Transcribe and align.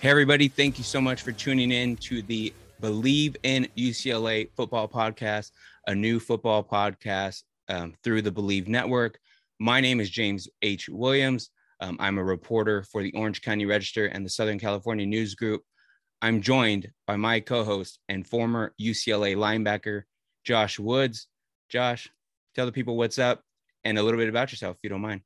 Hey, 0.00 0.08
everybody. 0.08 0.48
Thank 0.48 0.78
you 0.78 0.84
so 0.84 0.98
much 0.98 1.20
for 1.20 1.30
tuning 1.30 1.72
in 1.72 1.94
to 1.96 2.22
the 2.22 2.54
Believe 2.80 3.36
in 3.42 3.68
UCLA 3.76 4.48
football 4.56 4.88
podcast, 4.88 5.50
a 5.88 5.94
new 5.94 6.18
football 6.18 6.64
podcast 6.64 7.42
um, 7.68 7.92
through 8.02 8.22
the 8.22 8.30
Believe 8.30 8.66
Network. 8.66 9.18
My 9.58 9.78
name 9.78 10.00
is 10.00 10.08
James 10.08 10.48
H. 10.62 10.88
Williams. 10.88 11.50
Um, 11.80 11.98
I'm 12.00 12.16
a 12.16 12.24
reporter 12.24 12.82
for 12.84 13.02
the 13.02 13.12
Orange 13.12 13.42
County 13.42 13.66
Register 13.66 14.06
and 14.06 14.24
the 14.24 14.30
Southern 14.30 14.58
California 14.58 15.04
News 15.04 15.34
Group. 15.34 15.64
I'm 16.22 16.40
joined 16.40 16.90
by 17.06 17.16
my 17.16 17.40
co 17.40 17.62
host 17.62 17.98
and 18.08 18.26
former 18.26 18.72
UCLA 18.80 19.36
linebacker, 19.36 20.04
Josh 20.44 20.78
Woods. 20.78 21.26
Josh, 21.68 22.08
tell 22.54 22.64
the 22.64 22.72
people 22.72 22.96
what's 22.96 23.18
up 23.18 23.42
and 23.84 23.98
a 23.98 24.02
little 24.02 24.18
bit 24.18 24.30
about 24.30 24.50
yourself, 24.50 24.76
if 24.76 24.82
you 24.82 24.88
don't 24.88 25.02
mind. 25.02 25.20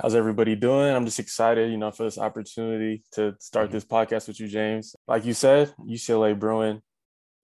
How's 0.00 0.14
everybody 0.14 0.56
doing? 0.56 0.94
I'm 0.94 1.04
just 1.04 1.18
excited, 1.18 1.70
you 1.70 1.76
know, 1.76 1.90
for 1.90 2.04
this 2.04 2.16
opportunity 2.16 3.02
to 3.12 3.34
start 3.38 3.66
mm-hmm. 3.66 3.74
this 3.74 3.84
podcast 3.84 4.28
with 4.28 4.40
you, 4.40 4.48
James. 4.48 4.96
Like 5.06 5.26
you 5.26 5.34
said, 5.34 5.74
UCLA 5.78 6.38
Bruin. 6.38 6.80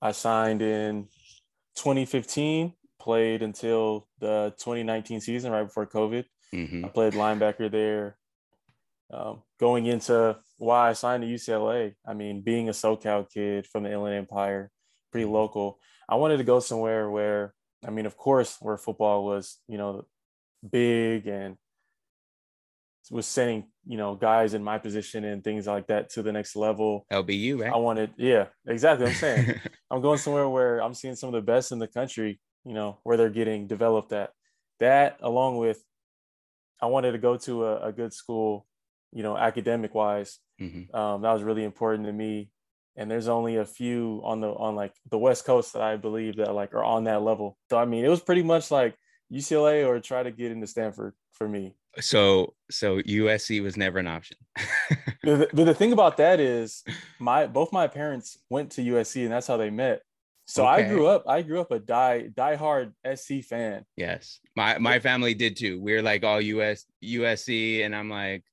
I 0.01 0.13
signed 0.13 0.63
in 0.63 1.09
2015, 1.77 2.73
played 2.99 3.43
until 3.43 4.09
the 4.21 4.55
2019 4.59 5.21
season, 5.21 5.53
right 5.53 5.65
before 5.65 5.87
COVID. 5.87 6.25
Mm-hmm. 6.55 6.87
I 6.87 6.89
played 6.89 7.13
linebacker 7.13 7.71
there. 7.71 8.17
Um, 9.13 9.43
going 9.61 9.85
into 9.85 10.39
why 10.57 10.89
I 10.89 10.93
signed 10.95 11.25
to 11.25 11.29
UCLA, 11.29 11.95
I 12.09 12.15
mean, 12.15 12.41
being 12.41 12.71
a 12.71 12.73
SoCal 12.73 13.31
kid 13.31 13.67
from 13.67 13.83
the 13.83 13.93
Inland 13.93 14.15
Empire, 14.15 14.71
pretty 15.13 15.27
mm-hmm. 15.27 15.35
local, 15.35 15.79
I 16.09 16.15
wanted 16.15 16.39
to 16.39 16.45
go 16.45 16.61
somewhere 16.61 17.11
where, 17.11 17.53
I 17.87 17.91
mean, 17.91 18.07
of 18.07 18.17
course, 18.17 18.57
where 18.61 18.79
football 18.79 19.27
was, 19.27 19.59
you 19.69 19.77
know, 19.77 20.07
big 20.71 21.27
and 21.27 21.59
was 23.11 23.27
sending 23.27 23.65
you 23.87 23.97
know 23.97 24.15
guys 24.15 24.55
in 24.55 24.63
my 24.63 24.79
position 24.79 25.25
and 25.25 25.45
things 25.45 25.67
like 25.67 25.87
that 25.89 26.11
to 26.11 26.23
the 26.23 26.33
next 26.33 26.57
level. 26.57 27.07
LBU, 27.13 27.61
right? 27.61 27.73
I 27.73 27.77
wanted, 27.77 28.11
yeah, 28.17 28.47
exactly. 28.67 29.07
I'm 29.07 29.15
saying 29.15 29.61
I'm 29.91 30.01
going 30.01 30.19
somewhere 30.19 30.49
where 30.49 30.83
I'm 30.83 30.95
seeing 30.95 31.17
some 31.17 31.29
of 31.29 31.35
the 31.35 31.43
best 31.53 31.73
in 31.73 31.79
the 31.79 31.89
country. 31.89 32.41
You 32.65 32.75
know 32.75 32.99
where 33.05 33.17
they're 33.17 33.31
getting 33.31 33.67
developed 33.67 34.13
at. 34.13 34.31
That 34.81 35.19
along 35.21 35.59
with, 35.59 35.83
I 36.81 36.87
wanted 36.87 37.13
to 37.13 37.19
go 37.19 37.37
to 37.39 37.65
a, 37.65 37.89
a 37.89 37.93
good 37.93 38.13
school, 38.13 38.67
you 39.13 39.23
know, 39.23 39.37
academic 39.37 39.95
wise. 39.95 40.39
Mm-hmm. 40.61 40.95
Um, 40.95 41.23
that 41.23 41.33
was 41.33 41.43
really 41.43 41.65
important 41.65 42.07
to 42.07 42.13
me. 42.13 42.51
And 42.97 43.11
there's 43.11 43.29
only 43.29 43.57
a 43.57 43.65
few 43.67 44.23
on 44.25 44.41
the 44.41 44.49
on 44.49 44.75
like 44.75 44.95
the 45.11 45.19
West 45.19 45.45
Coast 45.45 45.75
that 45.75 45.83
I 45.83 45.97
believe 45.97 46.37
that 46.37 46.55
like 46.55 46.75
are 46.75 46.85
on 46.85 47.05
that 47.05 47.23
level. 47.23 47.59
So 47.71 47.79
I 47.79 47.85
mean, 47.85 48.05
it 48.05 48.09
was 48.09 48.21
pretty 48.21 48.43
much 48.43 48.71
like 48.71 48.97
UCLA 49.33 49.87
or 49.87 50.01
try 50.01 50.23
to 50.23 50.31
get 50.31 50.51
into 50.51 50.67
Stanford 50.67 51.15
for 51.33 51.49
me. 51.49 51.77
So 52.01 52.55
so 52.71 53.01
USC 53.01 53.63
was 53.63 53.77
never 53.77 53.99
an 53.99 54.07
option. 54.07 54.37
but 55.25 55.51
the 55.55 55.75
thing 55.75 55.93
about 55.93 56.17
that 56.19 56.41
is 56.41 56.85
my 57.19 57.47
both 57.47 57.73
my 57.73 57.87
parents 57.87 58.39
went 58.51 58.73
to 58.73 58.83
USC 58.83 59.25
and 59.25 59.33
that's 59.33 59.47
how 59.47 59.57
they 59.57 59.71
met. 59.71 60.03
So 60.47 60.67
okay. 60.67 60.85
I 60.85 60.89
grew 60.89 61.07
up 61.07 61.25
I 61.29 61.43
grew 61.43 61.61
up 61.61 61.71
a 61.71 61.79
die 61.79 62.29
die 62.35 62.57
hard 62.57 62.93
SC 63.15 63.43
fan. 63.43 63.85
Yes. 63.97 64.41
My 64.55 64.79
my 64.79 64.99
family 65.01 65.35
did 65.35 65.57
too. 65.57 65.81
We 65.81 65.95
are 65.95 66.03
like 66.03 66.25
all 66.25 66.41
US 66.41 66.87
USC 67.03 67.85
and 67.85 67.95
I'm 67.95 68.11
like 68.11 68.45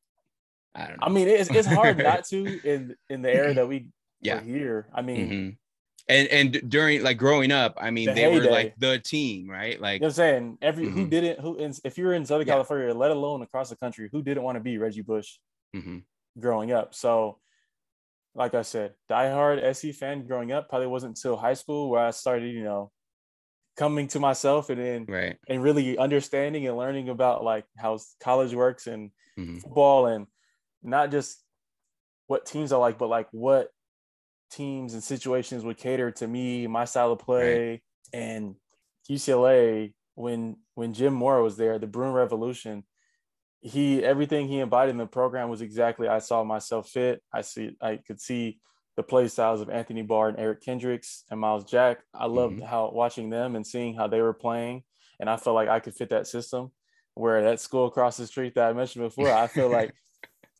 I 0.76 0.88
don't 0.88 1.00
know. 1.00 1.08
I 1.08 1.10
mean 1.10 1.28
it's 1.28 1.50
it's 1.50 1.68
hard 1.68 1.98
not 2.04 2.26
to 2.26 2.60
in 2.64 2.96
in 3.10 3.22
the 3.22 3.34
era 3.34 3.54
that 3.54 3.68
we 3.68 3.88
yeah. 4.22 4.42
here. 4.42 4.88
I 4.94 5.02
mean 5.02 5.30
mm-hmm 5.30 5.50
and 6.08 6.28
and 6.30 6.70
during 6.70 7.02
like 7.02 7.18
growing 7.18 7.52
up, 7.52 7.78
I 7.80 7.92
mean, 7.92 8.08
the 8.08 8.14
they 8.14 8.22
heyday. 8.24 8.40
were 8.40 8.52
like 8.52 8.76
the 8.78 9.00
team, 9.00 9.50
right? 9.50 9.80
Like 9.80 9.96
you 9.96 10.02
know 10.02 10.08
I'm 10.08 10.14
saying, 10.14 10.58
every 10.62 10.88
mm-hmm. 10.88 11.00
who 11.00 11.08
didn't 11.08 11.40
who 11.40 11.74
if 11.84 11.98
you're 11.98 12.14
in 12.14 12.26
Southern 12.26 12.48
yeah. 12.48 12.54
California, 12.54 12.94
let 12.94 13.12
alone 13.12 13.42
across 13.42 13.70
the 13.70 13.78
country, 13.78 14.10
who 14.12 14.22
didn't 14.22 14.44
want 14.44 14.58
to 14.58 14.62
be 14.62 14.78
Reggie 14.78 15.02
Bush 15.02 15.38
mm-hmm. 15.76 16.00
growing 16.40 16.72
up? 16.74 16.94
So, 16.94 17.40
like 18.36 18.54
I 18.54 18.64
said, 18.64 18.94
diehard 19.10 19.76
SC 19.76 19.98
fan 19.98 20.28
growing 20.28 20.52
up 20.52 20.68
probably 20.68 20.88
wasn't 20.88 21.18
until 21.18 21.38
high 21.38 21.54
school 21.54 21.90
where 21.90 22.06
I 22.06 22.12
started, 22.12 22.54
you 22.54 22.64
know, 22.64 22.92
coming 23.78 24.08
to 24.10 24.20
myself 24.20 24.70
and 24.70 24.80
then 24.80 25.06
right 25.08 25.38
and 25.48 25.64
really 25.64 25.98
understanding 25.98 26.68
and 26.68 26.78
learning 26.78 27.10
about 27.10 27.44
like 27.44 27.66
how 27.78 27.98
college 28.22 28.54
works 28.54 28.88
and 28.88 29.10
mm-hmm. 29.40 29.60
football 29.60 30.08
and 30.08 30.28
not 30.84 31.12
just 31.12 31.42
what 32.28 32.46
teams 32.46 32.74
are 32.74 32.80
like, 32.80 32.98
but 32.98 33.10
like 33.10 33.28
what 33.32 33.70
teams 34.54 34.94
and 34.94 35.04
situations 35.04 35.64
would 35.64 35.78
cater 35.78 36.12
to 36.12 36.28
me, 36.28 36.68
my 36.68 36.86
style 36.86 37.12
of 37.12 37.20
play, 37.20 37.70
right. 37.70 37.82
and 38.14 38.56
UCLA 39.10 39.94
when 40.16 40.58
when 40.76 40.94
Jim 40.94 41.14
Mora 41.14 41.44
was 41.44 41.58
there, 41.58 41.80
the 41.80 41.88
Bruin 41.88 42.14
Revolution, 42.14 42.84
he 43.62 44.04
everything 44.04 44.48
he 44.48 44.60
embodied 44.60 44.92
in 44.92 44.98
the 44.98 45.06
program 45.06 45.50
was 45.50 45.62
exactly 45.62 46.08
I 46.08 46.20
saw 46.20 46.44
myself 46.44 46.90
fit. 46.90 47.22
I 47.34 47.42
see 47.42 47.76
I 47.82 47.98
could 47.98 48.20
see 48.20 48.60
the 48.96 49.04
play 49.04 49.28
styles 49.28 49.62
of 49.62 49.70
Anthony 49.70 50.04
Barr 50.04 50.30
and 50.30 50.40
Eric 50.40 50.62
Kendricks 50.62 51.24
and 51.32 51.40
Myles 51.40 51.66
Jack. 51.66 52.00
I 52.14 52.28
loved 52.28 52.58
mm-hmm. 52.58 52.66
how 52.66 52.92
watching 52.94 53.30
them 53.30 53.56
and 53.56 53.66
seeing 53.66 53.96
how 53.96 54.08
they 54.08 54.22
were 54.22 54.34
playing, 54.34 54.84
and 55.20 55.30
I 55.30 55.38
felt 55.38 55.56
like 55.56 55.70
I 55.70 55.80
could 55.80 55.96
fit 55.96 56.10
that 56.10 56.28
system. 56.28 56.72
Where 57.16 57.44
that 57.44 57.60
school 57.60 57.86
across 57.86 58.18
the 58.18 58.26
street 58.26 58.56
that 58.56 58.68
I 58.68 58.74
mentioned 58.74 59.06
before, 59.06 59.32
I 59.32 59.48
feel 59.48 59.70
like 59.72 59.94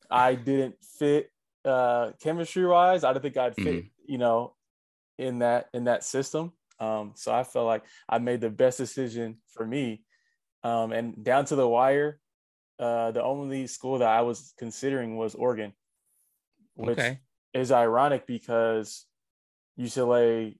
I 0.10 0.36
didn't 0.36 0.76
fit 1.00 1.32
uh, 1.66 2.12
chemistry 2.22 2.66
wise, 2.66 3.04
I 3.04 3.14
don't 3.14 3.22
think 3.22 3.38
I'd 3.38 3.56
fit, 3.56 3.66
mm-hmm. 3.66 3.88
you 4.06 4.18
know, 4.18 4.54
in 5.18 5.40
that 5.40 5.70
in 5.74 5.86
that 5.86 6.04
system. 6.04 6.54
Um, 6.80 7.14
so 7.16 7.34
I 7.34 7.44
felt 7.44 7.68
like 7.68 7.84
I 8.10 8.18
made 8.18 8.42
the 8.42 8.50
best 8.50 8.78
decision 8.78 9.38
for 9.54 9.66
me. 9.66 10.04
Um, 10.64 10.92
and 10.92 11.24
down 11.24 11.46
to 11.46 11.56
the 11.56 11.68
wire, 11.68 12.20
uh, 12.80 13.12
the 13.12 13.24
only 13.24 13.68
school 13.68 14.00
that 14.00 14.10
I 14.10 14.22
was 14.22 14.54
considering 14.58 15.18
was 15.18 15.36
Oregon, 15.36 15.74
which 16.76 17.00
okay. 17.00 17.20
is 17.54 17.72
ironic 17.72 18.26
because 18.26 19.06
UCLA 19.80 20.58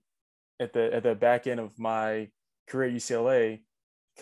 at 0.60 0.72
the 0.72 0.94
at 0.94 1.02
the 1.02 1.14
back 1.14 1.46
end 1.46 1.60
of 1.60 1.78
my 1.78 2.28
career 2.68 2.88
at 2.88 2.94
UCLA, 2.94 3.60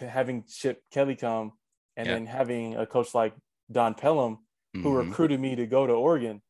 having 0.01 0.45
Chip 0.45 0.83
Kelly 0.91 1.17
come 1.17 1.53
and 1.97 2.07
yeah. 2.07 2.15
then 2.15 2.27
having 2.27 2.77
a 2.77 2.87
coach 2.87 3.15
like 3.15 3.35
Don 3.71 3.95
Pellum, 3.95 4.39
who 4.73 4.81
mm-hmm. 4.81 5.09
recruited 5.09 5.41
me 5.41 5.57
to 5.57 5.67
go 5.67 5.87
to 5.87 5.93
Oregon. 5.93 6.41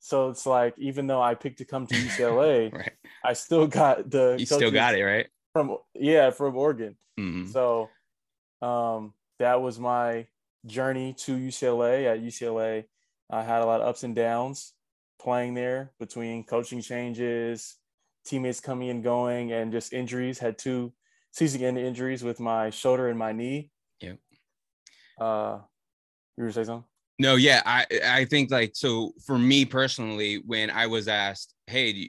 So 0.00 0.30
it's 0.30 0.46
like 0.46 0.74
even 0.78 1.06
though 1.06 1.20
I 1.20 1.34
picked 1.34 1.58
to 1.58 1.64
come 1.64 1.86
to 1.86 1.94
UCLA, 2.06 2.72
right. 2.72 2.92
I 3.24 3.32
still 3.32 3.66
got 3.66 4.10
the 4.10 4.36
you 4.38 4.46
still 4.46 4.70
got 4.70 4.94
it 4.94 5.04
right 5.04 5.26
from 5.52 5.76
yeah 5.94 6.30
from 6.30 6.56
Oregon. 6.56 6.96
Mm-hmm. 7.18 7.50
So 7.50 7.88
um, 8.62 9.14
that 9.38 9.60
was 9.60 9.78
my 9.78 10.26
journey 10.66 11.14
to 11.18 11.36
UCLA. 11.36 12.06
At 12.06 12.22
UCLA, 12.22 12.84
I 13.30 13.42
had 13.42 13.62
a 13.62 13.66
lot 13.66 13.80
of 13.80 13.88
ups 13.88 14.02
and 14.04 14.14
downs 14.14 14.72
playing 15.20 15.54
there 15.54 15.92
between 15.98 16.44
coaching 16.44 16.80
changes, 16.80 17.76
teammates 18.24 18.60
coming 18.60 18.90
and 18.90 19.02
going, 19.02 19.52
and 19.52 19.72
just 19.72 19.92
injuries. 19.92 20.38
Had 20.38 20.58
two 20.58 20.92
season-ending 21.32 21.84
injuries 21.84 22.22
with 22.22 22.40
my 22.40 22.70
shoulder 22.70 23.08
and 23.08 23.18
my 23.18 23.32
knee. 23.32 23.70
Yeah. 24.00 24.14
Uh, 25.20 25.58
you 26.36 26.44
were 26.44 26.52
saying 26.52 26.66
something? 26.66 26.84
No, 27.18 27.34
yeah, 27.34 27.62
I 27.66 27.86
I 28.04 28.24
think 28.26 28.50
like 28.50 28.72
so 28.74 29.12
for 29.26 29.38
me 29.38 29.64
personally, 29.64 30.42
when 30.46 30.70
I 30.70 30.86
was 30.86 31.08
asked, 31.08 31.54
hey, 31.66 31.90
you, 31.90 32.08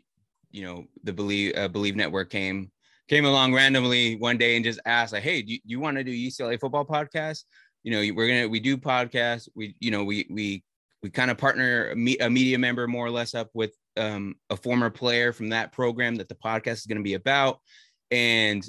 you, 0.51 0.63
know, 0.63 0.85
the 1.03 1.13
believe 1.13 1.57
uh, 1.57 1.67
believe 1.67 1.95
network 1.95 2.29
came 2.29 2.71
came 3.07 3.25
along 3.25 3.53
randomly 3.53 4.15
one 4.17 4.37
day 4.37 4.55
and 4.55 4.63
just 4.63 4.79
asked 4.85 5.13
like, 5.13 5.23
hey, 5.23 5.41
do 5.41 5.53
you, 5.53 5.59
you 5.65 5.79
want 5.79 5.97
to 5.97 6.03
do 6.03 6.11
UCLA 6.11 6.59
football 6.59 6.85
podcast? 6.85 7.43
You 7.83 7.91
know, 7.91 8.15
we're 8.15 8.27
gonna 8.27 8.47
we 8.47 8.59
do 8.59 8.77
podcasts. 8.77 9.49
We 9.55 9.75
you 9.79 9.89
know 9.89 10.03
we 10.03 10.27
we 10.29 10.63
we 11.01 11.09
kind 11.09 11.31
of 11.31 11.37
partner 11.37 11.91
a, 11.91 11.95
media 12.29 12.59
member 12.59 12.87
more 12.87 13.05
or 13.05 13.11
less 13.11 13.33
up 13.33 13.49
with 13.53 13.73
um, 13.97 14.35
a 14.49 14.57
former 14.57 14.89
player 14.89 15.33
from 15.33 15.49
that 15.49 15.71
program 15.71 16.15
that 16.17 16.29
the 16.29 16.35
podcast 16.35 16.73
is 16.73 16.85
going 16.85 16.97
to 16.97 17.03
be 17.03 17.13
about. 17.13 17.59
And 18.11 18.67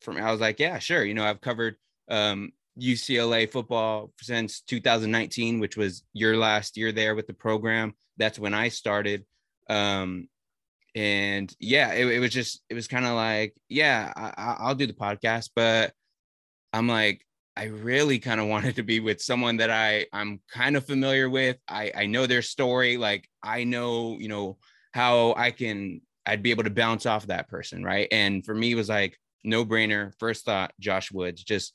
from 0.00 0.16
I 0.16 0.30
was 0.30 0.40
like, 0.40 0.60
yeah, 0.60 0.78
sure. 0.78 1.04
You 1.04 1.14
know, 1.14 1.24
I've 1.24 1.40
covered 1.40 1.76
um, 2.08 2.52
UCLA 2.80 3.50
football 3.50 4.12
since 4.20 4.60
2019, 4.62 5.60
which 5.60 5.76
was 5.76 6.04
your 6.12 6.36
last 6.36 6.76
year 6.76 6.92
there 6.92 7.14
with 7.14 7.26
the 7.26 7.34
program. 7.34 7.94
That's 8.16 8.38
when 8.38 8.54
I 8.54 8.68
started. 8.68 9.24
Um, 9.68 10.28
and 10.94 11.54
yeah, 11.58 11.92
it, 11.92 12.06
it 12.06 12.18
was 12.18 12.30
just, 12.30 12.62
it 12.68 12.74
was 12.74 12.88
kind 12.88 13.06
of 13.06 13.12
like, 13.14 13.54
yeah, 13.68 14.12
I, 14.14 14.56
I'll 14.58 14.74
do 14.74 14.86
the 14.86 14.92
podcast, 14.92 15.50
but 15.54 15.92
I'm 16.72 16.88
like, 16.88 17.24
I 17.56 17.64
really 17.64 18.18
kind 18.18 18.40
of 18.40 18.46
wanted 18.48 18.76
to 18.76 18.82
be 18.82 19.00
with 19.00 19.20
someone 19.20 19.58
that 19.58 19.70
I 19.70 20.06
I'm 20.12 20.40
kind 20.50 20.76
of 20.76 20.86
familiar 20.86 21.28
with. 21.28 21.58
I 21.68 21.92
I 21.94 22.06
know 22.06 22.26
their 22.26 22.42
story. 22.42 22.96
Like 22.96 23.28
I 23.42 23.64
know, 23.64 24.16
you 24.18 24.28
know, 24.28 24.58
how 24.92 25.34
I 25.36 25.50
can 25.50 26.00
I'd 26.24 26.42
be 26.42 26.50
able 26.50 26.64
to 26.64 26.70
bounce 26.70 27.06
off 27.06 27.26
that 27.26 27.48
person, 27.48 27.82
right? 27.82 28.08
And 28.12 28.44
for 28.44 28.54
me, 28.54 28.72
it 28.72 28.76
was 28.76 28.88
like 28.88 29.18
no 29.44 29.64
brainer. 29.64 30.12
First 30.18 30.44
thought, 30.44 30.72
Josh 30.78 31.10
Woods. 31.10 31.42
Just 31.42 31.74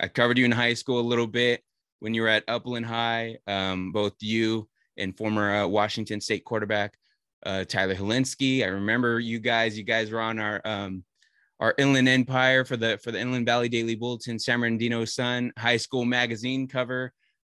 I 0.00 0.08
covered 0.08 0.38
you 0.38 0.44
in 0.44 0.52
high 0.52 0.74
school 0.74 1.00
a 1.00 1.02
little 1.02 1.26
bit 1.26 1.62
when 2.00 2.14
you 2.14 2.22
were 2.22 2.28
at 2.28 2.44
Upland 2.48 2.86
High. 2.86 3.38
Um, 3.46 3.92
both 3.92 4.14
you 4.20 4.68
and 4.96 5.16
former 5.16 5.54
uh, 5.54 5.66
Washington 5.66 6.20
State 6.20 6.44
quarterback 6.44 6.96
uh, 7.44 7.64
Tyler 7.64 7.94
Hilinski. 7.94 8.62
I 8.64 8.68
remember 8.68 9.20
you 9.20 9.38
guys. 9.38 9.78
You 9.78 9.84
guys 9.84 10.10
were 10.10 10.20
on 10.20 10.38
our 10.38 10.60
um, 10.64 11.04
our 11.60 11.74
Inland 11.78 12.08
Empire 12.08 12.64
for 12.64 12.76
the 12.76 12.98
for 12.98 13.12
the 13.12 13.20
Inland 13.20 13.46
Valley 13.46 13.68
Daily 13.68 13.94
Bulletin, 13.94 14.38
San 14.38 14.60
Bernardino 14.60 15.04
Sun 15.04 15.52
high 15.58 15.76
school 15.76 16.04
magazine 16.04 16.66
cover. 16.66 17.12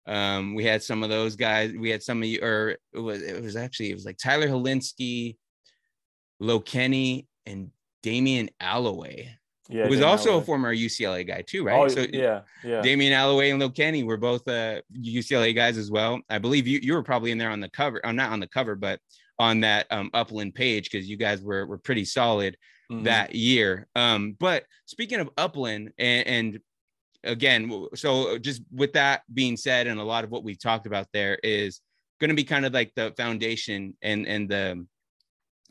Um, 0.07 0.55
we 0.55 0.65
had 0.65 0.83
some 0.83 1.03
of 1.03 1.11
those 1.11 1.37
guys. 1.37 1.73
We 1.73 1.91
had 1.91 2.03
some 2.03 2.23
of 2.23 2.29
you, 2.29 2.41
or 2.43 2.77
it 2.93 2.99
was 2.99 3.23
it 3.23 3.43
was 3.43 3.57
actually 3.57 3.91
it 3.91 3.95
was 3.95 4.05
like 4.05 4.17
Tyler 4.17 4.49
Hilinski, 4.49 5.37
Lokeni, 6.41 7.27
and 7.47 7.71
Damian 8.03 8.51
Alloway. 8.61 9.37
Yeah, 9.71 9.89
was 9.89 10.01
also 10.01 10.31
Alloway. 10.31 10.43
a 10.43 10.45
former 10.45 10.75
UCLA 10.75 11.27
guy 11.27 11.43
too, 11.43 11.65
right? 11.65 11.79
Oh, 11.79 11.89
so 11.89 12.07
yeah, 12.13 12.41
yeah. 12.65 12.83
Damian 12.83 13.13
Alloway 13.13 13.51
and 13.51 13.63
Lokeni 13.63 14.05
were 14.05 14.17
both 14.17 14.47
uh, 14.49 14.81
UCLA 14.99 15.55
guys 15.55 15.79
as 15.79 15.91
well. 15.91 16.21
I 16.29 16.39
believe 16.39 16.67
you 16.67 16.81
you 16.83 16.95
were 16.95 17.03
probably 17.03 17.31
in 17.31 17.39
there 17.39 17.51
on 17.51 17.61
the 17.61 17.69
cover, 17.71 18.01
oh, 18.05 18.11
not 18.11 18.33
on 18.33 18.41
the 18.41 18.49
cover, 18.49 18.75
but 18.75 19.01
on 19.39 19.61
that 19.61 19.87
um, 19.91 20.11
Upland 20.13 20.55
page 20.55 20.91
because 20.91 21.09
you 21.09 21.17
guys 21.17 21.41
were 21.41 21.67
were 21.67 21.79
pretty 21.79 22.05
solid 22.05 22.57
mm-hmm. 22.91 23.05
that 23.05 23.35
year. 23.35 23.87
Um, 23.95 24.37
but 24.39 24.65
speaking 24.87 25.21
of 25.21 25.31
Upland 25.39 25.93
and, 25.99 26.27
and 26.27 26.61
again, 27.25 27.87
so 27.95 28.39
just 28.39 28.63
with 28.73 28.93
that 28.95 29.23
being 29.33 29.57
said, 29.57 29.87
and 29.87 30.01
a 30.01 30.05
lot 30.05 30.25
of 30.25 30.31
what 30.31 30.45
we've 30.45 30.61
talked 30.61 30.87
about 30.87 31.07
there 31.13 31.39
is 31.43 31.81
going 32.21 32.29
to 32.31 32.35
be 32.35 32.45
kind 32.45 32.67
of 32.67 32.75
like 32.75 32.93
the 32.97 33.15
foundation 33.17 33.97
and 34.03 34.27
and 34.27 34.49
the 34.49 34.87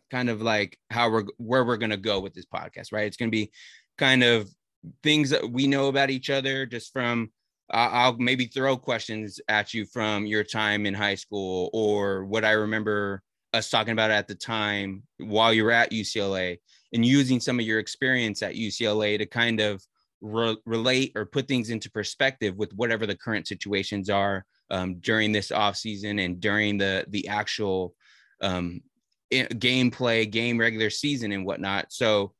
kind 0.09 0.29
of 0.29 0.41
like 0.41 0.77
how 0.89 1.09
we're 1.09 1.25
where 1.37 1.63
we're 1.63 1.77
going 1.77 1.91
to 1.91 1.97
go 1.97 2.19
with 2.19 2.33
this 2.33 2.45
podcast, 2.45 2.91
right? 2.91 3.05
It's 3.05 3.17
going 3.17 3.29
to 3.29 3.35
be 3.35 3.51
kind 3.99 4.23
of 4.23 4.49
things 5.03 5.29
that 5.29 5.47
we 5.51 5.67
know 5.67 5.87
about 5.89 6.09
each 6.09 6.29
other 6.29 6.65
just 6.65 6.91
from 6.91 7.29
I'll 7.71 8.17
maybe 8.17 8.47
throw 8.47 8.77
questions 8.77 9.39
at 9.47 9.75
you 9.75 9.85
from 9.85 10.25
your 10.25 10.43
time 10.43 10.87
in 10.87 10.95
high 10.95 11.13
school 11.13 11.69
or 11.71 12.25
what 12.25 12.43
I 12.43 12.53
remember 12.53 13.21
us 13.53 13.69
talking 13.69 13.93
about 13.93 14.09
at 14.09 14.27
the 14.27 14.33
time 14.33 15.03
while 15.19 15.53
you 15.53 15.63
were 15.63 15.71
at 15.71 15.91
UCLA 15.91 16.57
and 16.93 17.05
using 17.05 17.39
some 17.39 17.59
of 17.59 17.65
your 17.65 17.77
experience 17.77 18.41
at 18.41 18.55
UCLA 18.55 19.19
to 19.19 19.27
kind 19.27 19.59
of 19.59 19.83
re- 20.21 20.57
relate 20.65 21.11
or 21.15 21.25
put 21.25 21.47
things 21.47 21.69
into 21.69 21.91
perspective 21.91 22.55
with 22.55 22.73
whatever 22.73 23.05
the 23.05 23.15
current 23.15 23.47
situations 23.47 24.09
are 24.09 24.45
um, 24.71 24.95
during 24.95 25.31
this 25.31 25.51
off 25.51 25.75
season 25.75 26.19
and 26.19 26.39
during 26.39 26.77
the 26.77 27.05
the 27.09 27.27
actual 27.27 27.93
um, 28.41 28.81
gameplay, 29.31 30.29
game 30.29 30.59
regular 30.59 30.89
season 30.89 31.31
and 31.31 31.45
whatnot. 31.45 31.91
So, 31.91 32.33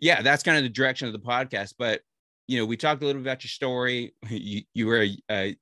yeah, 0.00 0.22
that's 0.22 0.42
kind 0.42 0.56
of 0.56 0.64
the 0.64 0.70
direction 0.70 1.06
of 1.06 1.12
the 1.12 1.20
podcast. 1.20 1.74
But 1.78 2.00
you 2.46 2.58
know, 2.58 2.66
we 2.66 2.76
talked 2.76 3.02
a 3.02 3.06
little 3.06 3.22
bit 3.22 3.28
about 3.28 3.44
your 3.44 3.50
story. 3.50 4.14
You 4.28 4.62
you 4.74 4.86
were 4.86 5.02
a, 5.02 5.16
a 5.30 5.56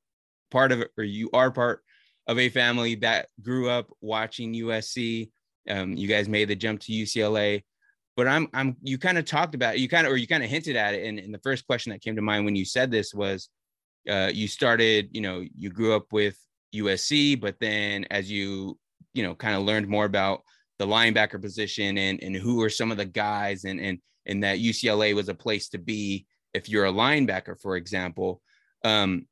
part 0.50 0.72
of 0.72 0.84
or 0.96 1.04
you 1.04 1.30
are 1.32 1.50
part 1.50 1.82
of 2.26 2.38
a 2.38 2.48
family 2.48 2.96
that 2.96 3.28
grew 3.42 3.68
up 3.68 3.88
watching 4.00 4.54
USC. 4.54 5.30
Um, 5.68 5.96
you 5.96 6.08
guys 6.08 6.28
made 6.28 6.48
the 6.48 6.56
jump 6.56 6.80
to 6.80 6.92
UCLA 6.92 7.62
but 8.16 8.28
I'm 8.28 8.48
I'm 8.52 8.76
you 8.82 8.98
kind 8.98 9.18
of 9.18 9.24
talked 9.24 9.54
about 9.54 9.78
you 9.78 9.88
kind 9.88 10.06
of 10.06 10.12
or 10.12 10.16
you 10.16 10.26
kind 10.26 10.44
of 10.44 10.50
hinted 10.50 10.76
at 10.76 10.94
it 10.94 11.06
and, 11.06 11.18
and 11.18 11.32
the 11.32 11.40
first 11.40 11.66
question 11.66 11.92
that 11.92 12.02
came 12.02 12.16
to 12.16 12.22
mind 12.22 12.44
when 12.44 12.56
you 12.56 12.64
said 12.64 12.90
this 12.90 13.14
was 13.14 13.48
uh, 14.08 14.30
you 14.32 14.48
started 14.48 15.08
you 15.12 15.20
know 15.20 15.44
you 15.56 15.70
grew 15.70 15.94
up 15.94 16.12
with 16.12 16.36
USC 16.74 17.40
but 17.40 17.56
then 17.60 18.04
as 18.10 18.30
you 18.30 18.78
you 19.14 19.22
know 19.22 19.34
kind 19.34 19.54
of 19.54 19.62
learned 19.62 19.88
more 19.88 20.04
about 20.04 20.42
the 20.78 20.86
linebacker 20.86 21.40
position 21.40 21.96
and 21.98 22.22
and 22.22 22.34
who 22.34 22.62
are 22.62 22.70
some 22.70 22.90
of 22.90 22.96
the 22.96 23.06
guys 23.06 23.64
and 23.64 23.80
and 23.80 23.98
and 24.26 24.44
that 24.44 24.58
UCLA 24.58 25.14
was 25.14 25.28
a 25.28 25.34
place 25.34 25.68
to 25.70 25.78
be 25.78 26.26
if 26.54 26.68
you're 26.68 26.86
a 26.86 26.92
linebacker 26.92 27.58
for 27.60 27.76
example 27.76 28.40
um 28.84 29.26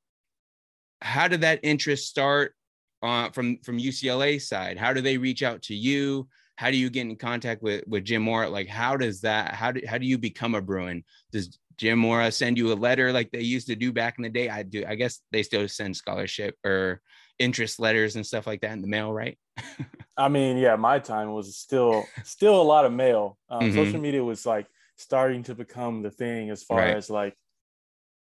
how 1.00 1.28
did 1.28 1.42
that 1.42 1.60
interest 1.62 2.08
start 2.08 2.54
uh, 3.02 3.30
from 3.30 3.58
from 3.58 3.78
UCLA 3.78 4.40
side 4.40 4.76
how 4.76 4.92
do 4.92 5.00
they 5.00 5.16
reach 5.16 5.42
out 5.42 5.62
to 5.62 5.74
you 5.74 6.28
how 6.60 6.70
do 6.70 6.76
you 6.76 6.90
get 6.90 7.06
in 7.06 7.16
contact 7.16 7.62
with 7.62 7.82
with 7.86 8.04
Jim 8.04 8.20
Mora? 8.20 8.50
Like, 8.50 8.68
how 8.68 8.94
does 8.94 9.22
that? 9.22 9.54
How 9.54 9.72
do 9.72 9.80
how 9.88 9.96
do 9.96 10.04
you 10.04 10.18
become 10.18 10.54
a 10.54 10.60
Bruin? 10.60 11.04
Does 11.32 11.58
Jim 11.78 11.98
Mora 11.98 12.30
send 12.30 12.58
you 12.58 12.70
a 12.70 12.74
letter 12.74 13.14
like 13.14 13.30
they 13.30 13.40
used 13.40 13.66
to 13.68 13.74
do 13.74 13.94
back 13.94 14.16
in 14.18 14.24
the 14.24 14.28
day? 14.28 14.50
I 14.50 14.62
do. 14.62 14.84
I 14.86 14.94
guess 14.94 15.20
they 15.32 15.42
still 15.42 15.66
send 15.68 15.96
scholarship 15.96 16.54
or 16.62 17.00
interest 17.38 17.80
letters 17.80 18.16
and 18.16 18.26
stuff 18.26 18.46
like 18.46 18.60
that 18.60 18.72
in 18.72 18.82
the 18.82 18.88
mail, 18.88 19.10
right? 19.10 19.38
I 20.18 20.28
mean, 20.28 20.58
yeah, 20.58 20.76
my 20.76 20.98
time 20.98 21.32
was 21.32 21.56
still 21.56 22.04
still 22.24 22.60
a 22.60 22.62
lot 22.62 22.84
of 22.84 22.92
mail. 22.92 23.38
Um, 23.48 23.62
mm-hmm. 23.62 23.76
Social 23.76 23.98
media 23.98 24.22
was 24.22 24.44
like 24.44 24.66
starting 25.00 25.42
to 25.44 25.54
become 25.54 26.02
the 26.02 26.10
thing 26.10 26.50
as 26.50 26.62
far 26.62 26.78
right. 26.78 26.96
as 26.96 27.08
like 27.08 27.34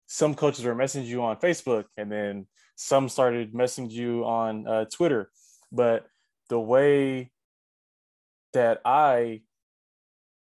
some 0.06 0.34
coaches 0.34 0.64
were 0.64 0.74
messaging 0.74 1.06
you 1.06 1.22
on 1.22 1.36
Facebook, 1.36 1.84
and 1.96 2.10
then 2.10 2.46
some 2.76 3.08
started 3.08 3.54
messaging 3.54 3.90
you 3.90 4.24
on 4.24 4.66
uh, 4.66 4.84
Twitter. 4.86 5.30
But 5.72 6.06
the 6.48 6.60
way 6.60 7.30
that 8.52 8.80
I 8.84 9.42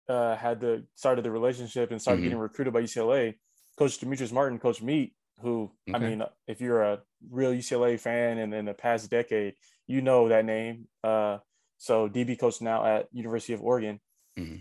uh, 0.09 0.35
had 0.35 0.59
the 0.59 0.85
started 0.95 1.23
the 1.23 1.31
relationship 1.31 1.91
and 1.91 2.01
started 2.01 2.19
mm-hmm. 2.19 2.29
getting 2.29 2.39
recruited 2.39 2.73
by 2.73 2.81
UCLA, 2.81 3.35
Coach 3.77 3.99
Demetrice 3.99 4.31
Martin, 4.31 4.59
Coach 4.59 4.81
Meat, 4.81 5.13
who 5.41 5.71
okay. 5.89 5.95
I 5.95 5.99
mean, 5.99 6.23
if 6.47 6.61
you're 6.61 6.81
a 6.81 6.99
real 7.29 7.51
UCLA 7.51 7.99
fan 7.99 8.37
and 8.37 8.53
in 8.53 8.65
the 8.65 8.73
past 8.73 9.09
decade, 9.09 9.55
you 9.87 10.01
know 10.01 10.29
that 10.29 10.45
name. 10.45 10.87
Uh, 11.03 11.39
so 11.77 12.07
DB 12.07 12.39
coach 12.39 12.61
now 12.61 12.85
at 12.85 13.07
University 13.11 13.53
of 13.53 13.61
Oregon. 13.61 13.99
Mm-hmm. 14.37 14.57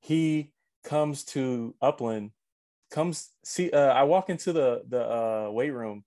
He 0.00 0.52
comes 0.84 1.24
to 1.24 1.74
Upland, 1.82 2.30
comes 2.90 3.30
see. 3.44 3.70
Uh, 3.70 3.92
I 3.92 4.04
walk 4.04 4.30
into 4.30 4.52
the 4.52 4.82
the 4.88 5.00
uh, 5.00 5.50
weight 5.50 5.70
room, 5.70 6.04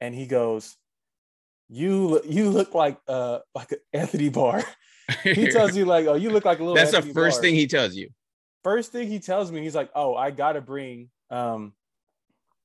and 0.00 0.14
he 0.14 0.26
goes, 0.26 0.76
"You 1.68 2.22
you 2.24 2.50
look 2.50 2.74
like 2.74 2.98
uh 3.06 3.40
like 3.54 3.74
Anthony 3.92 4.30
Barr." 4.30 4.64
he 5.22 5.48
tells 5.48 5.76
you 5.76 5.84
like, 5.84 6.06
"Oh, 6.06 6.14
you 6.14 6.30
look 6.30 6.44
like 6.44 6.60
a 6.60 6.62
little." 6.62 6.76
That's 6.76 6.94
Anthony 6.94 7.12
the 7.12 7.20
first 7.20 7.36
Barr. 7.36 7.42
thing 7.42 7.54
he 7.54 7.66
tells 7.66 7.94
you. 7.94 8.08
First 8.62 8.92
thing 8.92 9.08
he 9.08 9.18
tells 9.18 9.52
me, 9.52 9.62
he's 9.62 9.74
like, 9.74 9.90
"Oh, 9.94 10.14
I 10.14 10.30
gotta 10.30 10.62
bring 10.62 11.10
um, 11.30 11.74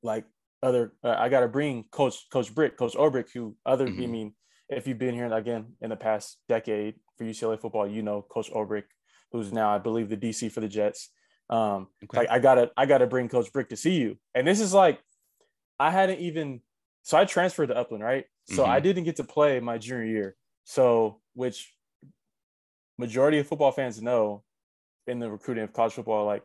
like 0.01 0.25
other. 0.63 0.93
Uh, 1.03 1.15
I 1.17 1.29
gotta 1.29 1.47
bring 1.47 1.83
Coach 1.91 2.29
Coach 2.29 2.53
Brick, 2.53 2.77
Coach 2.77 2.93
Ulbrich, 2.93 3.31
who 3.33 3.55
other. 3.65 3.87
Mm-hmm. 3.87 4.03
I 4.03 4.07
mean, 4.07 4.33
if 4.69 4.87
you've 4.87 4.99
been 4.99 5.15
here 5.15 5.31
again 5.33 5.73
in 5.81 5.89
the 5.89 5.95
past 5.95 6.37
decade 6.47 6.95
for 7.17 7.25
UCLA 7.25 7.59
football, 7.59 7.87
you 7.87 8.01
know 8.01 8.21
Coach 8.21 8.51
Ulbrich, 8.51 8.85
who's 9.31 9.51
now 9.51 9.73
I 9.73 9.77
believe 9.77 10.09
the 10.09 10.17
DC 10.17 10.51
for 10.51 10.61
the 10.61 10.67
Jets. 10.67 11.09
Um, 11.49 11.87
okay. 12.03 12.19
like 12.19 12.29
I 12.29 12.39
gotta 12.39 12.71
I 12.77 12.85
gotta 12.85 13.07
bring 13.07 13.27
Coach 13.27 13.51
Brick 13.51 13.69
to 13.69 13.75
see 13.75 13.97
you, 13.97 14.17
and 14.35 14.47
this 14.47 14.59
is 14.59 14.73
like 14.73 14.99
I 15.79 15.91
hadn't 15.91 16.19
even 16.19 16.61
so 17.03 17.17
I 17.17 17.25
transferred 17.25 17.67
to 17.67 17.77
Upland, 17.77 18.03
right? 18.03 18.25
So 18.45 18.63
mm-hmm. 18.63 18.71
I 18.71 18.79
didn't 18.79 19.03
get 19.05 19.15
to 19.17 19.23
play 19.23 19.59
my 19.59 19.77
junior 19.77 20.05
year. 20.05 20.35
So 20.63 21.21
which 21.33 21.73
majority 22.97 23.39
of 23.39 23.47
football 23.47 23.71
fans 23.71 24.01
know 24.01 24.43
in 25.07 25.19
the 25.19 25.29
recruiting 25.29 25.63
of 25.63 25.73
college 25.73 25.93
football, 25.93 26.25
like 26.25 26.43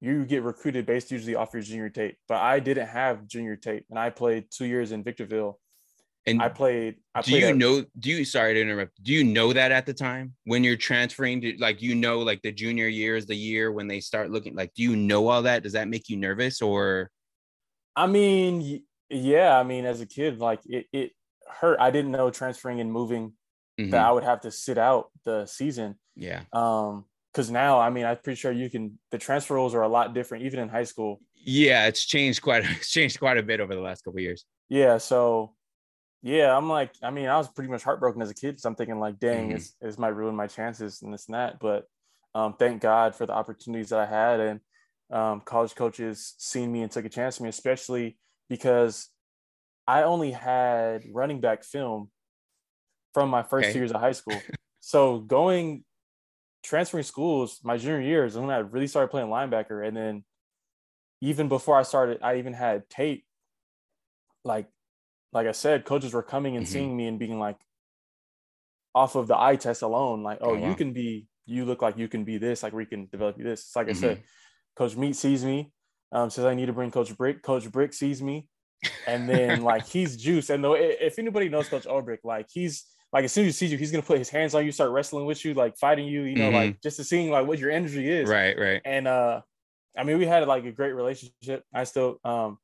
you 0.00 0.24
get 0.24 0.42
recruited 0.42 0.86
based 0.86 1.10
usually 1.10 1.34
off 1.34 1.52
your 1.52 1.62
junior 1.62 1.88
tape. 1.88 2.16
But 2.28 2.38
I 2.38 2.58
didn't 2.58 2.88
have 2.88 3.26
junior 3.26 3.56
tape, 3.56 3.86
and 3.90 3.98
I 3.98 4.10
played 4.10 4.46
two 4.50 4.66
years 4.66 4.92
in 4.92 5.04
Victorville. 5.04 5.60
And 6.26 6.40
I 6.40 6.48
played. 6.48 6.96
I 7.14 7.20
do 7.20 7.32
played 7.32 7.42
you 7.42 7.48
at, 7.48 7.56
know? 7.56 7.84
Do 7.98 8.10
you? 8.10 8.24
Sorry 8.24 8.54
to 8.54 8.60
interrupt. 8.60 9.02
Do 9.02 9.12
you 9.12 9.24
know 9.24 9.52
that 9.52 9.72
at 9.72 9.84
the 9.84 9.92
time 9.92 10.34
when 10.44 10.64
you're 10.64 10.76
transferring 10.76 11.40
to, 11.42 11.54
like, 11.58 11.82
you 11.82 11.94
know, 11.94 12.20
like 12.20 12.40
the 12.42 12.52
junior 12.52 12.88
year 12.88 13.16
is 13.16 13.26
the 13.26 13.36
year 13.36 13.72
when 13.72 13.88
they 13.88 14.00
start 14.00 14.30
looking. 14.30 14.54
Like, 14.54 14.72
do 14.74 14.82
you 14.82 14.96
know 14.96 15.28
all 15.28 15.42
that? 15.42 15.62
Does 15.62 15.74
that 15.74 15.88
make 15.88 16.08
you 16.08 16.16
nervous 16.16 16.62
or? 16.62 17.10
I 17.94 18.06
mean, 18.06 18.82
yeah. 19.10 19.58
I 19.58 19.62
mean, 19.64 19.84
as 19.84 20.00
a 20.00 20.06
kid, 20.06 20.38
like 20.38 20.60
it, 20.64 20.86
it 20.92 21.12
hurt. 21.46 21.78
I 21.78 21.90
didn't 21.90 22.10
know 22.10 22.30
transferring 22.30 22.80
and 22.80 22.90
moving 22.90 23.34
mm-hmm. 23.78 23.90
that 23.90 24.04
I 24.04 24.10
would 24.12 24.24
have 24.24 24.40
to 24.42 24.50
sit 24.50 24.78
out 24.78 25.10
the 25.24 25.46
season. 25.46 25.96
Yeah. 26.16 26.42
Um, 26.52 27.04
because 27.32 27.50
now, 27.50 27.80
I 27.80 27.90
mean, 27.90 28.04
I'm 28.04 28.16
pretty 28.18 28.36
sure 28.36 28.52
you 28.52 28.70
can. 28.70 28.96
The 29.10 29.18
transfer 29.18 29.54
rules 29.54 29.74
are 29.74 29.82
a 29.82 29.88
lot 29.88 30.14
different, 30.14 30.44
even 30.44 30.60
in 30.60 30.68
high 30.68 30.84
school. 30.84 31.20
Yeah, 31.34 31.86
it's 31.86 32.04
changed 32.04 32.42
quite. 32.42 32.64
It's 32.76 32.90
changed 32.90 33.18
quite 33.18 33.38
a 33.38 33.42
bit 33.42 33.60
over 33.60 33.74
the 33.74 33.80
last 33.80 34.04
couple 34.04 34.20
years. 34.20 34.44
Yeah. 34.68 34.98
So, 34.98 35.54
yeah, 36.24 36.56
I'm 36.56 36.70
like, 36.70 36.90
I 37.02 37.10
mean, 37.10 37.26
I 37.26 37.36
was 37.36 37.48
pretty 37.48 37.70
much 37.70 37.82
heartbroken 37.82 38.22
as 38.22 38.30
a 38.30 38.34
kid. 38.34 38.58
So 38.58 38.70
I'm 38.70 38.74
thinking, 38.74 38.98
like, 38.98 39.18
dang, 39.18 39.48
mm-hmm. 39.48 39.56
this, 39.56 39.74
this 39.78 39.98
might 39.98 40.16
ruin 40.16 40.34
my 40.34 40.46
chances 40.46 41.02
and 41.02 41.12
this 41.12 41.26
and 41.26 41.34
that. 41.34 41.60
But 41.60 41.84
um, 42.34 42.54
thank 42.58 42.80
God 42.80 43.14
for 43.14 43.26
the 43.26 43.34
opportunities 43.34 43.90
that 43.90 43.98
I 43.98 44.06
had, 44.06 44.40
and 44.40 44.60
um, 45.12 45.42
college 45.44 45.74
coaches 45.74 46.34
seen 46.38 46.72
me 46.72 46.80
and 46.80 46.90
took 46.90 47.04
a 47.04 47.10
chance 47.10 47.38
on 47.38 47.44
me, 47.44 47.50
especially 47.50 48.16
because 48.48 49.10
I 49.86 50.04
only 50.04 50.30
had 50.30 51.04
running 51.12 51.42
back 51.42 51.62
film 51.62 52.10
from 53.12 53.28
my 53.28 53.42
first 53.42 53.68
okay. 53.68 53.78
years 53.78 53.90
of 53.92 54.00
high 54.00 54.12
school. 54.12 54.40
so 54.80 55.18
going 55.18 55.84
transferring 56.62 57.04
schools 57.04 57.60
my 57.62 57.76
junior 57.76 58.00
year 58.00 58.24
is 58.24 58.38
when 58.38 58.48
I 58.48 58.58
really 58.58 58.86
started 58.86 59.10
playing 59.10 59.28
linebacker. 59.28 59.86
And 59.86 59.94
then 59.94 60.24
even 61.20 61.48
before 61.50 61.78
I 61.78 61.82
started, 61.82 62.20
I 62.22 62.38
even 62.38 62.54
had 62.54 62.88
tape. 62.88 63.26
Like, 64.42 64.68
like 65.34 65.46
I 65.46 65.52
said, 65.52 65.84
coaches 65.84 66.14
were 66.14 66.22
coming 66.22 66.56
and 66.56 66.64
mm-hmm. 66.64 66.72
seeing 66.72 66.96
me 66.96 67.06
and 67.06 67.18
being 67.18 67.38
like, 67.38 67.56
off 68.94 69.16
of 69.16 69.26
the 69.26 69.36
eye 69.36 69.56
test 69.56 69.82
alone, 69.82 70.22
like, 70.22 70.38
oh, 70.40 70.50
oh 70.50 70.54
wow. 70.56 70.68
you 70.68 70.74
can 70.74 70.92
be, 70.92 71.26
you 71.46 71.64
look 71.64 71.82
like 71.82 71.98
you 71.98 72.06
can 72.06 72.24
be 72.24 72.38
this, 72.38 72.62
like 72.62 72.72
we 72.72 72.86
can 72.86 73.08
develop 73.10 73.36
you 73.36 73.44
this. 73.44 73.62
It's 73.62 73.76
like 73.76 73.88
mm-hmm. 73.88 73.96
I 73.96 74.00
said, 74.00 74.16
mm-hmm. 74.18 74.24
Coach 74.76 74.96
Meat 74.96 75.16
sees 75.16 75.44
me, 75.44 75.72
um, 76.12 76.30
says 76.30 76.44
I 76.44 76.54
need 76.54 76.66
to 76.66 76.72
bring 76.72 76.90
Coach 76.90 77.16
Brick. 77.16 77.42
Coach 77.42 77.70
Brick 77.70 77.92
sees 77.92 78.22
me, 78.22 78.48
and 79.06 79.28
then 79.28 79.62
like 79.64 79.86
he's 79.86 80.16
juice. 80.16 80.50
And 80.50 80.62
though 80.62 80.74
if 80.74 81.18
anybody 81.18 81.48
knows 81.48 81.68
Coach 81.68 81.84
Ulbrich, 81.84 82.18
like 82.24 82.46
he's 82.50 82.84
like 83.12 83.24
as 83.24 83.32
soon 83.32 83.46
as 83.46 83.58
he 83.58 83.66
sees 83.66 83.72
you, 83.72 83.78
he's 83.78 83.90
gonna 83.90 84.02
put 84.02 84.18
his 84.18 84.30
hands 84.30 84.54
on 84.54 84.64
you, 84.64 84.72
start 84.72 84.90
wrestling 84.90 85.26
with 85.26 85.44
you, 85.44 85.54
like 85.54 85.76
fighting 85.76 86.06
you, 86.06 86.22
you 86.22 86.36
know, 86.36 86.46
mm-hmm. 86.46 86.56
like 86.56 86.82
just 86.82 86.96
to 86.96 87.04
seeing 87.04 87.30
like 87.30 87.46
what 87.46 87.58
your 87.58 87.70
energy 87.70 88.08
is. 88.10 88.28
Right, 88.28 88.58
right. 88.58 88.80
And 88.84 89.08
uh 89.08 89.40
I 89.96 90.04
mean 90.04 90.18
we 90.18 90.26
had 90.26 90.46
like 90.46 90.64
a 90.64 90.72
great 90.72 90.92
relationship. 90.92 91.64
I 91.72 91.84
still 91.84 92.18
um 92.24 92.58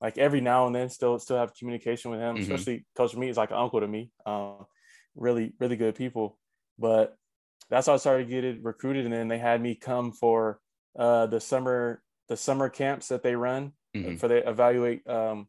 like 0.00 0.18
every 0.18 0.40
now 0.40 0.66
and 0.66 0.74
then 0.74 0.88
still 0.88 1.18
still 1.18 1.38
have 1.38 1.54
communication 1.54 2.10
with 2.10 2.20
him, 2.20 2.36
mm-hmm. 2.36 2.42
especially 2.42 2.86
Coach 2.96 3.16
Me 3.16 3.28
is 3.28 3.36
like 3.36 3.50
an 3.50 3.56
uncle 3.56 3.80
to 3.80 3.88
me. 3.88 4.10
Um 4.26 4.66
really, 5.14 5.52
really 5.58 5.76
good 5.76 5.94
people. 5.94 6.38
But 6.78 7.16
that's 7.70 7.86
how 7.86 7.94
I 7.94 7.98
started 7.98 8.28
getting 8.28 8.62
recruited. 8.62 9.04
And 9.04 9.14
then 9.14 9.28
they 9.28 9.38
had 9.38 9.60
me 9.60 9.74
come 9.74 10.12
for 10.12 10.60
uh 10.98 11.26
the 11.26 11.40
summer 11.40 12.02
the 12.28 12.36
summer 12.36 12.68
camps 12.68 13.08
that 13.08 13.22
they 13.22 13.34
run 13.34 13.72
mm-hmm. 13.96 14.16
for 14.16 14.28
they 14.28 14.44
evaluate 14.44 15.08
um 15.08 15.48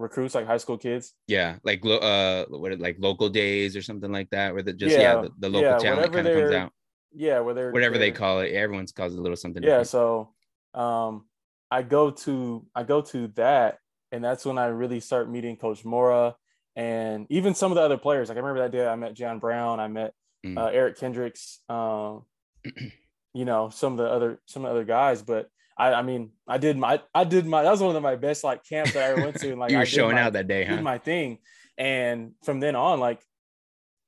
recruits 0.00 0.34
like 0.34 0.46
high 0.46 0.56
school 0.56 0.78
kids. 0.78 1.12
Yeah, 1.26 1.56
like 1.62 1.84
uh, 1.84 2.46
what 2.48 2.78
like 2.80 2.96
local 2.98 3.28
days 3.28 3.76
or 3.76 3.82
something 3.82 4.10
like 4.10 4.30
that, 4.30 4.54
where 4.54 4.62
the 4.62 4.72
just 4.72 4.96
yeah, 4.96 5.02
yeah 5.02 5.22
the, 5.22 5.30
the, 5.38 5.48
local 5.48 5.70
yeah, 5.70 5.78
talent 5.78 6.12
kind 6.12 6.26
of 6.26 6.36
comes 6.36 6.54
out. 6.54 6.72
Yeah, 7.12 7.40
where 7.40 7.54
they're 7.54 7.70
whatever 7.70 7.98
they 7.98 8.10
call 8.10 8.40
it. 8.40 8.52
Everyone's 8.52 8.92
calls 8.92 9.12
it 9.14 9.18
a 9.18 9.22
little 9.22 9.36
something. 9.36 9.62
Yeah, 9.62 9.82
different. 9.82 9.88
so 9.88 10.34
um, 10.74 11.26
I 11.70 11.82
go 11.82 12.10
to 12.10 12.66
I 12.74 12.82
go 12.82 13.02
to 13.02 13.28
that, 13.36 13.78
and 14.12 14.22
that's 14.22 14.44
when 14.44 14.58
I 14.58 14.66
really 14.66 15.00
start 15.00 15.30
meeting 15.30 15.56
Coach 15.56 15.84
Mora 15.84 16.34
and 16.76 17.26
even 17.30 17.54
some 17.54 17.72
of 17.72 17.76
the 17.76 17.82
other 17.82 17.98
players. 17.98 18.28
Like 18.28 18.36
I 18.36 18.40
remember 18.40 18.60
that 18.60 18.72
day 18.72 18.86
I 18.86 18.96
met 18.96 19.14
John 19.14 19.38
Brown, 19.38 19.80
I 19.80 19.88
met 19.88 20.14
mm. 20.44 20.58
uh, 20.58 20.66
Eric 20.66 20.98
Kendricks, 20.98 21.60
um, 21.68 22.24
you 23.34 23.44
know, 23.44 23.70
some 23.70 23.92
of 23.92 23.98
the 23.98 24.06
other 24.06 24.40
some 24.46 24.64
of 24.64 24.70
the 24.70 24.74
other 24.76 24.84
guys, 24.84 25.22
but 25.22 25.48
I, 25.80 25.94
I 25.94 26.02
mean, 26.02 26.32
I 26.46 26.58
did 26.58 26.76
my, 26.76 27.00
I 27.14 27.24
did 27.24 27.46
my, 27.46 27.62
that 27.62 27.70
was 27.70 27.80
one 27.80 27.96
of 27.96 28.02
my 28.02 28.16
best 28.16 28.44
like 28.44 28.64
camps 28.64 28.92
that 28.92 29.02
I 29.02 29.12
ever 29.12 29.22
went 29.22 29.36
to. 29.40 29.50
And 29.50 29.58
like, 29.58 29.70
you 29.72 29.78
were 29.78 29.86
showing 29.86 30.16
my, 30.16 30.20
out 30.20 30.34
that 30.34 30.46
day, 30.46 30.64
huh? 30.64 30.76
Did 30.76 30.84
my 30.84 30.98
thing. 30.98 31.38
And 31.78 32.32
from 32.44 32.60
then 32.60 32.76
on, 32.76 33.00
like 33.00 33.22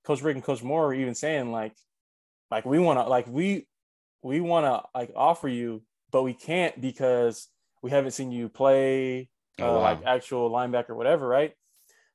Coach 0.04 0.20
Rick 0.20 0.36
and 0.36 0.44
Coach 0.44 0.62
Mora 0.62 0.88
were 0.88 0.94
even 0.94 1.14
saying 1.14 1.50
like, 1.50 1.72
like 2.50 2.66
we 2.66 2.78
want 2.78 2.98
to, 2.98 3.04
like 3.04 3.26
we, 3.26 3.66
we 4.22 4.42
want 4.42 4.66
to 4.66 4.82
like 4.94 5.12
offer 5.16 5.48
you, 5.48 5.82
but 6.10 6.24
we 6.24 6.34
can't 6.34 6.78
because 6.78 7.48
we 7.82 7.90
haven't 7.90 8.12
seen 8.12 8.30
you 8.30 8.48
play 8.48 9.28
oh, 9.60 9.64
uh, 9.64 9.72
wow. 9.72 9.80
like 9.80 10.04
actual 10.06 10.50
linebacker, 10.50 10.96
whatever. 10.96 11.26
Right. 11.26 11.52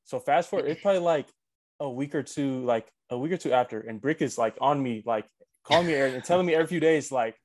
So 0.06 0.20
fast 0.20 0.50
forward, 0.50 0.70
it's 0.70 0.82
probably 0.82 1.02
like 1.02 1.28
a 1.80 1.90
week 1.90 2.16
or 2.16 2.24
two, 2.24 2.64
like 2.64 2.88
a 3.10 3.18
week 3.18 3.34
or 3.34 3.38
two 3.38 3.52
after, 3.52 3.80
and 3.80 4.02
Brick 4.02 4.22
is 4.22 4.38
like 4.38 4.58
on 4.62 4.82
me, 4.82 5.04
like 5.06 5.26
calling 5.64 5.88
me 5.88 5.94
Aaron 5.94 6.16
and 6.16 6.24
telling 6.24 6.46
me 6.46 6.56
every 6.56 6.68
few 6.68 6.80
days, 6.80 7.12
like, 7.12 7.36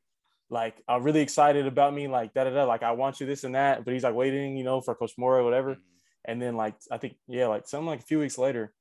like 0.49 0.81
I'm 0.87 1.03
really 1.03 1.21
excited 1.21 1.67
about 1.67 1.95
me, 1.95 2.09
like 2.09 2.35
da 2.35 2.45
da 2.45 2.51
da, 2.51 2.65
like 2.65 2.83
I 2.83 2.93
want 2.93 3.21
you 3.21 3.27
this 3.27 3.45
and 3.45 3.55
that. 3.55 3.85
But 3.85 3.95
he's 3.95 4.05
like 4.05 4.15
waiting, 4.15 4.57
you 4.57 4.65
know, 4.65 4.81
for 4.81 4.95
Coach 4.95 5.13
Mora 5.19 5.41
or 5.41 5.45
whatever. 5.45 5.73
Mm-hmm. 5.73 5.81
And 6.25 6.41
then 6.41 6.57
like 6.57 6.75
I 6.91 6.99
think 6.99 7.17
yeah, 7.27 7.47
like 7.47 7.67
something 7.67 7.87
like 7.87 8.01
a 8.01 8.05
few 8.05 8.21
weeks 8.21 8.39
later, 8.39 8.73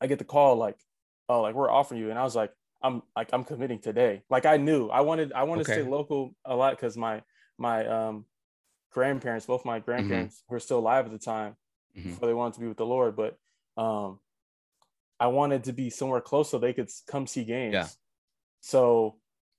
I 0.00 0.06
get 0.06 0.18
the 0.18 0.24
call 0.24 0.56
like, 0.56 0.76
oh, 1.28 1.40
like 1.40 1.54
we're 1.54 1.70
offering 1.70 2.00
you, 2.00 2.10
and 2.10 2.18
I 2.18 2.22
was 2.22 2.36
like, 2.36 2.52
I'm 2.82 3.02
like 3.16 3.30
I'm 3.32 3.44
committing 3.44 3.80
today. 3.80 4.22
Like 4.30 4.46
I 4.46 4.56
knew 4.56 4.88
I 4.88 5.00
wanted 5.00 5.32
I 5.32 5.44
wanted 5.44 5.62
okay. 5.62 5.76
to 5.76 5.82
stay 5.82 5.90
local 5.90 6.34
a 6.44 6.54
lot 6.54 6.72
because 6.76 6.96
my 6.96 7.22
my 7.58 7.86
um 7.86 8.24
grandparents, 8.92 9.46
both 9.46 9.64
my 9.64 9.78
mm-hmm. 9.78 9.84
grandparents 9.84 10.36
mm-hmm. 10.36 10.54
were 10.54 10.60
still 10.60 10.78
alive 10.78 11.06
at 11.06 11.12
the 11.12 11.18
time, 11.18 11.56
mm-hmm. 11.96 12.10
before 12.10 12.28
they 12.28 12.34
wanted 12.34 12.54
to 12.54 12.60
be 12.60 12.68
with 12.68 12.76
the 12.76 12.86
Lord. 12.86 13.16
But 13.16 13.36
um 13.76 14.18
I 15.20 15.28
wanted 15.28 15.64
to 15.64 15.72
be 15.72 15.90
somewhere 15.90 16.20
close 16.20 16.50
so 16.50 16.58
they 16.58 16.72
could 16.72 16.90
come 17.06 17.26
see 17.26 17.44
games. 17.44 17.74
Yeah. 17.74 17.88
So 18.60 19.16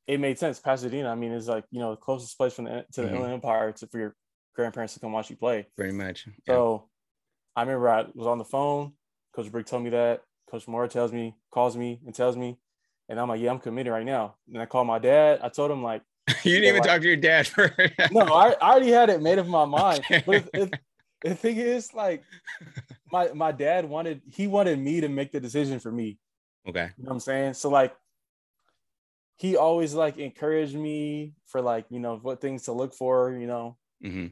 it 0.07 0.19
made 0.19 0.38
sense. 0.38 0.59
Pasadena, 0.59 1.09
I 1.09 1.15
mean, 1.15 1.31
is 1.31 1.47
like 1.47 1.65
you 1.71 1.79
know 1.79 1.91
the 1.91 1.97
closest 1.97 2.38
place 2.38 2.53
from 2.53 2.65
the, 2.65 2.85
to 2.93 3.01
the 3.01 3.07
mm-hmm. 3.07 3.15
Inland 3.15 3.33
Empire 3.33 3.71
to 3.71 3.88
for 3.88 4.00
your 4.00 4.15
grandparents 4.55 4.93
to 4.93 5.00
come 5.00 5.12
watch 5.12 5.29
you 5.29 5.35
play. 5.35 5.67
Very 5.77 5.93
much. 5.93 6.27
Yeah. 6.27 6.55
So 6.55 6.89
I 7.55 7.62
remember 7.62 7.89
I 7.89 8.05
was 8.13 8.27
on 8.27 8.38
the 8.38 8.45
phone. 8.45 8.93
Coach 9.35 9.51
Brick 9.51 9.65
told 9.65 9.83
me 9.83 9.91
that. 9.91 10.21
Coach 10.50 10.67
Mora 10.67 10.88
tells 10.88 11.12
me, 11.12 11.35
calls 11.51 11.75
me, 11.75 12.00
and 12.05 12.13
tells 12.13 12.38
me, 12.38 12.59
and 13.09 13.19
I'm 13.19 13.27
like, 13.27 13.41
yeah, 13.41 13.50
I'm 13.50 13.59
committed 13.59 13.91
right 13.91 14.05
now. 14.05 14.35
And 14.51 14.62
I 14.62 14.65
called 14.65 14.88
my 14.88 15.00
dad. 15.00 15.39
I 15.41 15.50
told 15.50 15.71
him 15.71 15.81
like, 15.81 16.03
you 16.43 16.53
didn't 16.53 16.69
even 16.69 16.79
like, 16.81 16.89
talk 16.89 17.01
to 17.01 17.07
your 17.07 17.17
dad 17.17 17.47
for. 17.47 17.73
no, 18.11 18.21
I, 18.21 18.55
I 18.61 18.71
already 18.71 18.91
had 18.91 19.09
it 19.09 19.21
made 19.21 19.39
up 19.39 19.47
my 19.47 19.65
mind. 19.65 19.99
Okay. 19.99 20.23
But 20.25 20.35
if, 20.35 20.49
if, 20.53 20.69
the 21.21 21.35
thing 21.35 21.57
is, 21.57 21.93
like, 21.93 22.23
my 23.11 23.31
my 23.33 23.51
dad 23.51 23.85
wanted 23.85 24.21
he 24.29 24.47
wanted 24.47 24.77
me 24.79 25.01
to 25.01 25.09
make 25.09 25.31
the 25.31 25.39
decision 25.39 25.79
for 25.79 25.91
me. 25.91 26.17
Okay. 26.67 26.89
You 26.97 27.03
know 27.03 27.09
what 27.09 27.13
I'm 27.13 27.19
saying? 27.19 27.53
So 27.53 27.69
like 27.69 27.93
he 29.37 29.57
always 29.57 29.93
like 29.93 30.17
encouraged 30.17 30.75
me 30.75 31.33
for 31.45 31.61
like 31.61 31.85
you 31.89 31.99
know 31.99 32.17
what 32.21 32.41
things 32.41 32.63
to 32.63 32.71
look 32.71 32.93
for 32.93 33.33
you 33.33 33.47
know 33.47 33.77
mm-hmm. 34.03 34.27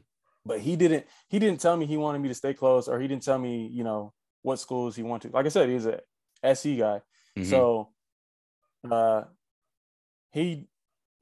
but 0.46 0.60
he 0.60 0.76
didn't 0.76 1.06
he 1.28 1.38
didn't 1.38 1.60
tell 1.60 1.76
me 1.76 1.86
he 1.86 1.96
wanted 1.96 2.20
me 2.20 2.28
to 2.28 2.34
stay 2.34 2.54
close 2.54 2.88
or 2.88 3.00
he 3.00 3.08
didn't 3.08 3.22
tell 3.22 3.38
me 3.38 3.66
you 3.66 3.84
know 3.84 4.12
what 4.42 4.58
schools 4.58 4.96
he 4.96 5.02
wanted 5.02 5.28
to 5.28 5.34
like 5.34 5.46
i 5.46 5.48
said 5.48 5.68
he's 5.68 5.86
a 5.86 6.00
sc 6.54 6.64
guy 6.64 7.00
mm-hmm. 7.36 7.44
so 7.44 7.90
uh 8.90 9.22
he 10.32 10.66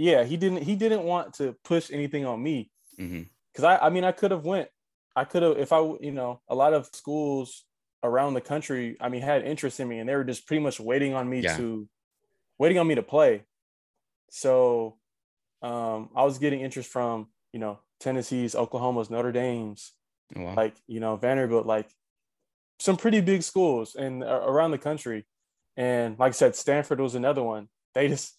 yeah 0.01 0.25
he 0.25 0.37
didn't 0.37 0.63
he 0.63 0.77
didn't 0.77 1.05
want 1.05 1.35
to 1.35 1.55
push 1.65 1.91
anything 1.91 2.25
on 2.25 2.43
me 2.43 2.71
because 2.97 3.11
mm-hmm. 3.11 3.65
i 3.65 3.79
i 3.79 3.91
mean 3.91 4.05
i 4.05 4.13
could 4.13 4.31
have 4.31 4.45
went 4.45 4.69
i 5.15 5.25
could 5.25 5.43
have 5.43 5.59
if 5.59 5.73
i 5.73 5.81
you 6.01 6.13
know 6.13 6.41
a 6.49 6.55
lot 6.55 6.75
of 6.75 6.89
schools 6.93 7.65
around 8.03 8.35
the 8.35 8.41
country 8.41 8.97
i 9.01 9.09
mean 9.09 9.23
had 9.23 9.45
interest 9.45 9.79
in 9.81 9.89
me 9.89 9.99
and 9.99 10.09
they 10.09 10.17
were 10.17 10.25
just 10.25 10.47
pretty 10.47 10.63
much 10.63 10.81
waiting 10.81 11.15
on 11.15 11.29
me 11.29 11.41
yeah. 11.41 11.57
to 11.57 11.89
waiting 12.59 12.79
on 12.79 12.87
me 12.87 12.95
to 12.95 13.03
play 13.03 13.45
so 14.31 14.97
um, 15.63 16.09
I 16.15 16.25
was 16.25 16.39
getting 16.39 16.61
interest 16.61 16.91
from, 16.91 17.29
you 17.53 17.61
know, 17.61 17.81
Tennessee's, 17.99 18.55
Oklahoma's, 18.55 19.11
Notre 19.11 19.33
Dame's, 19.33 19.93
oh, 20.37 20.43
wow. 20.43 20.55
like, 20.55 20.75
you 20.87 21.01
know, 21.01 21.17
Vanderbilt, 21.17 21.67
like 21.67 21.89
some 22.79 22.97
pretty 22.97 23.21
big 23.21 23.43
schools 23.43 23.95
and 23.95 24.25
uh, 24.25 24.43
around 24.45 24.71
the 24.71 24.79
country. 24.79 25.27
And 25.77 26.19
like 26.19 26.31
I 26.31 26.33
said, 26.33 26.57
Stanford 26.57 27.01
was 27.01 27.15
another 27.15 27.43
one. 27.43 27.69
They 27.95 28.09
just, 28.09 28.37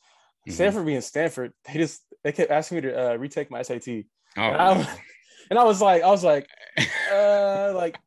mm-hmm. 0.48 0.52
Stanford 0.54 0.86
being 0.86 1.02
Stanford, 1.02 1.54
they 1.66 1.74
just, 1.74 2.02
they 2.24 2.32
kept 2.32 2.52
asking 2.52 2.78
me 2.78 2.82
to 2.82 3.12
uh, 3.12 3.16
retake 3.16 3.52
my 3.52 3.62
SAT. 3.62 3.88
Oh. 3.88 4.42
And, 4.42 4.58
I, 4.58 4.98
and 5.50 5.60
I 5.60 5.64
was 5.64 5.82
like, 5.82 6.04
I 6.04 6.08
was 6.08 6.24
like, 6.24 6.48
uh, 7.12 7.74
like, 7.76 7.98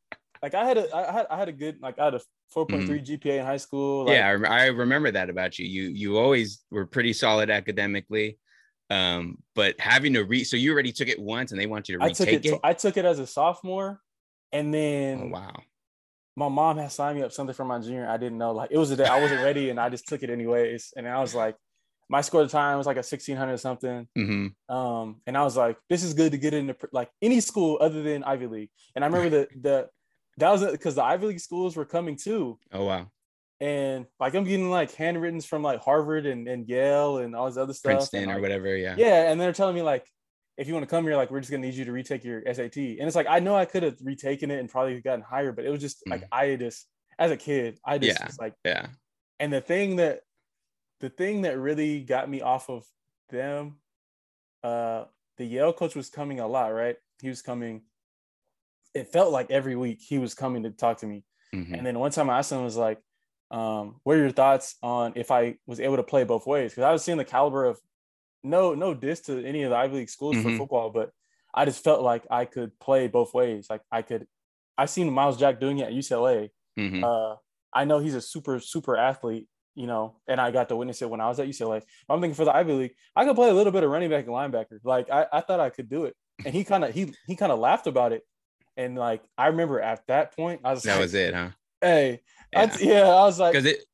like 0.42 0.54
I 0.54 0.64
had 0.66 0.78
a, 0.78 0.94
I 0.94 1.12
had, 1.12 1.26
I 1.30 1.38
had 1.38 1.48
a 1.48 1.52
good, 1.52 1.78
like 1.80 1.98
I 1.98 2.06
had 2.06 2.14
a 2.14 2.20
4.3 2.54 2.68
mm-hmm. 2.68 2.92
GPA 2.94 3.38
in 3.38 3.44
high 3.44 3.56
school. 3.56 4.06
Like, 4.06 4.16
yeah, 4.16 4.38
I, 4.48 4.64
I, 4.64 4.66
remember 4.66 5.10
that 5.10 5.28
about 5.28 5.58
you. 5.58 5.66
You 5.66 5.90
you 5.90 6.18
always 6.18 6.62
were 6.70 6.86
pretty 6.86 7.12
solid 7.12 7.50
academically, 7.50 8.38
um, 8.90 9.38
but 9.54 9.78
having 9.80 10.14
to 10.14 10.22
read. 10.22 10.44
So 10.44 10.56
you 10.56 10.72
already 10.72 10.92
took 10.92 11.08
it 11.08 11.18
once, 11.18 11.50
and 11.50 11.60
they 11.60 11.66
want 11.66 11.88
you 11.88 11.98
to 11.98 12.04
retake 12.04 12.28
I 12.28 12.32
took 12.32 12.44
it. 12.44 12.46
it? 12.46 12.60
I 12.62 12.72
took 12.74 12.96
it 12.96 13.04
as 13.04 13.18
a 13.18 13.26
sophomore, 13.26 14.00
and 14.52 14.72
then 14.72 15.20
oh, 15.24 15.28
wow, 15.28 15.56
my 16.36 16.48
mom 16.48 16.78
had 16.78 16.92
signed 16.92 17.18
me 17.18 17.24
up 17.24 17.32
something 17.32 17.54
for 17.54 17.64
my 17.64 17.80
junior. 17.80 18.08
I 18.08 18.16
didn't 18.16 18.38
know. 18.38 18.52
Like 18.52 18.70
it 18.70 18.78
was 18.78 18.90
a 18.90 18.96
day 18.96 19.06
I 19.06 19.20
wasn't 19.20 19.42
ready, 19.42 19.70
and 19.70 19.80
I 19.80 19.88
just 19.88 20.06
took 20.06 20.22
it 20.22 20.30
anyways. 20.30 20.92
And 20.96 21.08
I 21.08 21.20
was 21.20 21.34
like, 21.34 21.56
my 22.08 22.20
score 22.20 22.42
at 22.42 22.48
the 22.48 22.52
time 22.52 22.78
was 22.78 22.86
like 22.86 22.96
a 22.96 22.98
1600 22.98 23.58
something. 23.58 24.08
Mm-hmm. 24.16 24.74
Um, 24.74 25.20
and 25.26 25.36
I 25.36 25.42
was 25.42 25.56
like, 25.56 25.76
this 25.88 26.02
is 26.02 26.14
good 26.14 26.32
to 26.32 26.38
get 26.38 26.54
into 26.54 26.76
like 26.92 27.10
any 27.22 27.40
school 27.40 27.78
other 27.80 28.02
than 28.02 28.24
Ivy 28.24 28.46
League. 28.46 28.70
And 28.94 29.04
I 29.04 29.08
remember 29.08 29.30
the 29.30 29.48
the 29.60 29.88
that 30.38 30.50
was 30.50 30.64
because 30.70 30.96
the 30.96 31.04
Ivy 31.04 31.28
League 31.28 31.40
schools 31.40 31.76
were 31.76 31.84
coming 31.84 32.16
too. 32.16 32.58
Oh 32.72 32.84
wow. 32.84 33.06
And 33.60 34.06
like 34.20 34.34
I'm 34.34 34.44
getting 34.44 34.70
like 34.70 34.94
handwritten 34.94 35.40
from 35.40 35.62
like 35.62 35.80
Harvard 35.80 36.26
and, 36.26 36.48
and 36.48 36.68
Yale 36.68 37.18
and 37.18 37.34
all 37.34 37.46
this 37.46 37.56
other 37.56 37.72
stuff. 37.72 37.90
Princeton 37.90 38.26
like, 38.26 38.36
or 38.36 38.40
whatever, 38.40 38.76
yeah. 38.76 38.94
Yeah. 38.98 39.30
And 39.30 39.40
they're 39.40 39.52
telling 39.52 39.74
me 39.74 39.82
like 39.82 40.06
if 40.56 40.68
you 40.68 40.74
want 40.74 40.84
to 40.84 40.90
come 40.90 41.04
here, 41.04 41.16
like 41.16 41.30
we're 41.30 41.40
just 41.40 41.50
gonna 41.50 41.66
need 41.66 41.74
you 41.74 41.84
to 41.84 41.92
retake 41.92 42.24
your 42.24 42.42
SAT. 42.52 42.76
And 42.76 43.02
it's 43.02 43.16
like 43.16 43.26
I 43.28 43.40
know 43.40 43.56
I 43.56 43.64
could 43.64 43.82
have 43.82 43.96
retaken 44.02 44.50
it 44.50 44.60
and 44.60 44.68
probably 44.68 45.00
gotten 45.00 45.22
higher, 45.22 45.52
but 45.52 45.64
it 45.64 45.70
was 45.70 45.80
just 45.80 46.04
mm. 46.06 46.10
like 46.10 46.24
I 46.30 46.56
just 46.56 46.86
as 47.18 47.30
a 47.30 47.36
kid, 47.36 47.78
I 47.84 47.98
just 47.98 48.18
yeah. 48.18 48.26
was 48.26 48.38
like 48.38 48.54
yeah. 48.64 48.86
And 49.40 49.52
the 49.52 49.60
thing 49.60 49.96
that 49.96 50.20
the 51.00 51.10
thing 51.10 51.42
that 51.42 51.58
really 51.58 52.00
got 52.00 52.28
me 52.28 52.40
off 52.40 52.68
of 52.70 52.84
them, 53.30 53.76
uh 54.62 55.04
the 55.36 55.44
Yale 55.44 55.72
coach 55.72 55.96
was 55.96 56.10
coming 56.10 56.40
a 56.40 56.46
lot, 56.46 56.68
right? 56.68 56.96
He 57.20 57.28
was 57.28 57.42
coming 57.42 57.82
it 58.94 59.12
felt 59.12 59.32
like 59.32 59.50
every 59.50 59.76
week 59.76 60.00
he 60.00 60.18
was 60.18 60.34
coming 60.34 60.62
to 60.62 60.70
talk 60.70 60.98
to 60.98 61.06
me. 61.06 61.24
Mm-hmm. 61.54 61.74
And 61.74 61.86
then 61.86 61.98
one 61.98 62.12
time 62.12 62.30
I 62.30 62.38
asked 62.38 62.52
him, 62.52 62.62
was 62.62 62.76
like, 62.76 63.00
um, 63.50 63.96
what 64.04 64.16
are 64.16 64.20
your 64.20 64.30
thoughts 64.30 64.76
on 64.82 65.12
if 65.16 65.30
I 65.30 65.56
was 65.66 65.80
able 65.80 65.96
to 65.96 66.02
play 66.02 66.24
both 66.24 66.46
ways? 66.46 66.72
Because 66.72 66.84
I 66.84 66.92
was 66.92 67.02
seeing 67.04 67.18
the 67.18 67.24
caliber 67.24 67.64
of 67.64 67.78
no, 68.42 68.74
no 68.74 68.94
diss 68.94 69.20
to 69.22 69.44
any 69.44 69.62
of 69.62 69.70
the 69.70 69.76
Ivy 69.76 69.96
League 69.96 70.10
schools 70.10 70.36
mm-hmm. 70.36 70.52
for 70.52 70.58
football, 70.58 70.90
but 70.90 71.10
I 71.52 71.64
just 71.64 71.82
felt 71.82 72.02
like 72.02 72.24
I 72.30 72.44
could 72.44 72.78
play 72.78 73.08
both 73.08 73.34
ways. 73.34 73.66
Like 73.68 73.82
I 73.90 74.02
could, 74.02 74.26
I 74.76 74.86
seen 74.86 75.12
Myles 75.12 75.38
Jack 75.38 75.60
doing 75.60 75.78
it 75.78 75.86
at 75.88 75.92
UCLA. 75.92 76.50
Mm-hmm. 76.78 77.04
Uh, 77.04 77.36
I 77.72 77.84
know 77.84 77.98
he's 77.98 78.14
a 78.14 78.20
super 78.20 78.60
super 78.60 78.96
athlete, 78.96 79.48
you 79.74 79.86
know, 79.86 80.14
and 80.28 80.40
I 80.40 80.50
got 80.50 80.68
to 80.68 80.76
witness 80.76 81.02
it 81.02 81.10
when 81.10 81.20
I 81.20 81.28
was 81.28 81.40
at 81.40 81.48
UCLA. 81.48 81.82
I'm 82.08 82.20
thinking 82.20 82.34
for 82.34 82.44
the 82.44 82.54
Ivy 82.54 82.72
League, 82.72 82.94
I 83.16 83.24
could 83.24 83.34
play 83.34 83.50
a 83.50 83.54
little 83.54 83.72
bit 83.72 83.82
of 83.82 83.90
running 83.90 84.10
back 84.10 84.26
and 84.26 84.34
linebacker. 84.34 84.78
Like 84.84 85.10
I, 85.10 85.26
I 85.32 85.40
thought 85.40 85.60
I 85.60 85.70
could 85.70 85.88
do 85.88 86.04
it, 86.04 86.16
and 86.44 86.54
he 86.54 86.64
kind 86.64 86.84
of 86.84 86.94
he 86.94 87.12
he 87.26 87.36
kind 87.36 87.52
of 87.52 87.58
laughed 87.58 87.86
about 87.86 88.12
it. 88.12 88.22
And 88.76 88.96
like 88.96 89.22
I 89.36 89.48
remember 89.48 89.80
at 89.80 90.06
that 90.08 90.34
point, 90.34 90.60
I 90.64 90.72
was 90.72 90.82
that 90.82 90.92
like, 90.92 91.00
was 91.00 91.14
it, 91.14 91.34
huh? 91.34 91.48
Hey, 91.80 92.20
yeah, 92.52 92.60
I, 92.60 92.78
yeah, 92.80 93.02
I 93.02 93.24
was 93.24 93.38
like, 93.38 93.52
because 93.52 93.66
it, 93.66 93.84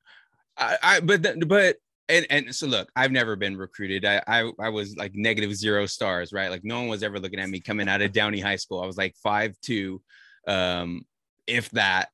I, 0.56 0.76
I 0.82 1.00
but 1.00 1.22
but 1.46 1.76
and 2.08 2.26
and 2.28 2.54
so 2.54 2.66
look, 2.66 2.90
I've 2.96 3.12
never 3.12 3.36
been 3.36 3.56
recruited. 3.56 4.04
I, 4.04 4.22
I 4.26 4.50
I 4.58 4.68
was 4.68 4.96
like 4.96 5.14
negative 5.14 5.54
zero 5.54 5.86
stars, 5.86 6.32
right? 6.32 6.50
Like 6.50 6.64
no 6.64 6.80
one 6.80 6.88
was 6.88 7.02
ever 7.02 7.18
looking 7.18 7.40
at 7.40 7.48
me 7.48 7.60
coming 7.60 7.88
out 7.88 8.02
of 8.02 8.12
Downey 8.12 8.40
High 8.40 8.56
School. 8.56 8.82
I 8.82 8.86
was 8.86 8.98
like 8.98 9.14
five 9.22 9.56
two, 9.62 10.02
um, 10.46 11.06
if 11.46 11.70
that, 11.70 12.10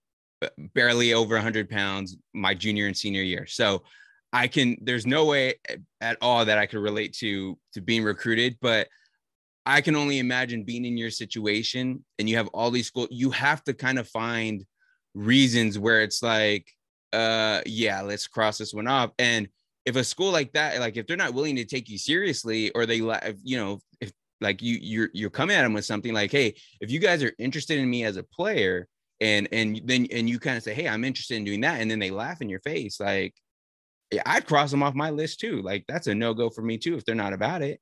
barely 0.75 1.12
over 1.12 1.35
100 1.35 1.69
pounds 1.69 2.16
my 2.35 2.55
junior 2.55 2.87
and 2.87 2.97
senior 2.97 3.23
year. 3.23 3.47
So 3.47 3.83
I 4.33 4.49
can. 4.49 4.76
There's 4.83 5.07
no 5.07 5.25
way 5.25 5.55
at 6.00 6.19
all 6.21 6.45
that 6.45 6.59
I 6.59 6.66
could 6.66 6.81
relate 6.81 7.14
to 7.14 7.59
to 7.75 7.81
being 7.81 8.05
recruited, 8.05 8.59
but 8.61 8.88
I 9.64 9.81
can 9.81 9.97
only 9.97 10.19
imagine 10.19 10.64
being 10.64 10.85
in 10.85 10.97
your 10.97 11.11
situation 11.11 12.05
and 12.19 12.28
you 12.28 12.37
have 12.37 12.49
all 12.49 12.71
these 12.71 12.87
schools. 12.87 13.09
You 13.11 13.31
have 13.31 13.64
to 13.64 13.75
kind 13.75 13.99
of 13.99 14.09
find 14.09 14.64
reasons 15.14 15.78
where 15.78 16.02
it's 16.02 16.23
like, 16.23 16.71
uh, 17.12 17.62
yeah, 17.66 18.02
let's 18.02 18.26
cross 18.26 18.59
this 18.59 18.75
one 18.75 18.87
off 18.87 19.11
and 19.19 19.49
if 19.87 19.95
a 19.95 20.05
school 20.05 20.33
like 20.33 20.52
that, 20.52 20.78
like 20.81 20.97
if 20.97 21.07
they're 21.07 21.16
not 21.16 21.33
willing 21.33 21.57
to 21.57 21.64
take 21.64 21.88
you 21.88 21.97
seriously, 21.97 22.71
or 22.73 22.85
they, 22.85 22.97
you 22.97 23.57
know, 23.57 23.81
if 24.00 24.12
like 24.40 24.61
you 24.61 24.76
you're 24.83 25.11
you're 25.14 25.31
coming 25.31 25.57
at 25.57 25.62
them 25.62 25.73
with 25.73 25.85
something 25.85 26.12
like, 26.12 26.33
hey, 26.33 26.55
if 26.81 26.90
you 26.90 26.99
guys 26.99 27.23
are 27.23 27.33
interested 27.38 27.78
in 27.78 27.88
me 27.88 28.05
as 28.05 28.16
a 28.16 28.25
player, 28.25 28.88
and 29.20 29.49
and 29.52 29.80
then 29.85 30.06
and 30.12 30.28
you 30.28 30.38
kind 30.38 30.56
of 30.56 30.62
say, 30.62 30.75
hey, 30.75 30.88
I'm 30.88 31.04
interested 31.04 31.37
in 31.37 31.44
doing 31.44 31.61
that, 31.62 31.80
and 31.80 31.90
then 31.90 31.99
they 31.99 32.11
laugh 32.11 32.40
in 32.40 32.49
your 32.49 32.61
face, 32.61 33.00
like, 33.00 33.35
yeah, 34.11 34.23
I'd 34.26 34.46
cross 34.46 34.70
them 34.70 34.82
off 34.82 34.94
my 34.94 35.11
list 35.11 35.40
too. 35.40 35.62
Like 35.62 35.85
that's 35.88 36.06
a 36.06 36.14
no 36.14 36.35
go 36.35 36.50
for 36.50 36.62
me 36.62 36.78
too 36.78 36.96
if 36.96 37.04
they're 37.04 37.14
not 37.14 37.32
about 37.32 37.62
it. 37.62 37.80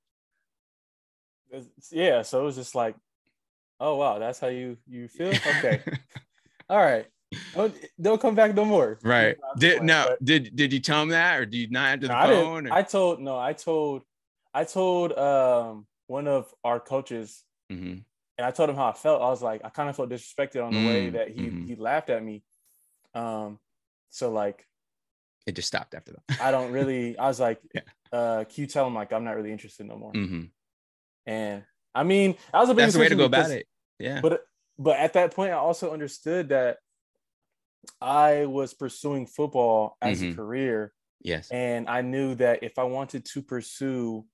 Yeah, 1.93 2.23
so 2.23 2.41
it 2.41 2.45
was 2.45 2.57
just 2.57 2.75
like, 2.75 2.97
oh 3.81 3.97
wow, 3.97 4.19
that's 4.19 4.41
how 4.41 4.49
you 4.49 4.77
you 4.89 5.09
feel. 5.09 5.33
Okay, 5.59 5.83
all 6.69 6.79
right. 6.79 7.07
Don't, 7.53 7.75
don't 8.01 8.21
come 8.21 8.37
back 8.37 8.55
no 8.55 8.65
more. 8.65 8.99
Right. 9.03 9.37
Did 9.59 9.83
no 9.83 10.07
but, 10.09 10.25
did 10.25 10.55
did 10.55 10.73
you 10.73 10.81
tell 10.81 11.03
him 11.03 11.09
that 11.09 11.41
or 11.41 11.47
did 11.47 11.57
you 11.57 11.71
not 11.71 11.89
answer 11.89 12.09
the 12.09 12.27
no, 12.27 12.43
phone? 12.43 12.71
I, 12.71 12.79
I, 12.79 12.83
told 12.83 13.21
no, 13.21 13.39
I 13.39 13.53
told 13.53 14.03
I 14.53 14.65
told 14.65 15.13
um 15.19 15.87
one 16.07 16.29
of 16.29 16.53
our 16.63 16.79
coaches 16.79 17.43
mm-hmm. 17.73 18.01
And 18.37 18.47
I 18.47 18.51
told 18.51 18.71
him 18.71 18.77
how 18.77 18.89
I 18.89 18.93
felt. 18.93 19.23
I 19.23 19.29
was 19.29 19.43
like, 19.43 19.63
I 19.65 19.69
kind 19.69 19.89
of 19.89 19.97
felt 19.97 20.11
disrespected 20.11 20.65
on 20.65 20.73
the 20.73 20.79
mm-hmm. 20.79 20.89
way 20.89 21.11
that 21.11 21.29
he 21.31 21.43
mm-hmm. 21.43 21.67
he 21.67 21.77
laughed 21.77 22.11
at 22.11 22.23
me. 22.23 22.43
Um 23.15 23.59
so 24.11 24.31
like 24.31 24.67
it 25.47 25.55
just 25.55 25.69
stopped 25.69 25.95
after 25.95 26.13
that. 26.13 26.41
I 26.41 26.51
don't 26.51 26.73
really 26.73 27.19
I 27.19 27.29
was 27.29 27.39
like, 27.41 27.61
yeah. 27.75 27.83
uh, 28.13 28.45
can 28.45 28.63
you 28.63 28.67
tell 28.67 28.87
him 28.87 28.95
like 28.95 29.13
I'm 29.13 29.25
not 29.25 29.37
really 29.37 29.53
interested 29.53 29.87
no 29.87 29.97
more? 29.97 30.13
Mm-hmm. 30.13 30.45
And 31.27 31.65
I 31.95 32.03
mean, 32.03 32.37
I 32.53 32.61
was 32.61 32.71
a 32.71 32.75
big 32.75 32.83
That's 32.83 32.95
the 32.95 33.01
way 33.01 33.09
to 33.09 33.15
go 33.15 33.29
because, 33.29 33.47
about 33.47 33.59
it. 33.59 33.67
Yeah. 33.99 34.21
But 34.21 34.43
but 34.79 34.99
at 34.99 35.13
that 35.13 35.35
point 35.35 35.53
I 35.53 35.57
also 35.57 35.93
understood 35.93 36.49
that 36.49 36.79
I 38.01 38.47
was 38.47 38.75
pursuing 38.75 39.27
football 39.27 39.97
as 40.01 40.21
mm-hmm. 40.21 40.33
a 40.33 40.35
career. 40.35 40.93
Yes. 41.21 41.51
And 41.51 41.89
I 41.89 42.03
knew 42.03 42.35
that 42.37 42.63
if 42.63 42.79
I 42.79 42.85
wanted 42.85 43.25
to 43.27 43.43
pursue 43.43 44.25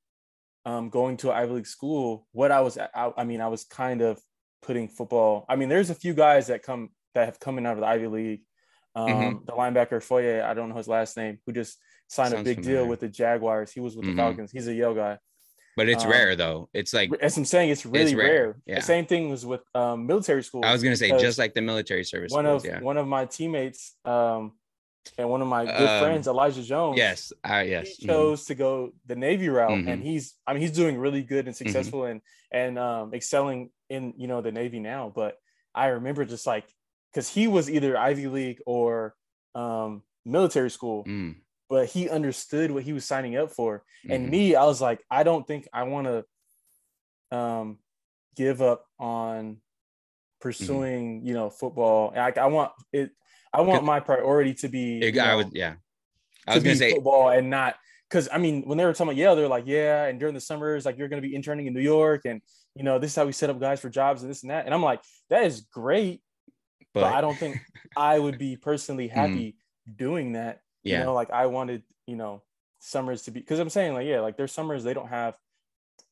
um, 0.64 0.90
going 0.90 1.17
to 1.19 1.33
Ivy 1.33 1.52
League 1.52 1.67
school, 1.67 2.26
what 2.33 2.50
I 2.50 2.61
was, 2.61 2.79
I, 2.79 3.12
I, 3.17 3.25
mean, 3.25 3.40
I 3.40 3.49
was 3.49 3.64
kind 3.64 4.02
of 4.02 4.21
putting 4.62 4.88
football. 4.88 5.47
I 5.49 5.57
mean, 5.57 5.69
there's 5.69 5.90
a 5.90 5.95
few 5.95 6.14
guys 6.14 6.49
that 6.49 6.62
come 6.62 6.90
that 7.14 7.26
have 7.26 7.40
coming 7.40 7.67
out 7.67 7.75
of 7.75 7.81
the 7.81 7.87
Ivy 7.87 8.07
League. 8.07 8.43
Um, 8.95 9.09
mm-hmm. 9.09 9.45
The 9.47 9.52
linebacker 9.52 10.02
Foye, 10.02 10.45
I 10.45 10.55
don't 10.55 10.69
know 10.69 10.76
his 10.76 10.88
last 10.88 11.17
name, 11.17 11.38
who 11.47 11.52
just 11.52 11.78
signed 12.08 12.32
Sounds 12.32 12.41
a 12.41 12.45
big 12.45 12.58
familiar. 12.58 12.80
deal 12.80 12.89
with 12.89 13.00
the 13.00 13.08
Jaguars. 13.08 13.73
He 13.73 13.80
was 13.80 13.97
with 13.97 14.04
mm-hmm. 14.04 14.17
the 14.17 14.23
Falcons. 14.23 14.52
He's 14.52 14.67
a 14.67 14.75
Yale 14.75 14.95
guy. 14.95 15.19
But 15.76 15.89
it's 15.89 16.04
um, 16.04 16.11
rare 16.11 16.37
though. 16.37 16.69
It's 16.75 16.93
like 16.93 17.11
as 17.23 17.37
I'm 17.37 17.45
saying, 17.45 17.71
it's 17.71 17.87
really 17.87 18.13
it's 18.13 18.15
rare. 18.15 18.28
rare. 18.28 18.56
Yeah. 18.67 18.75
The 18.76 18.82
same 18.82 19.06
thing 19.06 19.30
was 19.30 19.47
with 19.47 19.63
um, 19.75 20.06
military 20.06 20.43
school. 20.43 20.65
I 20.65 20.73
was 20.73 20.82
gonna 20.82 20.97
say 20.97 21.11
just 21.19 21.39
like 21.39 21.54
the 21.54 21.63
military 21.63 22.04
service. 22.04 22.32
One 22.32 22.45
schools, 22.45 22.65
of 22.65 22.71
yeah. 22.71 22.80
one 22.80 22.97
of 22.97 23.06
my 23.06 23.25
teammates 23.25 23.95
um, 24.04 24.52
and 25.17 25.28
one 25.28 25.43
of 25.43 25.49
my 25.49 25.65
good 25.65 25.89
um, 25.89 26.00
friends, 26.00 26.26
Elijah 26.26 26.63
Jones. 26.63 26.99
Yes, 26.99 27.32
uh, 27.49 27.65
yes. 27.67 27.97
He 27.97 28.06
chose 28.06 28.43
mm-hmm. 28.43 28.47
to 28.47 28.54
go 28.54 28.93
the 29.06 29.17
Navy 29.17 29.49
route, 29.49 29.71
mm-hmm. 29.71 29.89
and 29.89 30.02
he's 30.02 30.34
I 30.47 30.52
mean 30.52 30.63
he's 30.63 30.73
doing 30.73 30.99
really 30.99 31.23
good 31.23 31.47
and 31.47 31.54
mm-hmm. 31.54 31.67
successful 31.67 32.00
mm-hmm. 32.00 32.13
and 32.13 32.21
and 32.52 32.78
um, 32.78 33.15
excelling 33.15 33.71
in 33.89 34.15
you 34.17 34.28
know 34.28 34.41
the 34.41 34.52
Navy 34.52 34.80
now. 34.80 35.13
But 35.15 35.36
I 35.75 35.89
remember 35.89 36.25
just 36.25 36.47
like 36.47 36.65
because 37.13 37.28
he 37.28 37.49
was 37.49 37.71
either 37.71 37.97
Ivy 37.97 38.28
League 38.28 38.60
or 38.67 39.15
um, 39.54 40.02
military 40.25 40.71
school. 40.71 41.04
Mm 41.04 41.36
but 41.71 41.86
he 41.86 42.10
understood 42.10 42.73
what 42.73 42.82
he 42.82 42.93
was 42.93 43.04
signing 43.04 43.36
up 43.36 43.52
for. 43.52 43.84
Mm-hmm. 44.04 44.13
And 44.13 44.28
me, 44.28 44.56
I 44.56 44.65
was 44.65 44.80
like, 44.80 45.04
I 45.08 45.23
don't 45.23 45.47
think 45.47 45.69
I 45.73 45.84
want 45.84 46.08
to 47.30 47.36
um, 47.36 47.78
give 48.34 48.60
up 48.60 48.84
on 48.99 49.58
pursuing, 50.41 51.19
mm-hmm. 51.19 51.28
you 51.28 51.34
know, 51.34 51.49
football. 51.49 52.13
I 52.17 52.47
want 52.47 52.73
it. 52.93 53.13
I 53.52 53.63
want 53.63 53.84
my 53.84 54.00
priority 54.00 54.54
to 54.54 54.69
be. 54.69 55.00
It, 55.00 55.19
I 55.19 55.34
would, 55.34 55.50
yeah. 55.52 55.75
I 56.47 56.54
was 56.54 56.65
gonna 56.65 56.76
say 56.76 56.93
football 56.93 57.30
and 57.30 57.50
not 57.50 57.76
because 58.08 58.28
I 58.32 58.39
mean 58.39 58.63
when 58.63 58.78
they 58.78 58.84
were 58.84 58.93
talking 58.93 59.08
about 59.08 59.17
yeah, 59.17 59.34
they're 59.34 59.49
like 59.49 59.65
yeah, 59.67 60.06
and 60.06 60.19
during 60.19 60.34
the 60.34 60.41
summers 60.41 60.84
like 60.84 60.99
you're 60.99 61.08
gonna 61.08 61.23
be 61.23 61.34
interning 61.34 61.67
in 61.67 61.75
New 61.75 61.80
York 61.80 62.23
and 62.25 62.41
you 62.75 62.82
know 62.82 62.99
this 62.99 63.10
is 63.10 63.17
how 63.17 63.25
we 63.25 63.32
set 63.32 63.50
up 63.50 63.60
guys 63.60 63.80
for 63.80 63.89
jobs 63.89 64.23
and 64.23 64.30
this 64.30 64.43
and 64.43 64.50
that 64.50 64.65
and 64.65 64.75
I'm 64.75 64.82
like 64.82 65.00
that 65.28 65.45
is 65.45 65.60
great, 65.60 66.23
but, 66.95 67.02
but 67.02 67.13
I 67.13 67.21
don't 67.21 67.36
think 67.36 67.60
I 67.97 68.19
would 68.19 68.39
be 68.39 68.56
personally 68.56 69.08
mm-hmm. 69.08 69.19
happy 69.19 69.49
mm-hmm. 69.49 69.93
doing 69.97 70.32
that. 70.32 70.60
Yeah, 70.82 71.00
you 71.00 71.04
know, 71.04 71.15
like 71.15 71.30
I 71.30 71.47
wanted 71.47 71.82
you 72.06 72.17
know 72.17 72.43
summers 72.80 73.23
to 73.23 73.30
be 73.30 73.41
because 73.41 73.58
I'm 73.58 73.71
saying 73.71 73.95
like 73.95 74.06
yeah, 74.06 74.21
like 74.21 74.36
there's 74.36 74.52
summers 74.52 74.82
they 74.82 74.95
don't 74.95 75.08
have 75.08 75.36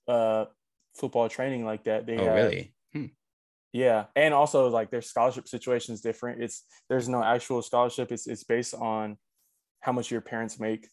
uh 0.07 0.47
football 0.95 1.29
training 1.29 1.65
like 1.65 1.85
that. 1.85 2.07
They 2.07 2.17
oh, 2.19 2.25
have, 2.25 2.35
really? 2.35 2.75
Hmm. 2.93 3.07
Yeah, 3.73 4.07
and 4.17 4.33
also 4.33 4.69
like 4.69 4.91
their 4.91 5.03
scholarship 5.03 5.47
situation 5.47 5.95
is 5.95 6.01
different. 6.01 6.43
It's 6.43 6.65
there's 6.89 7.09
no 7.09 7.23
actual 7.23 7.63
scholarship. 7.63 8.11
It's 8.13 8.27
it's 8.27 8.45
based 8.45 8.75
on 8.75 9.19
how 9.81 9.93
much 9.93 10.11
your 10.11 10.21
parents 10.21 10.59
make. 10.59 10.89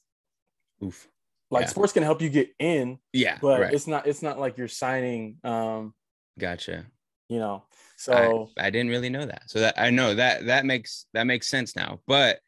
Oof. 0.83 1.07
Like 1.51 1.63
yeah. 1.63 1.69
sports 1.69 1.93
can 1.93 2.03
help 2.03 2.21
you 2.21 2.29
get 2.29 2.49
in. 2.59 2.99
Yeah, 3.13 3.37
but 3.41 3.61
right. 3.61 3.73
it's 3.73 3.87
not 3.87 4.07
it's 4.07 4.21
not 4.21 4.39
like 4.39 4.57
you're 4.57 4.67
signing. 4.67 5.37
um 5.43 5.93
Gotcha. 6.37 6.85
You 7.29 7.39
know, 7.39 7.63
so 7.97 8.51
I, 8.57 8.67
I 8.67 8.69
didn't 8.69 8.89
really 8.89 9.09
know 9.09 9.25
that. 9.25 9.43
So 9.47 9.61
that 9.61 9.75
I 9.79 9.89
know 9.89 10.13
that 10.13 10.45
that 10.47 10.65
makes 10.65 11.05
that 11.13 11.25
makes 11.25 11.47
sense 11.47 11.75
now. 11.75 11.99
But 12.07 12.39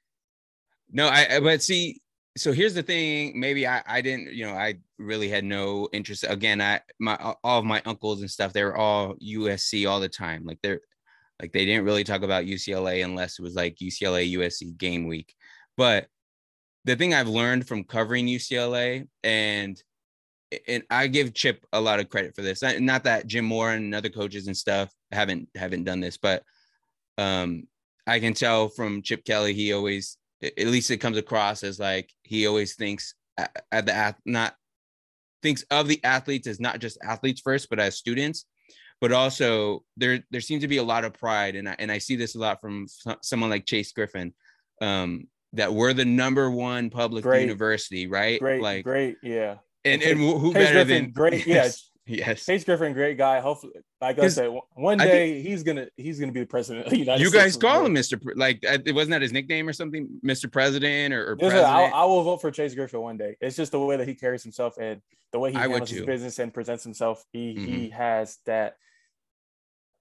no, 0.92 1.08
I 1.08 1.40
but 1.40 1.64
see 1.64 2.02
so 2.38 2.52
here's 2.52 2.74
the 2.74 2.84
thing 2.84 3.40
maybe 3.40 3.68
I, 3.68 3.82
I 3.86 4.02
didn't 4.02 4.34
you 4.34 4.46
know 4.46 4.54
i 4.54 4.76
really 4.98 5.30
had 5.30 5.44
no 5.44 5.88
interest. 5.94 6.26
Again 6.28 6.62
i 6.62 6.82
my 7.00 7.16
all 7.44 7.60
of 7.60 7.66
my 7.66 7.82
uncles 7.86 8.22
and 8.22 8.32
stuff 8.32 8.54
they 8.54 8.64
were 8.64 8.78
all 8.78 9.16
usc 9.16 9.90
all 9.90 10.00
the 10.00 10.10
time. 10.10 10.46
Like 10.46 10.60
they're 10.62 10.82
like 11.42 11.54
they 11.54 11.66
didn't 11.66 11.86
really 11.86 12.04
talk 12.04 12.24
about 12.24 12.46
ucla 12.46 13.04
unless 13.04 13.40
it 13.40 13.44
was 13.44 13.56
like 13.56 13.76
ucla 13.78 14.34
usc 14.38 14.78
game 14.78 15.08
week. 15.08 15.36
But 15.76 16.08
the 16.86 16.96
thing 16.96 17.14
i've 17.14 17.28
learned 17.28 17.68
from 17.68 17.84
covering 17.84 18.28
ucla 18.28 19.08
and 19.24 19.82
and 20.68 20.84
i 20.90 21.08
give 21.08 21.34
chip 21.34 21.66
a 21.74 21.82
lot 21.82 22.00
of 22.00 22.10
credit 22.10 22.36
for 22.36 22.42
this. 22.42 22.62
Not 22.62 23.04
that 23.04 23.28
jim 23.28 23.46
mora 23.46 23.76
and 23.76 23.94
other 23.94 24.10
coaches 24.10 24.48
and 24.48 24.58
stuff 24.58 24.92
haven't 25.12 25.50
haven't 25.56 25.84
done 25.86 26.00
this 26.00 26.18
but 26.18 26.44
um 27.18 27.66
i 28.06 28.20
can 28.20 28.34
tell 28.34 28.68
from 28.68 29.02
chip 29.02 29.24
kelly 29.24 29.54
he 29.54 29.72
always 29.72 30.17
at 30.42 30.68
least 30.68 30.92
it 30.92 30.98
comes 30.98 31.18
across 31.18 31.64
as 31.64 31.80
like 31.80 32.12
he 32.24 32.48
always 32.48 32.76
thinks 32.76 33.16
at 33.38 33.86
the 33.86 34.16
not 34.26 34.56
thinks 35.42 35.64
of 35.72 35.88
the 35.88 36.04
athletes 36.04 36.48
as 36.48 36.60
not 36.60 36.80
just 36.80 36.98
athletes 37.04 37.42
first, 37.42 37.70
but 37.70 37.80
as 37.80 37.98
students. 37.98 38.46
But 39.00 39.12
also 39.12 39.84
there 39.96 40.24
there 40.32 40.42
seems 40.42 40.62
to 40.64 40.68
be 40.68 40.78
a 40.78 40.84
lot 40.84 41.06
of 41.06 41.14
pride, 41.14 41.56
and 41.56 41.70
I, 41.70 41.76
and 41.78 41.92
I 41.92 42.00
see 42.00 42.16
this 42.16 42.36
a 42.36 42.40
lot 42.40 42.60
from 42.60 42.88
someone 43.22 43.52
like 43.52 43.66
Chase 43.68 43.92
Griffin, 43.92 44.34
um, 44.82 45.28
that 45.54 45.72
we're 45.72 45.94
the 45.94 46.06
number 46.06 46.50
one 46.50 46.90
public 46.90 47.24
great. 47.24 47.42
university, 47.42 48.08
right? 48.08 48.40
Great, 48.40 48.62
like 48.62 48.84
great, 48.84 49.18
yeah. 49.22 49.58
And 49.86 50.02
and 50.02 50.20
who 50.20 50.52
Chase 50.52 50.64
better 50.66 50.74
Griffin, 50.86 51.04
than 51.04 51.12
great? 51.12 51.46
Yeah, 51.48 51.70
Yes. 52.08 52.46
Chase 52.46 52.64
Griffin, 52.64 52.94
great 52.94 53.18
guy. 53.18 53.42
Hopefully, 53.42 53.74
like 54.00 54.18
I 54.18 54.30
said, 54.30 54.50
one 54.76 54.98
day 54.98 55.34
think, 55.34 55.48
he's 55.48 55.64
gonna 55.64 55.88
he's 55.98 56.20
gonna 56.20 56.32
be 56.32 56.40
the 56.40 56.46
president 56.46 56.86
of 56.86 56.92
the 56.92 57.00
United 57.00 57.22
you 57.22 57.30
States. 57.30 57.44
You 57.44 57.50
guys 57.52 57.58
call 57.58 57.86
him 57.86 57.94
Mr. 57.94 58.22
Pre- 58.22 58.36
like 58.36 58.60
it 58.62 58.96
wasn't 58.96 59.12
that 59.12 59.22
his 59.22 59.34
nickname 59.34 59.68
or 59.68 59.74
something, 59.74 60.08
Mr. 60.26 60.50
President 60.50 61.14
or, 61.14 61.32
or 61.32 61.36
president. 61.36 61.66
I, 61.68 61.88
I 61.90 62.06
will 62.06 62.24
vote 62.24 62.40
for 62.42 62.50
Chase 62.50 62.74
Griffin 62.74 63.02
one 63.02 63.18
day. 63.18 63.36
It's 63.42 63.58
just 63.58 63.74
the 63.74 63.80
way 63.80 63.98
that 63.98 64.08
he 64.08 64.16
carries 64.16 64.42
himself 64.42 64.78
and 64.80 65.02
the 65.34 65.40
way 65.40 65.52
he 65.52 65.58
handles 65.58 65.90
his 65.90 66.06
business 66.06 66.40
and 66.40 66.54
presents 66.54 66.84
himself. 66.84 67.24
He 67.34 67.56
mm-hmm. 67.56 67.66
he 67.66 67.90
has 67.90 68.38
that 68.46 68.78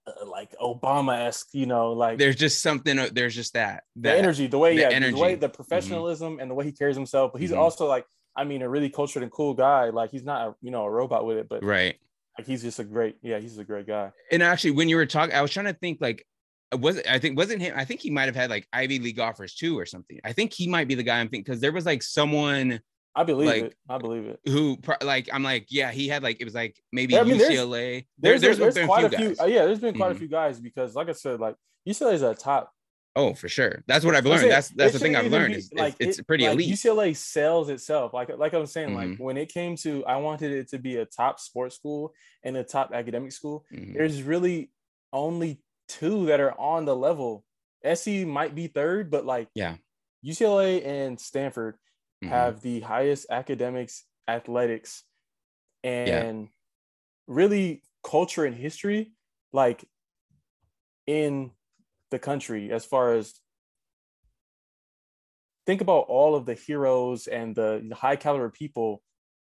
uh, 0.06 0.26
like 0.26 0.54
Obama 0.60 1.26
esque, 1.26 1.48
you 1.52 1.66
know, 1.66 1.92
like 1.92 2.18
there's 2.18 2.36
just 2.36 2.62
something. 2.62 2.98
Uh, 2.98 3.08
there's 3.12 3.34
just 3.34 3.54
that, 3.54 3.82
that 3.96 4.12
the 4.12 4.18
energy, 4.18 4.46
the 4.46 4.58
way, 4.58 4.76
the 4.76 4.82
yeah, 4.82 4.90
energy. 4.90 5.16
the 5.16 5.20
way, 5.20 5.34
the 5.34 5.48
mm-hmm. 5.48 5.54
professionalism 5.54 6.34
mm-hmm. 6.34 6.40
and 6.40 6.50
the 6.50 6.54
way 6.54 6.64
he 6.64 6.72
carries 6.72 6.96
himself. 6.96 7.32
But 7.32 7.40
he's 7.40 7.50
mm-hmm. 7.50 7.60
also 7.60 7.88
like 7.88 8.06
I 8.36 8.44
mean, 8.44 8.62
a 8.62 8.68
really 8.68 8.90
cultured 8.90 9.22
and 9.22 9.32
cool 9.32 9.54
guy. 9.54 9.90
Like 9.90 10.10
he's 10.10 10.24
not, 10.24 10.48
a, 10.48 10.54
you 10.60 10.70
know, 10.70 10.84
a 10.84 10.90
robot 10.90 11.26
with 11.26 11.38
it, 11.38 11.48
but 11.48 11.64
right. 11.64 11.96
like 12.38 12.46
he's 12.46 12.62
just 12.62 12.78
a 12.78 12.84
great, 12.84 13.16
yeah, 13.22 13.38
he's 13.38 13.58
a 13.58 13.64
great 13.64 13.86
guy. 13.86 14.12
And 14.30 14.42
actually, 14.42 14.72
when 14.72 14.88
you 14.88 14.96
were 14.96 15.06
talking, 15.06 15.34
I 15.34 15.42
was 15.42 15.50
trying 15.50 15.66
to 15.66 15.72
think 15.74 15.98
like, 16.00 16.26
was 16.72 16.96
it, 16.96 17.06
I 17.08 17.18
think 17.18 17.36
wasn't 17.38 17.62
him? 17.62 17.74
I 17.76 17.84
think 17.84 18.00
he 18.00 18.10
might 18.10 18.24
have 18.24 18.36
had 18.36 18.50
like 18.50 18.66
Ivy 18.72 18.98
League 18.98 19.20
offers 19.20 19.54
too 19.54 19.78
or 19.78 19.86
something. 19.86 20.18
I 20.24 20.32
think 20.32 20.52
he 20.52 20.68
might 20.68 20.88
be 20.88 20.94
the 20.94 21.02
guy 21.02 21.20
I'm 21.20 21.28
thinking 21.28 21.44
because 21.44 21.60
there 21.60 21.72
was 21.72 21.86
like 21.86 22.02
someone. 22.02 22.80
I 23.14 23.24
believe 23.24 23.48
like, 23.48 23.62
it. 23.64 23.74
I 23.88 23.98
believe 23.98 24.26
it. 24.26 24.40
Who 24.44 24.76
like 25.02 25.28
I'm 25.32 25.42
like 25.42 25.66
yeah 25.70 25.90
he 25.90 26.06
had 26.06 26.22
like 26.22 26.38
it 26.40 26.44
was 26.44 26.54
like 26.54 26.76
maybe 26.92 27.14
yeah, 27.14 27.20
I 27.20 27.24
mean, 27.24 27.40
UCLA. 27.40 28.06
There's, 28.18 28.42
there's, 28.42 28.58
there's, 28.58 28.74
there's 28.74 28.86
quite 28.86 29.04
a 29.06 29.16
few. 29.16 29.34
Uh, 29.40 29.46
yeah, 29.46 29.64
there's 29.64 29.78
been 29.78 29.94
quite 29.94 30.08
mm-hmm. 30.08 30.16
a 30.16 30.18
few 30.18 30.28
guys 30.28 30.60
because 30.60 30.94
like 30.94 31.08
I 31.08 31.12
said 31.12 31.40
like 31.40 31.54
UCLA 31.88 32.12
is 32.12 32.22
a 32.22 32.34
top 32.34 32.70
Oh, 33.16 33.32
for 33.32 33.48
sure. 33.48 33.82
That's 33.86 34.04
what 34.04 34.14
I've 34.14 34.26
learned. 34.26 34.50
That's 34.50 34.68
that's 34.68 34.92
the 34.92 34.98
thing 34.98 35.16
I've 35.16 35.32
learned. 35.32 35.54
Be, 35.54 35.58
is, 35.58 35.72
like 35.72 35.96
it's, 35.98 36.18
it's 36.18 36.26
pretty 36.26 36.44
like 36.44 36.52
elite. 36.52 36.74
UCLA 36.74 37.16
sells 37.16 37.70
itself. 37.70 38.12
Like 38.12 38.28
like 38.36 38.52
I 38.52 38.58
was 38.58 38.70
saying, 38.70 38.90
mm-hmm. 38.90 39.12
like 39.12 39.18
when 39.18 39.38
it 39.38 39.48
came 39.48 39.74
to, 39.78 40.04
I 40.04 40.16
wanted 40.16 40.52
it 40.52 40.68
to 40.68 40.78
be 40.78 40.96
a 40.96 41.06
top 41.06 41.40
sports 41.40 41.74
school 41.76 42.12
and 42.44 42.58
a 42.58 42.62
top 42.62 42.92
academic 42.92 43.32
school. 43.32 43.64
Mm-hmm. 43.72 43.94
There's 43.94 44.22
really 44.22 44.70
only 45.14 45.62
two 45.88 46.26
that 46.26 46.40
are 46.40 46.60
on 46.60 46.84
the 46.84 46.94
level. 46.94 47.42
SC 47.94 48.26
might 48.26 48.54
be 48.54 48.66
third, 48.66 49.10
but 49.10 49.24
like 49.24 49.48
yeah, 49.54 49.76
UCLA 50.24 50.86
and 50.86 51.18
Stanford 51.18 51.76
mm-hmm. 52.22 52.28
have 52.28 52.60
the 52.60 52.80
highest 52.80 53.28
academics, 53.30 54.04
athletics, 54.28 55.04
and 55.82 56.42
yeah. 56.42 56.48
really 57.28 57.82
culture 58.04 58.44
and 58.44 58.54
history. 58.54 59.12
Like 59.54 59.86
in 61.06 61.52
the 62.10 62.18
country 62.18 62.70
as 62.72 62.84
far 62.84 63.14
as 63.14 63.34
think 65.66 65.80
about 65.80 66.06
all 66.08 66.34
of 66.34 66.46
the 66.46 66.54
heroes 66.54 67.26
and 67.26 67.54
the 67.54 67.90
high 67.94 68.16
caliber 68.16 68.48
people. 68.48 69.02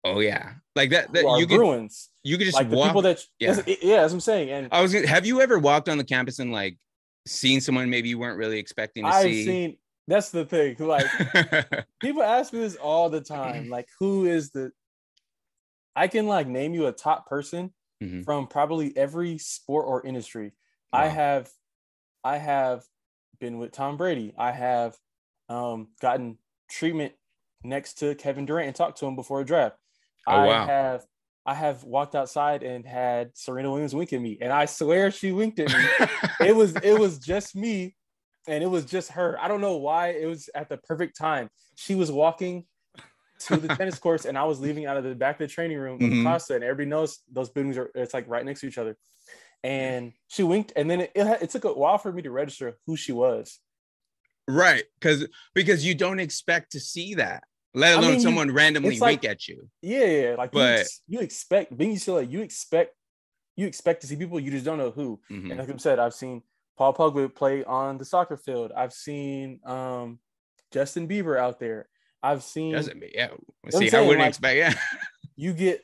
Oh 0.03 0.19
yeah, 0.19 0.53
like 0.75 0.89
that. 0.91 1.13
that 1.13 1.23
you 1.39 1.47
could, 1.47 1.57
Bruins. 1.57 2.09
You 2.23 2.37
could 2.37 2.45
just 2.45 2.57
like 2.57 2.69
walk, 2.69 2.87
people 2.87 3.01
that 3.03 3.23
yeah, 3.39 3.61
yeah, 3.81 4.01
as 4.01 4.13
I'm 4.13 4.19
saying. 4.19 4.49
And 4.49 4.67
I 4.71 4.81
was. 4.81 4.93
Have 4.93 5.25
you 5.25 5.41
ever 5.41 5.59
walked 5.59 5.89
on 5.89 5.97
the 5.97 6.03
campus 6.03 6.39
and 6.39 6.51
like 6.51 6.77
seen 7.25 7.61
someone 7.61 7.89
maybe 7.89 8.09
you 8.09 8.17
weren't 8.17 8.37
really 8.37 8.59
expecting 8.59 9.03
to 9.03 9.09
I've 9.09 9.23
see? 9.23 9.45
Seen. 9.45 9.77
That's 10.07 10.29
the 10.29 10.45
thing. 10.45 10.77
Like 10.79 11.05
people 12.01 12.23
ask 12.23 12.53
me 12.53 12.59
this 12.59 12.75
all 12.75 13.09
the 13.09 13.21
time. 13.21 13.69
Like, 13.69 13.87
who 13.99 14.25
is 14.25 14.51
the? 14.51 14.71
I 15.95 16.07
can 16.07 16.27
like 16.27 16.47
name 16.47 16.73
you 16.73 16.87
a 16.87 16.91
top 16.91 17.27
person 17.27 17.73
mm-hmm. 18.01 18.21
from 18.21 18.47
probably 18.47 18.95
every 18.95 19.37
sport 19.37 19.85
or 19.87 20.05
industry. 20.05 20.53
Wow. 20.93 20.99
I 21.01 21.07
have 21.07 21.49
I 22.27 22.39
have 22.39 22.83
been 23.39 23.57
with 23.57 23.71
Tom 23.71 23.95
Brady. 23.95 24.33
I 24.37 24.51
have 24.51 24.97
um, 25.47 25.87
gotten 26.01 26.37
treatment 26.69 27.13
next 27.63 27.99
to 27.99 28.15
Kevin 28.15 28.45
Durant 28.45 28.67
and 28.67 28.75
talked 28.75 28.99
to 28.99 29.05
him 29.05 29.15
before 29.15 29.39
a 29.39 29.45
draft. 29.45 29.77
Oh, 30.27 30.33
I 30.33 30.47
wow. 30.47 30.67
have 30.67 31.05
I 31.45 31.53
have 31.53 31.85
walked 31.85 32.15
outside 32.15 32.63
and 32.63 32.85
had 32.85 33.31
Serena 33.33 33.71
Williams 33.71 33.95
wink 33.95 34.11
at 34.11 34.19
me, 34.19 34.37
and 34.41 34.51
I 34.51 34.65
swear 34.65 35.09
she 35.09 35.31
winked 35.31 35.57
at 35.59 35.69
me. 35.69 36.07
it 36.49 36.53
was 36.53 36.75
it 36.75 36.99
was 36.99 37.17
just 37.31 37.55
me, 37.55 37.95
and 38.45 38.61
it 38.61 38.67
was 38.67 38.83
just 38.83 39.13
her. 39.13 39.37
I 39.41 39.47
don't 39.47 39.61
know 39.61 39.77
why. 39.77 40.09
It 40.09 40.25
was 40.25 40.49
at 40.53 40.67
the 40.67 40.75
perfect 40.75 41.17
time. 41.17 41.49
She 41.75 41.95
was 41.95 42.11
walking 42.11 42.65
to 43.39 43.55
the 43.55 43.69
tennis 43.69 43.99
courts, 43.99 44.25
and 44.25 44.37
I 44.37 44.43
was 44.43 44.59
leaving 44.59 44.85
out 44.85 44.97
of 44.97 45.05
the 45.05 45.15
back 45.15 45.39
of 45.39 45.47
the 45.47 45.53
training 45.53 45.77
room 45.77 45.97
mm-hmm. 45.97 46.25
Costa, 46.25 46.55
and 46.55 46.63
everybody 46.65 46.89
knows 46.89 47.19
those 47.31 47.49
buildings 47.49 47.77
are 47.77 47.89
it's 47.95 48.13
like 48.13 48.27
right 48.27 48.43
next 48.43 48.59
to 48.61 48.67
each 48.67 48.77
other 48.77 48.97
and 49.63 50.13
she 50.27 50.43
winked 50.43 50.73
and 50.75 50.89
then 50.89 51.01
it, 51.01 51.11
it, 51.15 51.41
it 51.43 51.49
took 51.49 51.65
a 51.65 51.73
while 51.73 51.97
for 51.97 52.11
me 52.11 52.21
to 52.21 52.31
register 52.31 52.77
who 52.85 52.95
she 52.95 53.11
was. 53.11 53.59
Right 54.47 54.83
because 54.99 55.27
because 55.53 55.85
you 55.85 55.93
don't 55.93 56.19
expect 56.19 56.71
to 56.71 56.79
see 56.79 57.15
that 57.15 57.43
let 57.73 57.97
alone 57.97 58.09
I 58.09 58.11
mean, 58.13 58.21
someone 58.21 58.47
you, 58.47 58.53
randomly 58.53 58.97
like, 58.97 59.21
wink 59.21 59.25
at 59.25 59.47
you. 59.47 59.69
Yeah, 59.81 60.05
yeah 60.05 60.35
like 60.37 60.51
but 60.51 60.87
you, 61.07 61.19
you 61.19 61.19
expect 61.19 61.77
being 61.77 61.97
you 62.05 62.13
like 62.13 62.31
you 62.31 62.41
expect 62.41 62.95
you 63.55 63.67
expect 63.67 64.01
to 64.01 64.07
see 64.07 64.15
people 64.15 64.39
you 64.39 64.51
just 64.51 64.65
don't 64.65 64.77
know 64.77 64.91
who. 64.91 65.19
Mm-hmm. 65.29 65.51
and 65.51 65.59
like 65.59 65.69
I 65.69 65.77
said 65.77 65.99
I've 65.99 66.13
seen 66.13 66.43
Paul 66.77 66.93
Pogba 66.93 67.33
play 67.33 67.63
on 67.63 67.97
the 67.97 68.05
soccer 68.05 68.37
field. 68.37 68.71
I've 68.75 68.93
seen 68.93 69.59
um 69.65 70.19
Justin 70.71 71.07
Bieber 71.07 71.37
out 71.37 71.59
there. 71.59 71.87
I've 72.23 72.43
seen 72.43 72.73
doesn't 72.73 73.03
yeah 73.13 73.29
see 73.69 73.91
I 73.91 74.01
wouldn't 74.01 74.19
like, 74.19 74.29
expect 74.29 74.57
yeah. 74.57 74.73
you 75.35 75.53
get 75.53 75.83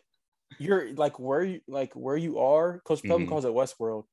you're 0.59 0.93
like 0.93 1.19
where 1.19 1.43
you 1.43 1.61
like 1.67 1.93
where 1.93 2.17
you 2.17 2.39
are. 2.39 2.81
Coach 2.85 3.03
Pelton 3.03 3.25
mm-hmm. 3.25 3.29
calls 3.29 3.45
it 3.45 3.51
Westworld. 3.51 4.03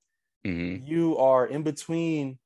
Mm-hmm. 0.46 0.86
You 0.86 1.18
are 1.18 1.46
in 1.46 1.62
between 1.62 2.38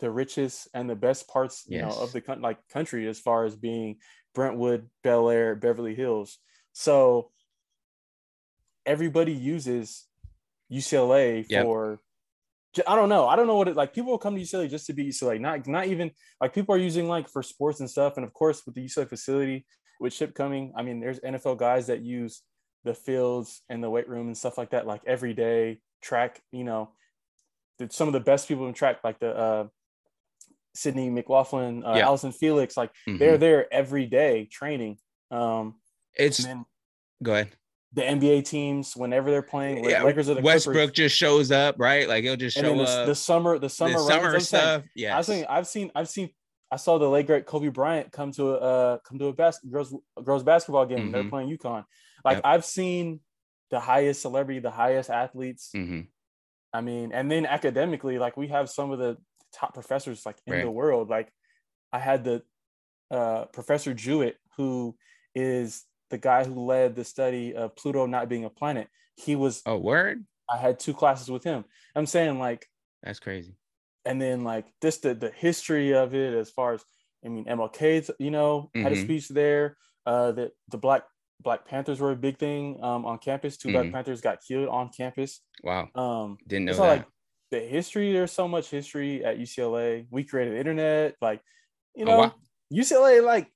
the 0.00 0.10
richest 0.10 0.68
and 0.74 0.88
the 0.88 0.96
best 0.96 1.28
parts, 1.28 1.64
yes. 1.66 1.78
you 1.78 1.82
know, 1.82 2.02
of 2.02 2.12
the 2.12 2.22
like 2.40 2.58
country 2.72 3.08
as 3.08 3.18
far 3.18 3.44
as 3.44 3.56
being 3.56 3.96
Brentwood, 4.34 4.88
Bel 5.02 5.30
Air, 5.30 5.54
Beverly 5.54 5.94
Hills. 5.94 6.38
So 6.72 7.30
everybody 8.84 9.32
uses 9.32 10.06
UCLA 10.70 11.46
yep. 11.48 11.64
for 11.64 12.00
I 12.88 12.96
don't 12.96 13.08
know. 13.08 13.28
I 13.28 13.36
don't 13.36 13.46
know 13.46 13.56
what 13.56 13.68
it 13.68 13.76
like. 13.76 13.94
People 13.94 14.10
will 14.10 14.18
come 14.18 14.34
to 14.34 14.40
UCLA 14.40 14.68
just 14.68 14.86
to 14.86 14.92
be 14.92 15.06
UCLA. 15.06 15.40
Not 15.40 15.66
not 15.68 15.86
even 15.86 16.10
like 16.40 16.52
people 16.52 16.74
are 16.74 16.78
using 16.78 17.06
like 17.06 17.28
for 17.28 17.42
sports 17.42 17.78
and 17.78 17.88
stuff. 17.88 18.16
And 18.16 18.26
of 18.26 18.32
course, 18.32 18.62
with 18.66 18.74
the 18.74 18.84
UCLA 18.84 19.08
facility, 19.08 19.64
with 20.00 20.12
Chip 20.12 20.34
coming, 20.34 20.72
I 20.76 20.82
mean, 20.82 21.00
there's 21.00 21.20
NFL 21.20 21.58
guys 21.58 21.86
that 21.86 22.02
use 22.02 22.42
the 22.84 22.94
fields 22.94 23.62
and 23.68 23.82
the 23.82 23.90
weight 23.90 24.08
room 24.08 24.26
and 24.26 24.36
stuff 24.36 24.58
like 24.58 24.70
that, 24.70 24.86
like 24.86 25.00
every 25.06 25.34
day 25.34 25.80
track, 26.02 26.40
you 26.52 26.64
know, 26.64 26.90
some 27.90 28.08
of 28.08 28.12
the 28.12 28.20
best 28.20 28.46
people 28.46 28.68
in 28.68 28.74
track, 28.74 28.98
like 29.02 29.18
the 29.18 29.36
uh, 29.36 29.66
Sydney 30.74 31.10
McLaughlin, 31.10 31.84
uh, 31.84 31.94
yeah. 31.96 32.06
Allyson 32.06 32.32
Felix, 32.32 32.76
like 32.76 32.90
mm-hmm. 33.08 33.18
they're 33.18 33.38
there 33.38 33.72
every 33.72 34.06
day 34.06 34.48
training. 34.50 34.98
Um, 35.30 35.76
it's 36.14 36.44
then, 36.44 36.64
go 37.22 37.32
ahead. 37.32 37.50
The 37.92 38.02
NBA 38.02 38.44
teams, 38.44 38.96
whenever 38.96 39.30
they're 39.30 39.42
playing, 39.42 39.84
yeah, 39.84 40.02
Lakers 40.02 40.28
are 40.28 40.34
the 40.34 40.42
Westbrook 40.42 40.76
Clippers. 40.76 40.94
just 40.94 41.16
shows 41.16 41.52
up, 41.52 41.76
right? 41.78 42.08
Like 42.08 42.24
he'll 42.24 42.36
just 42.36 42.56
show 42.56 42.76
the, 42.76 42.82
up. 42.82 43.06
The 43.06 43.14
summer, 43.14 43.58
the 43.58 43.68
summer, 43.68 43.92
the 43.92 43.98
summer 44.00 44.40
stuff. 44.40 44.82
Yeah, 44.96 45.16
I've 45.16 45.24
seen, 45.24 45.46
I've 45.48 45.66
seen, 45.66 45.90
I've 45.94 46.08
seen. 46.08 46.30
I 46.72 46.76
saw 46.76 46.98
the 46.98 47.08
late 47.08 47.28
great 47.28 47.46
Kobe 47.46 47.68
Bryant 47.68 48.10
come 48.10 48.32
to 48.32 48.50
a 48.50 48.56
uh, 48.56 48.98
come 49.06 49.18
to 49.20 49.26
a 49.26 49.32
bas- 49.32 49.60
girls 49.70 49.94
girls 50.24 50.42
basketball 50.42 50.86
game. 50.86 50.98
Mm-hmm. 50.98 51.12
They're 51.12 51.28
playing 51.28 51.56
UConn. 51.56 51.84
Like 52.24 52.36
yep. 52.36 52.42
I've 52.44 52.64
seen 52.64 53.20
the 53.70 53.80
highest 53.80 54.22
celebrity, 54.22 54.60
the 54.60 54.70
highest 54.70 55.10
athletes. 55.10 55.70
Mm-hmm. 55.74 56.00
I 56.72 56.80
mean, 56.80 57.12
and 57.12 57.30
then 57.30 57.46
academically, 57.46 58.18
like 58.18 58.36
we 58.36 58.48
have 58.48 58.70
some 58.70 58.90
of 58.90 58.98
the 58.98 59.16
top 59.52 59.74
professors 59.74 60.24
like 60.26 60.36
in 60.46 60.54
right. 60.54 60.64
the 60.64 60.70
world. 60.70 61.08
Like 61.08 61.32
I 61.92 61.98
had 61.98 62.24
the 62.24 62.42
uh, 63.10 63.44
Professor 63.46 63.94
Jewitt, 63.94 64.36
who 64.56 64.96
is 65.34 65.84
the 66.10 66.18
guy 66.18 66.44
who 66.44 66.64
led 66.64 66.94
the 66.94 67.04
study 67.04 67.54
of 67.54 67.76
Pluto 67.76 68.06
not 68.06 68.28
being 68.28 68.44
a 68.44 68.50
planet. 68.50 68.88
He 69.16 69.36
was 69.36 69.62
a 69.66 69.70
oh, 69.70 69.78
word. 69.78 70.24
I 70.50 70.58
had 70.58 70.78
two 70.78 70.94
classes 70.94 71.30
with 71.30 71.44
him. 71.44 71.64
I'm 71.94 72.06
saying 72.06 72.38
like 72.38 72.66
that's 73.02 73.20
crazy. 73.20 73.56
And 74.04 74.20
then 74.20 74.44
like 74.44 74.66
just 74.82 75.02
the 75.02 75.14
the 75.14 75.30
history 75.30 75.94
of 75.94 76.14
it, 76.14 76.34
as 76.34 76.50
far 76.50 76.74
as 76.74 76.84
I 77.24 77.28
mean, 77.28 77.44
MLK, 77.46 78.10
you 78.18 78.30
know, 78.30 78.70
mm-hmm. 78.74 78.82
had 78.82 78.92
a 78.92 78.96
mm-hmm. 78.96 79.04
speech 79.04 79.28
there. 79.28 79.76
Uh, 80.06 80.32
that 80.32 80.52
the 80.68 80.76
Black 80.76 81.04
Black 81.40 81.66
Panthers 81.66 82.00
were 82.00 82.12
a 82.12 82.16
big 82.16 82.38
thing 82.38 82.78
um, 82.82 83.04
on 83.04 83.18
campus. 83.18 83.56
2 83.56 83.68
mm-hmm. 83.68 83.76
Black 83.76 83.92
Panthers 83.92 84.20
got 84.20 84.38
killed 84.46 84.68
on 84.68 84.90
campus. 84.90 85.40
Wow. 85.62 85.88
Um, 85.94 86.38
Didn't 86.46 86.66
know 86.66 86.74
that. 86.74 86.80
Like 86.80 87.06
the 87.50 87.60
history, 87.60 88.12
there's 88.12 88.32
so 88.32 88.48
much 88.48 88.70
history 88.70 89.24
at 89.24 89.38
UCLA. 89.38 90.06
We 90.10 90.24
created 90.24 90.54
the 90.54 90.58
internet. 90.58 91.16
Like, 91.20 91.40
you 91.94 92.04
oh, 92.04 92.08
know, 92.08 92.16
oh, 92.16 92.18
wow. 92.18 92.34
UCLA, 92.72 93.24
like, 93.24 93.48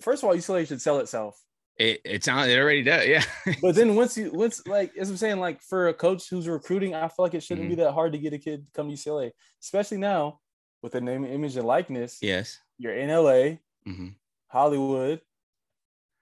first 0.00 0.22
of 0.22 0.28
all, 0.28 0.34
UCLA 0.34 0.66
should 0.66 0.80
sell 0.80 0.98
itself. 0.98 1.40
It 1.78 2.00
it's 2.06 2.26
on 2.26 2.48
it 2.48 2.58
already 2.58 2.82
does, 2.82 3.06
yeah. 3.06 3.22
but 3.60 3.74
then 3.74 3.96
once 3.96 4.16
you 4.16 4.30
once 4.32 4.66
like 4.66 4.96
as 4.96 5.10
I'm 5.10 5.18
saying, 5.18 5.40
like 5.40 5.60
for 5.60 5.88
a 5.88 5.94
coach 5.94 6.30
who's 6.30 6.48
recruiting, 6.48 6.94
I 6.94 7.06
feel 7.08 7.26
like 7.26 7.34
it 7.34 7.42
shouldn't 7.42 7.66
mm-hmm. 7.66 7.76
be 7.76 7.82
that 7.82 7.92
hard 7.92 8.12
to 8.12 8.18
get 8.18 8.32
a 8.32 8.38
kid 8.38 8.64
to 8.64 8.72
come 8.72 8.88
to 8.88 8.94
UCLA, 8.94 9.32
especially 9.62 9.98
now 9.98 10.40
with 10.82 10.92
the 10.92 11.02
name, 11.02 11.26
image, 11.26 11.56
and 11.56 11.66
likeness. 11.66 12.18
Yes. 12.22 12.58
You're 12.78 12.94
in 12.94 13.10
LA, 13.10 13.58
mm-hmm. 13.86 14.08
Hollywood, 14.48 15.20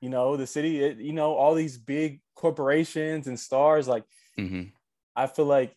you 0.05 0.11
know 0.11 0.37
the 0.37 0.47
city 0.47 0.85
it, 0.85 0.99
you 0.99 1.15
know 1.15 1.33
all 1.33 1.55
these 1.55 1.79
big 1.79 2.21
corporations 2.35 3.27
and 3.27 3.41
stars 3.41 3.89
like 3.89 4.05
mm-hmm. 4.39 4.65
i 5.17 5.27
feel 5.27 5.47
like 5.47 5.75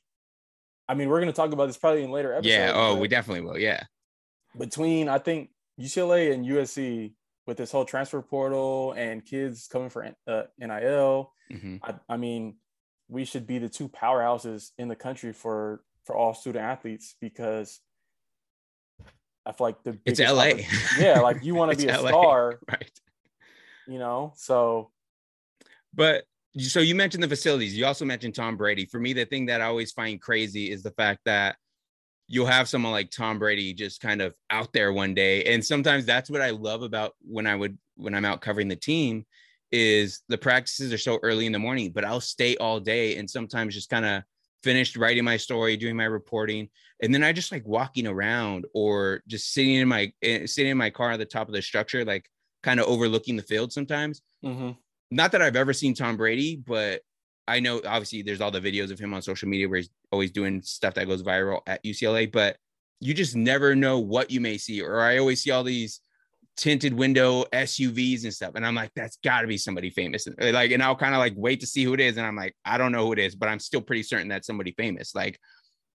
i 0.90 0.94
mean 0.94 1.08
we're 1.08 1.22
going 1.22 1.32
to 1.32 1.36
talk 1.36 1.54
about 1.54 1.68
this 1.68 1.78
probably 1.78 2.04
in 2.04 2.12
later 2.12 2.34
episodes 2.34 2.54
yeah 2.54 2.74
oh 2.76 2.98
we 2.98 3.08
definitely 3.08 3.40
will 3.40 3.58
yeah 3.58 3.82
between 4.58 5.08
i 5.08 5.18
think 5.18 5.50
ucla 5.80 6.34
and 6.34 6.46
usc 6.46 7.14
with 7.46 7.56
this 7.56 7.72
whole 7.72 7.86
transfer 7.86 8.22
portal 8.22 8.94
and 8.98 9.24
kids 9.24 9.70
coming 9.72 9.90
for 9.90 10.06
uh, 10.28 10.44
nil 10.60 11.32
mm-hmm. 11.50 11.78
I, 11.82 11.96
I 12.10 12.18
mean 12.18 12.58
we 13.08 13.24
should 13.24 13.48
be 13.48 13.60
the 13.60 13.70
two 13.70 13.88
powerhouses 13.88 14.72
in 14.78 14.90
the 14.90 14.96
country 14.98 15.32
for 15.32 15.82
for 16.04 16.18
all 16.18 16.34
student 16.34 16.66
athletes 16.66 17.16
because 17.22 17.80
I 19.46 19.54
feel 19.54 19.68
like 19.68 19.84
the 19.84 19.98
it's 20.06 20.20
LA. 20.20 20.68
Yeah, 21.00 21.22
like 21.22 21.42
you 21.42 21.56
want 21.60 21.72
to 21.72 21.78
be 21.78 21.90
a 21.90 22.02
LA. 22.02 22.10
star, 22.10 22.60
right? 22.70 23.00
You 23.88 24.00
know? 24.00 24.34
So, 24.36 24.92
but 25.94 26.26
so 26.60 26.80
you 26.80 26.96
mentioned 26.96 27.24
the 27.24 27.28
facilities. 27.28 27.78
You 27.78 27.86
also 27.86 28.06
mentioned 28.06 28.36
Tom 28.36 28.58
Brady. 28.58 28.86
For 28.86 29.00
me, 29.00 29.14
the 29.14 29.26
thing 29.26 29.46
that 29.48 29.62
I 29.62 29.66
always 29.66 29.92
find 29.92 30.22
crazy 30.22 30.72
is 30.72 30.84
the 30.84 30.92
fact 30.92 31.22
that 31.26 31.58
you'll 32.28 32.46
have 32.46 32.68
someone 32.68 32.92
like 32.92 33.10
Tom 33.10 33.40
Brady 33.40 33.74
just 33.74 34.02
kind 34.02 34.22
of 34.22 34.34
out 34.50 34.74
there 34.74 34.92
one 34.92 35.14
day. 35.14 35.44
And 35.46 35.64
sometimes 35.64 36.06
that's 36.06 36.30
what 36.30 36.42
I 36.42 36.50
love 36.50 36.82
about 36.82 37.16
when 37.22 37.48
I 37.48 37.56
would, 37.56 37.78
when 37.96 38.14
I'm 38.14 38.26
out 38.26 38.42
covering 38.42 38.68
the 38.68 38.76
team 38.76 39.26
is 39.72 40.22
the 40.30 40.38
practices 40.38 40.94
are 40.94 40.98
so 40.98 41.20
early 41.24 41.46
in 41.46 41.52
the 41.52 41.60
morning, 41.60 41.92
but 41.92 42.06
I'll 42.06 42.22
stay 42.22 42.56
all 42.58 42.80
day 42.80 43.18
and 43.18 43.30
sometimes 43.30 43.74
just 43.74 43.90
kind 43.90 44.06
of 44.06 44.24
finished 44.64 44.98
writing 44.98 45.24
my 45.24 45.38
story, 45.38 45.78
doing 45.78 45.96
my 45.96 46.06
reporting, 46.06 46.70
and 47.02 47.14
then 47.14 47.24
I 47.24 47.32
just 47.32 47.52
like 47.52 47.66
walking 47.66 48.08
around 48.08 48.66
or 48.74 49.22
just 49.28 49.54
sitting 49.54 49.76
in 49.76 49.88
my 49.88 50.12
eh, 50.22 50.46
sitting 50.46 50.72
in 50.72 50.78
my 50.78 50.90
car 50.90 51.12
at 51.12 51.20
the 51.20 51.26
top 51.26 51.48
of 51.48 51.54
the 51.54 51.62
structure, 51.62 52.04
like 52.04 52.30
kind 52.64 52.80
of 52.80 52.88
overlooking 52.88 53.36
the 53.36 53.44
field 53.44 53.72
sometimes. 53.72 54.22
Mm-hmm. 54.44 54.72
Not 55.12 55.32
that 55.32 55.42
I've 55.42 55.56
ever 55.56 55.74
seen 55.74 55.94
Tom 55.94 56.18
Brady, 56.18 56.58
but 56.58 57.02
I 57.48 57.60
know 57.60 57.82
obviously 57.86 58.22
there's 58.22 58.42
all 58.42 58.52
the 58.52 58.60
videos 58.60 58.92
of 58.92 59.00
him 59.00 59.14
on 59.14 59.22
social 59.22 59.48
media 59.48 59.70
where 59.70 59.78
he's 59.78 59.90
always 60.12 60.32
doing 60.32 60.62
stuff 60.62 60.96
that 60.96 61.08
goes 61.08 61.24
viral 61.24 61.62
at 61.66 61.84
UCLA, 61.84 62.30
but 62.32 62.58
you 63.00 63.14
just 63.14 63.36
never 63.36 63.76
know 63.76 64.00
what 64.00 64.32
you 64.32 64.42
may 64.42 64.58
see. 64.58 64.82
Or 64.82 65.00
I 65.00 65.18
always 65.18 65.42
see 65.44 65.52
all 65.52 65.64
these 65.64 66.02
tinted 66.58 66.94
window 66.94 67.46
SUVs 67.54 68.24
and 68.24 68.34
stuff. 68.34 68.54
And 68.56 68.66
I'm 68.66 68.76
like, 68.76 68.92
that's 68.96 69.18
got 69.24 69.42
to 69.42 69.48
be 69.48 69.58
somebody 69.58 69.92
famous. 69.92 70.28
And 70.28 70.36
like, 70.54 70.72
and 70.72 70.84
I'll 70.84 70.96
kind 70.96 71.14
of 71.14 71.20
like 71.20 71.34
wait 71.38 71.62
to 71.62 71.68
see 71.68 71.84
who 71.84 71.94
it 71.94 72.00
is. 72.00 72.18
And 72.18 72.26
I'm 72.26 72.36
like, 72.36 72.56
I 72.66 72.78
don't 72.78 72.92
know 72.92 73.06
who 73.06 73.14
it 73.14 73.20
is, 73.20 73.36
but 73.36 73.48
I'm 73.48 73.60
still 73.60 73.82
pretty 73.82 74.04
certain 74.04 74.28
that's 74.28 74.48
somebody 74.48 74.72
famous. 74.72 75.16
Like, 75.16 75.40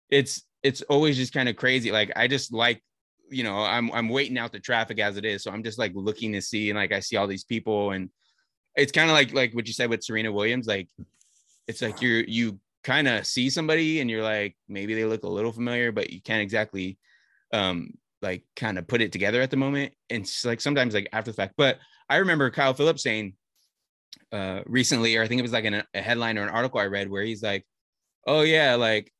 it's 0.10 0.43
it's 0.63 0.82
always 0.84 1.17
just 1.17 1.34
kind 1.34 1.50
of 1.50 1.56
crazy. 1.56 1.91
Like, 1.91 2.12
I 2.15 2.28
just 2.28 2.54
like, 2.54 2.82
you 3.32 3.44
know, 3.44 3.58
I'm 3.58 3.91
I'm 3.91 4.10
waiting 4.10 4.38
out 4.38 4.52
the 4.52 4.60
traffic 4.60 5.00
as 5.00 5.17
it 5.17 5.26
is, 5.26 5.44
so 5.44 5.52
I'm 5.52 5.63
just 5.63 5.80
like 5.80 5.94
looking 5.96 6.34
to 6.34 6.41
see, 6.41 6.70
and 6.70 6.78
like 6.78 6.91
I 6.91 7.00
see 7.00 7.15
all 7.15 7.28
these 7.28 7.44
people, 7.44 7.91
and 7.91 8.10
it's 8.76 8.91
kind 8.91 9.10
of 9.10 9.15
like 9.15 9.34
like 9.34 9.54
what 9.54 9.67
you 9.67 9.74
said 9.74 9.89
with 9.89 10.04
Serena 10.04 10.32
Williams. 10.32 10.67
Like, 10.67 10.89
it's 11.67 11.82
like 11.82 12.02
you're 12.02 12.22
you 12.22 12.60
kind 12.84 13.08
of 13.08 13.26
see 13.26 13.50
somebody, 13.50 14.02
and 14.02 14.10
you're 14.10 14.24
like, 14.24 14.56
maybe 14.67 14.94
they 14.94 15.06
look 15.06 15.24
a 15.24 15.30
little 15.30 15.52
familiar, 15.52 15.91
but 15.91 16.12
you 16.12 16.22
can't 16.22 16.41
exactly 16.41 16.98
um 17.54 17.91
like 18.22 18.44
kind 18.56 18.78
of 18.78 18.88
put 18.88 19.02
it 19.02 19.12
together 19.12 19.41
at 19.41 19.50
the 19.50 19.58
moment. 19.58 19.94
And 20.10 20.24
it's 20.24 20.46
like 20.46 20.62
sometimes 20.62 20.94
like 20.94 21.10
after 21.13 21.32
the 21.32 21.36
fact. 21.36 21.54
But 21.58 21.80
I 22.10 22.17
remember 22.17 22.50
Kyle 22.52 22.74
Phillips 22.74 23.04
saying 23.04 23.34
uh 24.32 24.62
recently, 24.65 25.15
or 25.15 25.24
I 25.24 25.28
think 25.28 25.39
it 25.39 25.44
was 25.44 25.54
like 25.54 25.65
a 25.65 25.86
headline 26.00 26.38
or 26.38 26.44
an 26.44 26.50
article 26.50 26.80
I 26.80 26.86
read 26.86 27.10
where 27.10 27.24
he's 27.24 27.44
like, 27.44 27.65
Oh 28.28 28.41
yeah, 28.41 28.76
like 28.76 29.12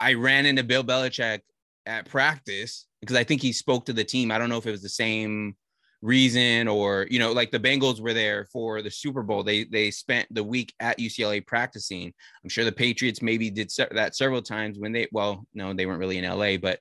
I 0.00 0.14
ran 0.14 0.46
into 0.46 0.62
Bill 0.64 0.84
Belichick 0.84 1.40
at 1.86 2.06
practice 2.06 2.86
because 3.00 3.16
I 3.16 3.24
think 3.24 3.42
he 3.42 3.52
spoke 3.52 3.86
to 3.86 3.92
the 3.92 4.04
team. 4.04 4.30
I 4.30 4.38
don't 4.38 4.48
know 4.48 4.58
if 4.58 4.66
it 4.66 4.70
was 4.70 4.82
the 4.82 4.88
same 4.88 5.56
reason 6.00 6.68
or 6.68 7.08
you 7.10 7.18
know 7.18 7.32
like 7.32 7.50
the 7.50 7.58
Bengals 7.58 8.00
were 8.00 8.14
there 8.14 8.44
for 8.52 8.82
the 8.82 8.90
Super 8.90 9.22
Bowl. 9.22 9.42
They 9.42 9.64
they 9.64 9.90
spent 9.90 10.26
the 10.30 10.44
week 10.44 10.72
at 10.80 10.98
UCLA 10.98 11.44
practicing. 11.46 12.12
I'm 12.42 12.50
sure 12.50 12.64
the 12.64 12.72
Patriots 12.72 13.22
maybe 13.22 13.50
did 13.50 13.72
that 13.92 14.14
several 14.14 14.42
times 14.42 14.78
when 14.78 14.92
they 14.92 15.08
well 15.12 15.44
no 15.54 15.72
they 15.72 15.86
weren't 15.86 15.98
really 16.00 16.18
in 16.18 16.24
LA 16.24 16.56
but 16.56 16.78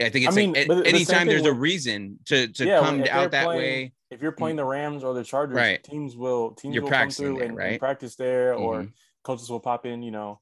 I 0.00 0.08
think 0.08 0.26
it's 0.26 0.36
I 0.36 0.40
mean, 0.40 0.52
like 0.52 0.86
anytime 0.86 1.26
there's 1.26 1.42
with, 1.42 1.52
a 1.52 1.54
reason 1.54 2.18
to 2.26 2.48
to 2.48 2.66
yeah, 2.66 2.80
come 2.80 3.04
out 3.10 3.30
that 3.30 3.44
playing, 3.44 3.60
way. 3.60 3.92
If 4.10 4.22
you're 4.22 4.32
playing 4.32 4.56
the 4.56 4.64
Rams 4.64 5.04
or 5.04 5.14
the 5.14 5.22
Chargers, 5.22 5.56
right. 5.56 5.82
teams 5.84 6.16
will 6.16 6.50
teams 6.52 6.74
you're 6.74 6.82
will 6.82 6.90
come 6.90 7.10
through 7.10 7.36
there, 7.36 7.44
and, 7.46 7.56
right? 7.56 7.70
and, 7.72 7.78
practice 7.78 8.16
there, 8.16 8.54
mm-hmm. 8.54 8.62
or 8.62 8.88
coaches 9.22 9.48
will 9.48 9.60
pop 9.60 9.86
in, 9.86 10.02
you 10.02 10.10
know, 10.10 10.40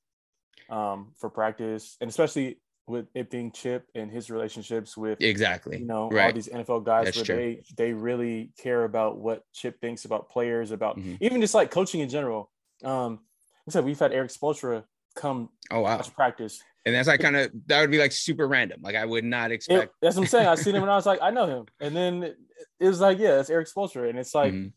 um, 0.70 1.12
for 1.18 1.28
practice, 1.28 1.98
and 2.00 2.08
especially 2.08 2.60
with 2.86 3.06
it 3.14 3.30
being 3.30 3.52
Chip 3.52 3.86
and 3.94 4.10
his 4.10 4.30
relationships 4.30 4.96
with 4.96 5.20
exactly 5.20 5.78
you 5.78 5.86
know 5.86 6.10
right. 6.10 6.26
all 6.26 6.32
these 6.32 6.48
NFL 6.48 6.84
guys 6.84 7.06
That's 7.06 7.16
where 7.18 7.24
true. 7.24 7.36
they 7.36 7.62
they 7.76 7.92
really 7.92 8.52
care 8.58 8.84
about 8.84 9.18
what 9.18 9.44
Chip 9.52 9.80
thinks 9.80 10.04
about 10.04 10.30
players, 10.30 10.70
about 10.70 10.98
mm-hmm. 10.98 11.16
even 11.20 11.40
just 11.40 11.54
like 11.54 11.70
coaching 11.70 12.00
in 12.00 12.08
general. 12.08 12.50
Um, 12.84 13.12
like 13.12 13.20
I 13.68 13.70
said 13.72 13.84
we've 13.84 13.98
had 13.98 14.12
Erik 14.12 14.30
Spoelstra 14.30 14.84
come 15.14 15.50
oh 15.70 15.80
wow 15.80 16.00
practice 16.16 16.62
and 16.84 16.94
that's 16.94 17.08
like 17.08 17.20
kind 17.20 17.36
of 17.36 17.50
that 17.66 17.80
would 17.80 17.90
be 17.90 17.98
like 17.98 18.12
super 18.12 18.48
random. 18.48 18.80
Like 18.82 18.96
I 18.96 19.04
would 19.04 19.24
not 19.24 19.52
expect. 19.52 19.84
It, 19.84 19.90
that's 20.00 20.16
what 20.16 20.22
I'm 20.22 20.28
saying. 20.28 20.48
I 20.48 20.54
seen 20.56 20.74
him 20.74 20.82
and 20.82 20.90
I 20.90 20.96
was 20.96 21.06
like, 21.06 21.20
I 21.22 21.30
know 21.30 21.46
him. 21.46 21.66
And 21.80 21.94
then 21.94 22.22
it, 22.24 22.36
it 22.80 22.88
was 22.88 23.00
like, 23.00 23.18
yeah, 23.18 23.38
it's 23.38 23.50
Erik 23.50 23.68
Spoelstra. 23.68 24.08
And 24.08 24.18
it's 24.18 24.34
like, 24.34 24.52
mm-hmm. 24.52 24.68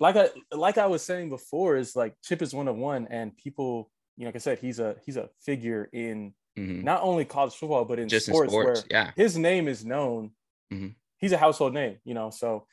like 0.00 0.16
I 0.16 0.30
like 0.50 0.78
I 0.78 0.86
was 0.86 1.02
saying 1.02 1.28
before, 1.28 1.76
is 1.76 1.94
like 1.94 2.14
Chip 2.22 2.42
is 2.42 2.52
one 2.52 2.68
of 2.68 2.76
one, 2.76 3.06
and 3.10 3.36
people, 3.36 3.90
you 4.16 4.24
know, 4.24 4.28
like 4.28 4.36
I 4.36 4.38
said, 4.40 4.58
he's 4.58 4.80
a 4.80 4.96
he's 5.04 5.16
a 5.16 5.28
figure 5.44 5.88
in 5.92 6.34
mm-hmm. 6.58 6.82
not 6.82 7.02
only 7.02 7.24
college 7.24 7.54
football 7.54 7.84
but 7.84 7.98
in 7.98 8.08
Just 8.08 8.26
sports, 8.26 8.52
in 8.52 8.60
sports 8.60 8.84
where 8.88 9.04
yeah. 9.04 9.10
his 9.16 9.36
name 9.36 9.68
is 9.68 9.84
known. 9.84 10.32
Mm-hmm. 10.72 10.88
He's 11.18 11.32
a 11.32 11.38
household 11.38 11.74
name, 11.74 11.98
you 12.04 12.14
know. 12.14 12.30
So 12.30 12.66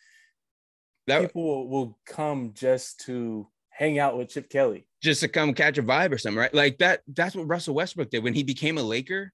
that, 1.07 1.21
people 1.21 1.43
will, 1.43 1.67
will 1.67 1.99
come 2.05 2.51
just 2.53 3.01
to 3.01 3.47
hang 3.69 3.99
out 3.99 4.17
with 4.17 4.29
Chip 4.29 4.49
Kelly 4.49 4.87
just 5.01 5.21
to 5.21 5.27
come 5.27 5.53
catch 5.53 5.77
a 5.77 5.83
vibe 5.83 6.11
or 6.11 6.17
something, 6.17 6.39
right? 6.39 6.53
Like 6.53 6.77
that. 6.79 7.01
That's 7.07 7.35
what 7.35 7.47
Russell 7.47 7.75
Westbrook 7.75 8.09
did 8.09 8.23
when 8.23 8.33
he 8.33 8.43
became 8.43 8.77
a 8.77 8.83
Laker. 8.83 9.31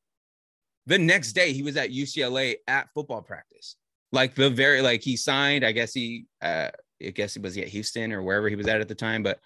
The 0.86 1.00
next 1.00 1.34
day, 1.34 1.52
he 1.52 1.64
was 1.64 1.78
at 1.78 1.90
UCLA 1.90 2.58
at 2.68 2.90
football 2.94 3.22
practice. 3.22 3.76
Like 4.12 4.36
the 4.36 4.50
very 4.50 4.82
like 4.82 5.02
he 5.02 5.18
signed. 5.18 5.66
I 5.66 5.72
guess 5.72 5.94
he. 5.94 6.26
uh 6.42 6.70
I 7.06 7.10
guess 7.10 7.34
he 7.34 7.42
was 7.42 7.58
at 7.58 7.68
Houston 7.68 8.14
or 8.14 8.24
wherever 8.24 8.48
he 8.48 8.56
was 8.56 8.68
at 8.68 8.80
at 8.80 8.88
the 8.88 8.96
time, 8.96 9.22
but 9.22 9.40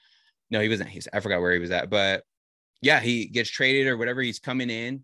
no, 0.52 0.60
he 0.60 0.70
wasn't. 0.70 0.90
Houston. 0.90 1.12
I 1.16 1.20
forgot 1.20 1.42
where 1.42 1.54
he 1.54 1.60
was 1.60 1.72
at, 1.72 1.90
but 1.90 2.24
yeah, 2.82 3.00
he 3.00 3.26
gets 3.26 3.50
traded 3.50 3.88
or 3.88 3.98
whatever. 3.98 4.22
He's 4.22 4.40
coming 4.40 4.70
in. 4.70 5.04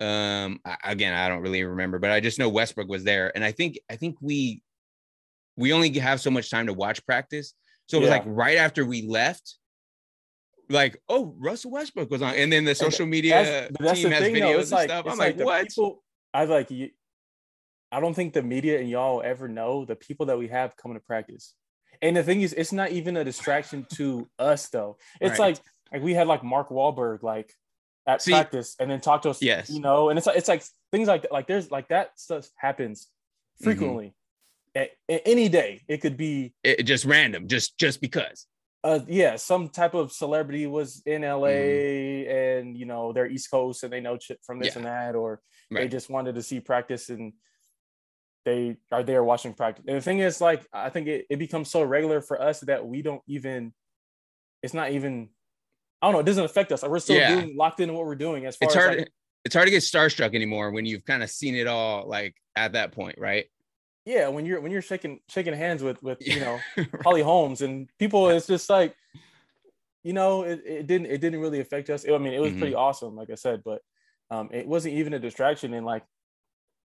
Um, 0.00 0.60
again, 0.82 1.14
I 1.14 1.28
don't 1.28 1.42
really 1.42 1.62
remember, 1.62 1.98
but 1.98 2.10
I 2.10 2.20
just 2.20 2.38
know 2.38 2.48
Westbrook 2.48 2.88
was 2.88 3.04
there, 3.04 3.32
and 3.34 3.44
I 3.44 3.52
think 3.52 3.78
I 3.90 3.96
think 3.96 4.16
we 4.20 4.62
we 5.56 5.72
only 5.72 5.96
have 5.98 6.20
so 6.20 6.30
much 6.30 6.50
time 6.50 6.66
to 6.66 6.72
watch 6.72 7.04
practice. 7.06 7.54
So 7.86 7.98
it 7.98 8.00
was 8.00 8.08
yeah. 8.08 8.16
like 8.16 8.24
right 8.26 8.56
after 8.56 8.84
we 8.84 9.06
left, 9.06 9.56
like, 10.68 11.00
oh, 11.08 11.34
Russell 11.38 11.70
Westbrook 11.70 12.10
was 12.10 12.22
on, 12.22 12.34
and 12.34 12.52
then 12.52 12.64
the 12.64 12.74
social 12.74 13.06
media 13.06 13.68
that's, 13.78 14.00
team 14.00 14.10
has 14.10 14.22
thing, 14.22 14.34
videos 14.34 14.62
and 14.62 14.70
like, 14.72 14.88
stuff. 14.88 15.06
I'm 15.08 15.18
like, 15.18 15.36
like 15.36 15.46
what? 15.46 15.68
People, 15.68 16.02
I 16.32 16.44
like 16.44 16.70
you. 16.70 16.90
I 17.92 18.00
don't 18.00 18.14
think 18.14 18.32
the 18.32 18.42
media 18.42 18.80
and 18.80 18.90
y'all 18.90 19.22
ever 19.24 19.46
know 19.46 19.84
the 19.84 19.94
people 19.94 20.26
that 20.26 20.38
we 20.38 20.48
have 20.48 20.76
coming 20.76 20.96
to 20.96 21.04
practice. 21.04 21.54
And 22.02 22.16
the 22.16 22.24
thing 22.24 22.40
is, 22.40 22.52
it's 22.52 22.72
not 22.72 22.90
even 22.90 23.16
a 23.16 23.22
distraction 23.22 23.86
to 23.94 24.28
us 24.38 24.68
though. 24.68 24.96
It's 25.20 25.38
right. 25.38 25.50
like 25.50 25.58
like 25.92 26.02
we 26.02 26.14
had 26.14 26.26
like 26.26 26.42
Mark 26.42 26.70
Wahlberg 26.70 27.22
like 27.22 27.52
at 28.06 28.22
See, 28.22 28.32
practice 28.32 28.76
and 28.78 28.90
then 28.90 29.00
talk 29.00 29.22
to 29.22 29.30
us. 29.30 29.42
Yes, 29.42 29.70
you 29.70 29.80
know, 29.80 30.08
and 30.10 30.18
it's 30.18 30.26
like 30.26 30.36
it's 30.36 30.48
like 30.48 30.64
things 30.92 31.08
like 31.08 31.22
that. 31.22 31.32
Like 31.32 31.46
there's 31.46 31.70
like 31.70 31.88
that 31.88 32.18
stuff 32.18 32.48
happens 32.56 33.04
mm-hmm. 33.04 33.64
frequently. 33.64 34.06
Mm-hmm. 34.06 34.10
At, 34.76 34.90
at, 35.08 35.22
any 35.24 35.48
day, 35.48 35.82
it 35.86 35.98
could 35.98 36.16
be 36.16 36.52
it, 36.64 36.82
just 36.82 37.04
random, 37.04 37.46
just 37.46 37.78
just 37.78 38.00
because 38.00 38.46
uh 38.84 39.00
yeah 39.08 39.34
some 39.34 39.68
type 39.68 39.94
of 39.94 40.12
celebrity 40.12 40.66
was 40.66 41.02
in 41.06 41.22
la 41.22 41.48
mm-hmm. 41.48 42.30
and 42.30 42.78
you 42.78 42.84
know 42.84 43.12
they're 43.12 43.26
east 43.26 43.50
coast 43.50 43.82
and 43.82 43.92
they 43.92 44.00
know 44.00 44.16
chip 44.16 44.38
from 44.44 44.58
this 44.60 44.74
yeah. 44.74 44.76
and 44.76 44.84
that 44.84 45.14
or 45.16 45.40
right. 45.70 45.80
they 45.80 45.88
just 45.88 46.10
wanted 46.10 46.34
to 46.34 46.42
see 46.42 46.60
practice 46.60 47.08
and 47.08 47.32
they 48.44 48.76
are 48.92 49.02
there 49.02 49.24
watching 49.24 49.54
practice 49.54 49.84
and 49.88 49.96
the 49.96 50.02
thing 50.02 50.18
is 50.18 50.40
like 50.40 50.66
i 50.72 50.90
think 50.90 51.08
it, 51.08 51.26
it 51.30 51.38
becomes 51.38 51.70
so 51.70 51.82
regular 51.82 52.20
for 52.20 52.40
us 52.40 52.60
that 52.60 52.86
we 52.86 53.00
don't 53.00 53.22
even 53.26 53.72
it's 54.62 54.74
not 54.74 54.90
even 54.92 55.30
i 56.04 56.06
don't 56.06 56.14
know 56.14 56.20
it 56.20 56.26
doesn't 56.26 56.44
affect 56.44 56.70
us 56.72 56.82
like 56.82 56.90
we're 56.90 56.98
still 56.98 57.16
yeah. 57.16 57.34
doing 57.34 57.56
locked 57.56 57.80
into 57.80 57.94
what 57.94 58.04
we're 58.04 58.14
doing 58.14 58.46
as 58.46 58.56
far 58.56 58.68
as 58.68 58.74
it's 58.74 58.76
as 58.76 58.84
hard 58.84 58.98
like, 58.98 59.12
it's 59.44 59.54
hard 59.54 59.66
to 59.66 59.70
get 59.70 59.82
starstruck 59.82 60.34
anymore 60.34 60.70
when 60.70 60.86
you've 60.86 61.04
kind 61.04 61.22
of 61.22 61.30
seen 61.30 61.54
it 61.54 61.66
all 61.66 62.08
like 62.08 62.34
at 62.56 62.72
that 62.72 62.92
point 62.92 63.16
right 63.18 63.46
yeah, 64.06 64.28
when 64.28 64.44
you're 64.44 64.60
when 64.60 64.70
you're 64.70 64.82
shaking 64.82 65.20
shaking 65.28 65.54
hands 65.54 65.82
with 65.82 66.02
with 66.02 66.18
you 66.26 66.40
know 66.40 66.60
Holly 67.02 67.22
Holmes 67.22 67.62
and 67.62 67.88
people, 67.98 68.28
it's 68.28 68.46
just 68.46 68.68
like, 68.68 68.94
you 70.02 70.12
know, 70.12 70.42
it, 70.42 70.62
it 70.64 70.86
didn't 70.86 71.06
it 71.06 71.20
didn't 71.20 71.40
really 71.40 71.60
affect 71.60 71.88
us. 71.88 72.04
I 72.06 72.18
mean, 72.18 72.34
it 72.34 72.40
was 72.40 72.50
mm-hmm. 72.50 72.60
pretty 72.60 72.74
awesome, 72.74 73.16
like 73.16 73.30
I 73.30 73.34
said, 73.34 73.62
but 73.64 73.80
um, 74.30 74.50
it 74.52 74.66
wasn't 74.66 74.94
even 74.94 75.14
a 75.14 75.18
distraction. 75.18 75.72
And 75.72 75.86
like 75.86 76.02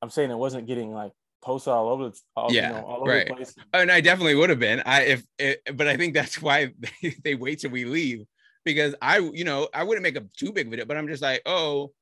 I'm 0.00 0.11
saying, 0.11 0.31
it 0.31 0.38
wasn't 0.38 0.68
getting 0.68 0.92
like 0.92 1.11
posted 1.42 1.72
all 1.72 1.88
over 1.88 2.11
the 2.11 2.20
all, 2.37 2.52
yeah, 2.52 2.68
you 2.68 2.74
know, 2.74 2.87
all 2.87 3.00
over 3.00 3.11
right. 3.11 3.26
the 3.26 3.35
place. 3.35 3.54
And 3.72 3.90
I 3.90 4.00
definitely 4.00 4.37
would 4.37 4.50
have 4.50 4.61
been. 4.61 4.81
I 4.87 5.02
if 5.02 5.24
it, 5.40 5.62
but 5.74 5.88
I 5.88 5.96
think 5.96 6.14
that's 6.14 6.40
why 6.40 6.72
they, 7.02 7.16
they 7.24 7.35
wait 7.35 7.61
till 7.61 7.72
we 7.72 7.85
leave 7.85 8.26
because 8.68 8.94
I 9.00 9.18
you 9.18 9.44
know 9.44 9.68
I 9.72 9.85
wouldn't 9.85 10.02
make 10.02 10.16
a 10.16 10.26
too 10.37 10.52
big 10.52 10.68
video, 10.68 10.85
but 10.85 10.96
I'm 10.96 11.09
just 11.09 11.22
like, 11.22 11.42
oh, 11.46 11.92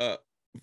uh, 0.00 0.16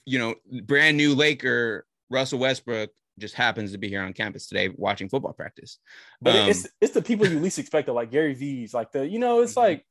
you 0.05 0.19
know, 0.19 0.35
brand 0.63 0.97
new 0.97 1.15
Laker 1.15 1.85
Russell 2.09 2.39
Westbrook 2.39 2.89
just 3.19 3.33
happens 3.33 3.71
to 3.71 3.77
be 3.77 3.87
here 3.87 4.01
on 4.01 4.13
campus 4.13 4.47
today 4.47 4.69
watching 4.75 5.09
football 5.09 5.33
practice. 5.33 5.79
But 6.21 6.35
um, 6.35 6.49
it's 6.49 6.67
it's 6.81 6.93
the 6.93 7.01
people 7.01 7.27
you 7.27 7.39
least 7.39 7.59
expect, 7.59 7.87
like 7.87 8.11
Gary 8.11 8.33
V's, 8.33 8.73
like 8.73 8.91
the 8.91 9.07
you 9.07 9.19
know, 9.19 9.41
it's 9.41 9.53
mm-hmm. 9.53 9.61
like 9.61 9.85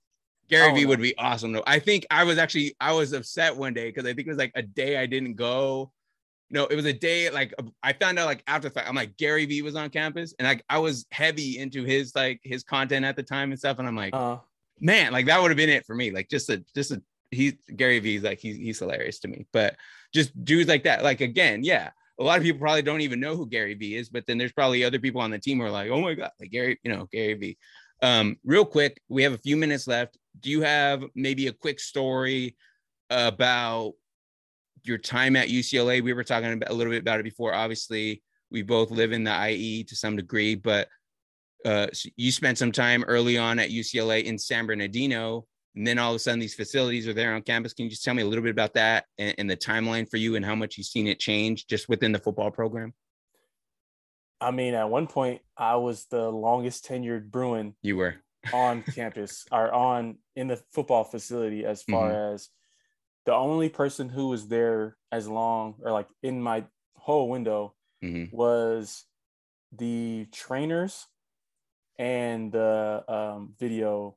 Gary 0.49 0.73
V 0.75 0.87
would 0.87 1.01
be 1.01 1.17
awesome 1.19 1.53
though. 1.53 1.65
I 1.67 1.79
think 1.79 2.07
I 2.11 2.25
was 2.25 2.39
actually 2.39 2.77
I 2.81 2.93
was 2.93 3.13
upset 3.13 3.57
one 3.57 3.75
day 3.75 3.89
because 3.89 4.05
I 4.05 4.15
think 4.15 4.27
it 4.27 4.31
was 4.31 4.39
like 4.39 4.53
a 4.55 4.63
day 4.63 4.99
I 4.99 5.07
didn't 5.07 5.35
go. 5.35 5.91
No, 6.51 6.67
it 6.67 6.77
was 6.77 6.85
a 6.85 6.93
day 6.93 7.31
like 7.31 7.53
I 7.83 7.93
found 7.93 8.19
out 8.19 8.27
like 8.27 8.45
after 8.47 8.69
the 8.69 8.75
fact. 8.75 8.89
I'm 8.89 8.95
like 8.95 9.17
Gary 9.17 9.47
V 9.47 9.63
was 9.63 9.75
on 9.75 9.91
campus 9.91 10.35
and 10.39 10.47
like 10.47 10.65
I 10.69 10.79
was 10.79 11.07
heavy 11.11 11.59
into 11.59 11.85
his 11.85 12.15
like 12.15 12.41
his 12.45 12.63
content 12.63 13.05
at 13.05 13.17
the 13.17 13.23
time 13.23 13.51
and 13.51 13.59
stuff. 13.59 13.79
And 13.79 13.89
I'm 13.89 13.97
like, 13.97 14.15
uh, 14.15 14.39
man, 14.81 15.13
like 15.13 15.27
that 15.27 15.41
would 15.41 15.51
have 15.51 15.57
been 15.57 15.71
it 15.71 15.87
for 15.87 15.95
me. 15.95 16.11
Like 16.11 16.29
just 16.29 16.49
a 16.51 16.65
just 16.75 16.91
a 16.91 17.03
he 17.31 17.59
Gary 17.75 17.99
V's 17.99 18.23
like 18.23 18.39
he's 18.39 18.57
he's 18.57 18.79
hilarious 18.79 19.19
to 19.21 19.29
me. 19.29 19.47
But 19.53 19.77
just 20.15 20.45
dudes 20.45 20.69
like 20.69 20.85
that, 20.85 21.03
like 21.03 21.21
again, 21.21 21.65
yeah 21.65 21.91
a 22.19 22.25
lot 22.25 22.39
of 22.39 22.45
people 22.45 22.61
probably 22.61 22.83
don't 22.83 23.03
even 23.03 23.21
know 23.21 23.37
who 23.37 23.47
Gary 23.47 23.75
Vee 23.75 23.97
is, 23.97 24.09
but 24.09 24.27
then 24.27 24.39
there's 24.39 24.53
probably 24.53 24.85
other 24.85 24.99
people 24.99 25.21
on 25.21 25.31
the 25.31 25.39
team 25.39 25.59
who 25.59 25.65
are 25.65 25.71
like, 25.71 25.91
oh 25.91 26.01
my 26.01 26.15
God, 26.15 26.31
like 26.41 26.51
Gary, 26.51 26.79
you 26.83 26.93
know, 26.93 27.09
Gary 27.13 27.35
Vee. 27.35 27.59
Um, 28.03 28.37
real 28.45 28.65
quick, 28.65 29.01
we 29.09 29.23
have 29.23 29.33
a 29.33 29.39
few 29.39 29.57
minutes 29.57 29.87
left. 29.87 30.17
Do 30.41 30.51
you 30.51 30.63
have 30.63 31.05
maybe 31.15 31.47
a 31.49 31.53
quick 31.53 31.79
story 31.79 32.57
about 33.11 33.93
your 34.83 34.99
time 34.99 35.37
at 35.37 35.49
UCLA? 35.49 36.03
We 36.03 36.13
were 36.13 36.25
talking 36.25 36.53
about, 36.53 36.71
a 36.71 36.75
little 36.75 36.93
bit 36.93 37.03
about 37.03 37.21
it 37.21 37.25
before. 37.25 37.55
Obviously, 37.55 38.23
we 38.51 38.63
both 38.63 38.91
live 38.91 39.13
in 39.13 39.25
the 39.25 39.51
IE 39.51 39.85
to 39.85 39.97
some 39.97 40.17
degree, 40.17 40.55
but 40.55 40.89
uh, 41.67 41.89
so 41.93 42.09
you 42.17 42.31
spent 42.31 42.59
some 42.59 42.71
time 42.71 43.05
early 43.09 43.37
on 43.37 43.59
at 43.59 43.71
UCLA 43.71 44.23
in 44.23 44.39
San 44.39 44.67
Bernardino, 44.67 45.47
and 45.75 45.85
then 45.85 45.99
all 45.99 46.13
of 46.13 46.17
a 46.17 46.19
sudden 46.21 46.39
these 46.39 46.55
facilities 46.55 47.09
are 47.09 47.13
there 47.13 47.35
on 47.35 47.43
campus. 47.43 47.75
Can 47.75 47.85
you 47.85 47.91
just 47.91 48.05
tell 48.05 48.15
me 48.15 48.23
a 48.23 48.27
little 48.27 48.45
bit 48.45 48.53
about 48.53 48.75
that 48.75 49.05
and, 49.19 49.35
and 49.37 49.51
the 49.51 49.57
timeline 49.57 50.09
for 50.09 50.17
you 50.17 50.37
and 50.37 50.45
how 50.45 50.55
much 50.55 50.79
you've 50.79 50.87
seen 50.87 51.09
it 51.09 51.19
change 51.19 51.67
just 51.67 51.89
within 51.89 52.13
the 52.13 52.21
football 52.21 52.53
program? 52.53 52.95
I 54.41 54.53
mean, 54.53 54.75
at 54.75 54.89
one 54.89 55.09
point, 55.09 55.43
I 55.57 55.77
was 55.77 56.07
the 56.07 56.31
longest 56.31 56.87
tenured 56.87 57.33
Bruin. 57.33 57.75
You 57.83 57.97
were 57.97 58.15
on 58.53 58.83
campus 58.95 59.45
or 59.51 59.73
on 59.73 60.19
in 60.37 60.47
the 60.47 60.63
football 60.73 61.03
facility 61.03 61.65
as 61.65 61.83
far 61.83 62.11
mm-hmm. 62.11 62.35
as 62.35 62.49
the 63.25 63.35
only 63.35 63.69
person 63.69 64.09
who 64.09 64.29
was 64.29 64.47
there 64.47 64.97
as 65.11 65.27
long 65.27 65.75
or 65.83 65.91
like 65.91 66.07
in 66.23 66.41
my 66.41 66.65
whole 66.95 67.29
window 67.29 67.75
mm-hmm. 68.05 68.35
was 68.35 69.05
the 69.73 70.29
trainers 70.31 71.07
and 71.99 72.53
the 72.53 73.05
um, 73.09 73.55
video 73.59 74.17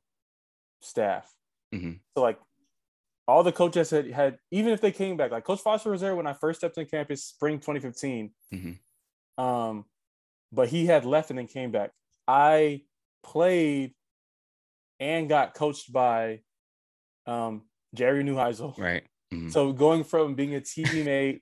staff. 0.80 1.32
Mm-hmm. 1.74 1.92
So 2.16 2.22
like 2.22 2.38
all 3.28 3.42
the 3.42 3.52
coaches 3.52 3.90
had 3.90 4.10
had 4.10 4.38
even 4.50 4.72
if 4.72 4.80
they 4.80 4.90
came 4.90 5.16
back, 5.16 5.30
like 5.30 5.44
Coach 5.44 5.60
Foster 5.60 5.90
was 5.90 6.00
there 6.00 6.16
when 6.16 6.26
I 6.26 6.32
first 6.32 6.60
stepped 6.60 6.78
on 6.78 6.86
campus, 6.86 7.24
spring 7.24 7.58
2015. 7.58 8.30
Mm-hmm. 8.52 9.42
Um, 9.42 9.84
but 10.52 10.68
he 10.68 10.86
had 10.86 11.04
left 11.04 11.30
and 11.30 11.38
then 11.38 11.46
came 11.46 11.70
back. 11.70 11.92
I 12.26 12.82
played 13.22 13.94
and 14.98 15.28
got 15.28 15.54
coached 15.54 15.92
by 15.92 16.40
um, 17.26 17.62
Jerry 17.94 18.24
Neuheisel. 18.24 18.76
Right. 18.76 19.04
Mm-hmm. 19.32 19.50
So 19.50 19.72
going 19.72 20.04
from 20.04 20.34
being 20.34 20.54
a 20.54 20.60
teammate 20.60 21.40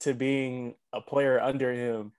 to 0.00 0.14
being 0.14 0.74
a 0.92 1.00
player 1.00 1.40
under 1.40 1.72
him 1.72 2.12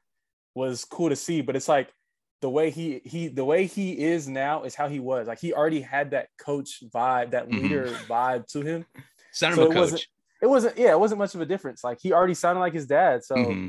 was 0.56 0.84
cool 0.84 1.10
to 1.10 1.16
see. 1.16 1.42
But 1.42 1.56
it's 1.56 1.70
like 1.70 1.94
the 2.42 2.50
way 2.50 2.72
he 2.72 3.02
he 3.06 3.28
the 3.28 3.46
way 3.46 3.66
he 3.66 3.98
is 3.98 4.28
now 4.28 4.64
is 4.64 4.76
how 4.76 4.90
he 4.90 5.00
was. 5.00 5.28
Like 5.28 5.40
he 5.40 5.54
already 5.54 5.82
had 5.82 6.12
that 6.12 6.30
coach 6.40 6.84
vibe, 6.94 7.32
that 7.32 7.48
mm-hmm. 7.48 7.62
leader 7.62 7.86
mm-hmm. 7.86 8.12
vibe 8.12 8.48
to 8.48 8.62
him. 8.62 8.86
Son 9.32 9.54
so 9.54 9.64
of 9.64 9.72
a 9.72 9.74
coach. 9.74 9.92
Wasn't, 9.92 10.08
it 10.42 10.48
wasn't 10.48 10.78
yeah, 10.78 10.92
it 10.92 11.00
wasn't 11.00 11.20
much 11.20 11.36
of 11.36 11.42
a 11.42 11.46
difference. 11.46 11.84
Like 11.84 12.00
he 12.02 12.14
already 12.14 12.34
sounded 12.34 12.60
like 12.60 12.74
his 12.74 12.88
dad. 12.88 13.24
So 13.24 13.36
mm-hmm. 13.36 13.68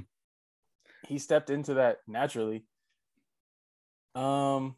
he 1.06 1.18
stepped 1.18 1.50
into 1.50 1.74
that 1.74 1.98
naturally. 2.08 2.64
Um 4.14 4.76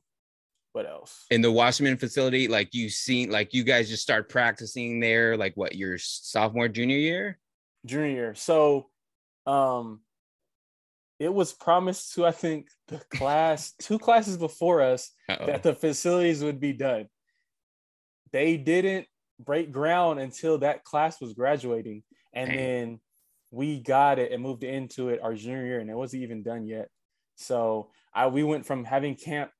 what 0.75 0.87
else? 0.87 1.27
In 1.31 1.41
the 1.41 1.53
Wasserman 1.53 1.97
facility, 1.97 2.49
like 2.49 2.75
you 2.75 2.89
seen, 2.89 3.31
like 3.31 3.55
you 3.55 3.63
guys 3.63 3.89
just 3.89 4.03
start 4.03 4.29
practicing 4.29 4.99
there, 4.99 5.37
like 5.37 5.57
what 5.57 5.77
your 5.77 5.99
sophomore, 5.99 6.67
junior 6.67 6.97
year? 6.97 7.39
Junior 7.87 8.11
year. 8.11 8.35
So, 8.35 8.89
um, 9.47 10.01
it 11.19 11.33
was 11.33 11.53
promised 11.53 12.15
to 12.15 12.27
I 12.27 12.33
think 12.33 12.69
the 12.89 13.01
class 13.15 13.73
two 13.81 13.99
classes 13.99 14.37
before 14.37 14.83
us 14.83 15.11
Uh-oh. 15.29 15.47
that 15.47 15.63
the 15.63 15.75
facilities 15.75 16.43
would 16.43 16.61
be 16.61 16.73
done. 16.73 17.09
They 18.33 18.57
didn't 18.57 19.07
break 19.39 19.73
ground 19.73 20.21
until 20.21 20.59
that 20.59 20.85
class 20.85 21.21
was 21.21 21.35
graduating, 21.35 22.03
and 22.33 22.49
Dang. 22.49 22.57
then 22.57 23.01
we 23.51 23.81
got 23.81 24.19
it 24.19 24.33
and 24.33 24.43
moved 24.43 24.65
into 24.65 25.11
it 25.11 25.21
our 25.23 25.35
junior 25.35 25.65
year, 25.65 25.81
and 25.81 25.91
it 25.91 25.97
wasn't 25.97 26.23
even 26.23 26.43
done 26.43 26.67
yet. 26.67 26.89
So 27.37 27.91
I 28.13 28.27
we 28.27 28.43
went 28.43 28.67
from 28.67 28.85
having 28.85 29.15
camp 29.15 29.51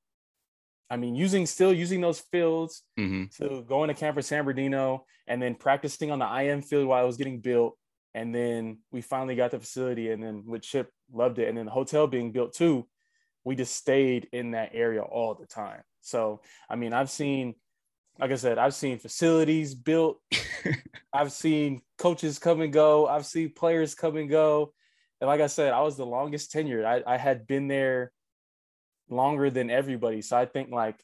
I 0.89 0.97
mean, 0.97 1.15
using 1.15 1.45
still 1.45 1.73
using 1.73 2.01
those 2.01 2.19
fields 2.19 2.83
mm-hmm. 2.99 3.23
to 3.37 3.63
going 3.63 3.87
to 3.87 3.93
camp 3.93 4.15
for 4.15 4.21
San 4.21 4.45
Bernardino 4.45 5.05
and 5.27 5.41
then 5.41 5.55
practicing 5.55 6.11
on 6.11 6.19
the 6.19 6.41
IM 6.41 6.61
field 6.61 6.87
while 6.87 7.03
it 7.03 7.07
was 7.07 7.17
getting 7.17 7.39
built. 7.39 7.75
And 8.13 8.33
then 8.33 8.79
we 8.91 9.01
finally 9.01 9.35
got 9.35 9.51
the 9.51 9.59
facility 9.59 10.11
and 10.11 10.23
then 10.23 10.43
with 10.45 10.61
Chip 10.61 10.89
loved 11.11 11.39
it. 11.39 11.47
And 11.47 11.57
then 11.57 11.65
the 11.65 11.71
hotel 11.71 12.07
being 12.07 12.31
built 12.31 12.53
too, 12.53 12.87
we 13.43 13.55
just 13.55 13.75
stayed 13.75 14.27
in 14.31 14.51
that 14.51 14.71
area 14.73 15.01
all 15.01 15.35
the 15.35 15.45
time. 15.45 15.81
So, 16.01 16.41
I 16.69 16.75
mean, 16.75 16.93
I've 16.93 17.09
seen, 17.09 17.55
like 18.19 18.31
I 18.31 18.35
said, 18.35 18.57
I've 18.57 18.73
seen 18.73 18.99
facilities 18.99 19.75
built. 19.75 20.19
I've 21.13 21.31
seen 21.31 21.81
coaches 21.97 22.39
come 22.39 22.61
and 22.61 22.73
go. 22.73 23.07
I've 23.07 23.25
seen 23.25 23.53
players 23.53 23.95
come 23.95 24.17
and 24.17 24.29
go. 24.29 24.73
And 25.21 25.27
like 25.27 25.41
I 25.41 25.47
said, 25.47 25.73
I 25.73 25.81
was 25.81 25.95
the 25.95 26.05
longest 26.05 26.51
tenured. 26.51 26.85
I, 26.85 27.13
I 27.13 27.17
had 27.17 27.47
been 27.47 27.67
there 27.67 28.11
longer 29.09 29.49
than 29.49 29.69
everybody. 29.69 30.21
So 30.21 30.37
I 30.37 30.45
think 30.45 30.71
like 30.71 30.99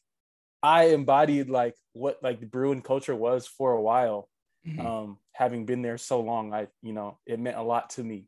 I 0.64 0.86
embodied 0.86 1.50
like 1.50 1.76
what 1.94 2.20
like 2.22 2.40
the 2.40 2.46
Bruin 2.46 2.82
culture 2.82 3.16
was 3.16 3.48
for 3.48 3.72
a 3.74 3.82
while. 3.82 4.30
Mm-hmm. 4.68 4.86
Um, 4.86 5.18
having 5.34 5.66
been 5.66 5.82
there 5.82 5.98
so 5.98 6.22
long, 6.22 6.54
I 6.54 6.68
you 6.82 6.94
know 6.94 7.18
it 7.26 7.40
meant 7.40 7.58
a 7.58 7.64
lot 7.64 7.92
to 7.92 8.04
me. 8.04 8.28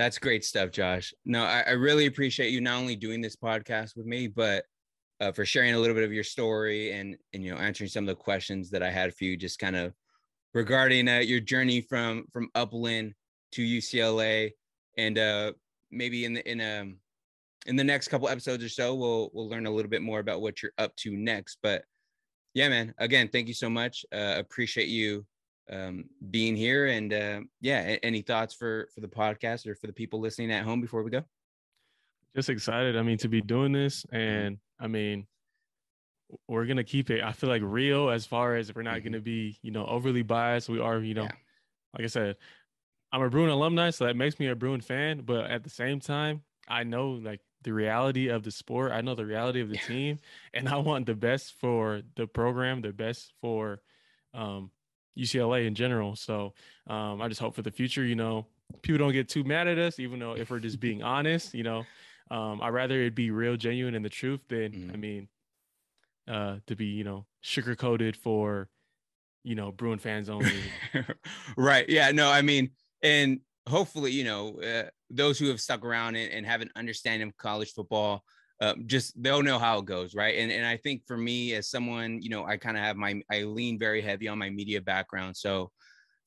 That's 0.00 0.16
great 0.16 0.46
stuff, 0.46 0.70
Josh. 0.70 1.12
No, 1.26 1.44
I, 1.44 1.62
I 1.66 1.70
really 1.72 2.06
appreciate 2.06 2.52
you 2.52 2.62
not 2.62 2.78
only 2.78 2.96
doing 2.96 3.20
this 3.20 3.36
podcast 3.36 3.98
with 3.98 4.06
me, 4.06 4.28
but 4.28 4.64
uh, 5.20 5.30
for 5.30 5.44
sharing 5.44 5.74
a 5.74 5.78
little 5.78 5.94
bit 5.94 6.04
of 6.04 6.12
your 6.12 6.24
story 6.24 6.92
and 6.92 7.18
and 7.34 7.44
you 7.44 7.50
know 7.50 7.60
answering 7.60 7.90
some 7.90 8.04
of 8.04 8.08
the 8.08 8.14
questions 8.14 8.70
that 8.70 8.82
I 8.82 8.90
had 8.90 9.14
for 9.14 9.24
you, 9.24 9.36
just 9.36 9.58
kind 9.58 9.76
of 9.76 9.92
regarding 10.54 11.06
uh, 11.06 11.18
your 11.18 11.40
journey 11.40 11.82
from 11.82 12.24
from 12.32 12.48
Upland 12.54 13.12
to 13.52 13.62
UCLA, 13.62 14.52
and 14.96 15.18
uh, 15.18 15.52
maybe 15.90 16.24
in 16.24 16.32
the 16.32 16.50
in 16.50 16.62
um, 16.62 16.96
in 17.66 17.76
the 17.76 17.84
next 17.84 18.08
couple 18.08 18.30
episodes 18.30 18.64
or 18.64 18.70
so, 18.70 18.94
we'll 18.94 19.30
we'll 19.34 19.50
learn 19.50 19.66
a 19.66 19.70
little 19.70 19.90
bit 19.90 20.00
more 20.00 20.20
about 20.20 20.40
what 20.40 20.62
you're 20.62 20.72
up 20.78 20.96
to 20.96 21.14
next. 21.14 21.58
But 21.62 21.84
yeah, 22.54 22.70
man, 22.70 22.94
again, 22.96 23.28
thank 23.28 23.48
you 23.48 23.54
so 23.54 23.68
much. 23.68 24.06
Uh, 24.10 24.36
appreciate 24.38 24.88
you 24.88 25.26
um, 25.70 26.04
being 26.30 26.56
here. 26.56 26.86
And 26.86 27.12
uh, 27.12 27.40
yeah, 27.60 27.96
any 28.02 28.22
thoughts 28.22 28.54
for 28.54 28.88
for 28.94 29.00
the 29.00 29.08
podcast 29.08 29.66
or 29.66 29.74
for 29.74 29.86
the 29.86 29.92
people 29.92 30.20
listening 30.20 30.52
at 30.52 30.64
home 30.64 30.80
before 30.80 31.02
we 31.02 31.10
go? 31.10 31.24
Just 32.34 32.48
excited. 32.48 32.96
I 32.96 33.02
mean, 33.02 33.18
to 33.18 33.28
be 33.28 33.40
doing 33.40 33.72
this, 33.72 34.06
and 34.12 34.58
I 34.78 34.86
mean, 34.86 35.26
we're 36.48 36.66
gonna 36.66 36.84
keep 36.84 37.10
it. 37.10 37.22
I 37.22 37.32
feel 37.32 37.50
like 37.50 37.62
real 37.64 38.10
as 38.10 38.26
far 38.26 38.56
as 38.56 38.74
we're 38.74 38.82
not 38.82 38.96
mm-hmm. 38.96 39.04
gonna 39.04 39.20
be, 39.20 39.58
you 39.62 39.70
know, 39.70 39.86
overly 39.86 40.22
biased. 40.22 40.68
We 40.68 40.80
are, 40.80 40.98
you 40.98 41.14
know, 41.14 41.24
yeah. 41.24 41.32
like 41.96 42.04
I 42.04 42.08
said, 42.08 42.36
I'm 43.12 43.22
a 43.22 43.30
Bruin 43.30 43.50
alumni, 43.50 43.90
so 43.90 44.06
that 44.06 44.16
makes 44.16 44.38
me 44.38 44.46
a 44.46 44.54
Bruin 44.54 44.80
fan. 44.80 45.22
But 45.24 45.50
at 45.50 45.64
the 45.64 45.70
same 45.70 46.00
time, 46.00 46.42
I 46.68 46.84
know 46.84 47.10
like 47.10 47.40
the 47.62 47.72
reality 47.72 48.28
of 48.28 48.42
the 48.42 48.50
sport. 48.50 48.92
I 48.92 49.00
know 49.00 49.14
the 49.14 49.26
reality 49.26 49.60
of 49.60 49.68
the 49.68 49.78
team, 49.78 50.18
and 50.54 50.68
I 50.68 50.76
want 50.76 51.06
the 51.06 51.14
best 51.14 51.54
for 51.60 52.02
the 52.16 52.26
program, 52.26 52.80
the 52.80 52.92
best 52.92 53.32
for 53.40 53.80
um, 54.32 54.70
UCLA 55.20 55.66
in 55.66 55.74
general. 55.74 56.16
So 56.16 56.54
um, 56.86 57.20
I 57.20 57.28
just 57.28 57.40
hope 57.40 57.54
for 57.54 57.62
the 57.62 57.70
future, 57.70 58.04
you 58.04 58.14
know, 58.14 58.46
people 58.82 58.98
don't 58.98 59.12
get 59.12 59.28
too 59.28 59.44
mad 59.44 59.68
at 59.68 59.78
us, 59.78 59.98
even 59.98 60.18
though 60.18 60.32
if 60.32 60.50
we're 60.50 60.58
just 60.58 60.80
being 60.88 61.02
honest, 61.02 61.54
you 61.54 61.62
know, 61.62 61.84
um, 62.30 62.60
I'd 62.62 62.70
rather 62.70 63.00
it 63.02 63.14
be 63.14 63.30
real, 63.30 63.56
genuine, 63.56 63.94
and 63.94 64.04
the 64.04 64.10
truth 64.10 64.40
than 64.48 64.72
mm. 64.72 64.92
I 64.92 64.96
mean, 64.96 65.28
uh, 66.28 66.56
to 66.66 66.76
be 66.76 66.86
you 66.86 67.02
know 67.02 67.26
sugar 67.40 67.74
coated 67.74 68.16
for 68.16 68.68
you 69.42 69.54
know 69.54 69.72
Bruin 69.72 69.98
fans 69.98 70.28
only. 70.28 70.52
right. 71.56 71.88
Yeah. 71.88 72.12
No. 72.12 72.30
I 72.30 72.42
mean, 72.42 72.70
and 73.02 73.40
hopefully, 73.68 74.12
you 74.12 74.24
know, 74.24 74.60
uh, 74.60 74.88
those 75.10 75.38
who 75.38 75.48
have 75.48 75.60
stuck 75.60 75.84
around 75.84 76.16
and, 76.16 76.32
and 76.32 76.46
have 76.46 76.60
an 76.60 76.70
understanding 76.76 77.28
of 77.28 77.36
college 77.36 77.72
football, 77.72 78.24
uh, 78.60 78.74
just 78.86 79.20
they'll 79.22 79.42
know 79.42 79.58
how 79.58 79.78
it 79.78 79.86
goes, 79.86 80.14
right? 80.14 80.38
And 80.38 80.52
and 80.52 80.66
I 80.66 80.76
think 80.76 81.02
for 81.06 81.16
me 81.16 81.54
as 81.54 81.68
someone, 81.68 82.20
you 82.22 82.30
know, 82.30 82.44
I 82.44 82.56
kind 82.56 82.76
of 82.76 82.82
have 82.82 82.96
my 82.96 83.20
I 83.30 83.42
lean 83.42 83.78
very 83.78 84.02
heavy 84.02 84.28
on 84.28 84.38
my 84.38 84.50
media 84.50 84.80
background, 84.80 85.36
so 85.36 85.70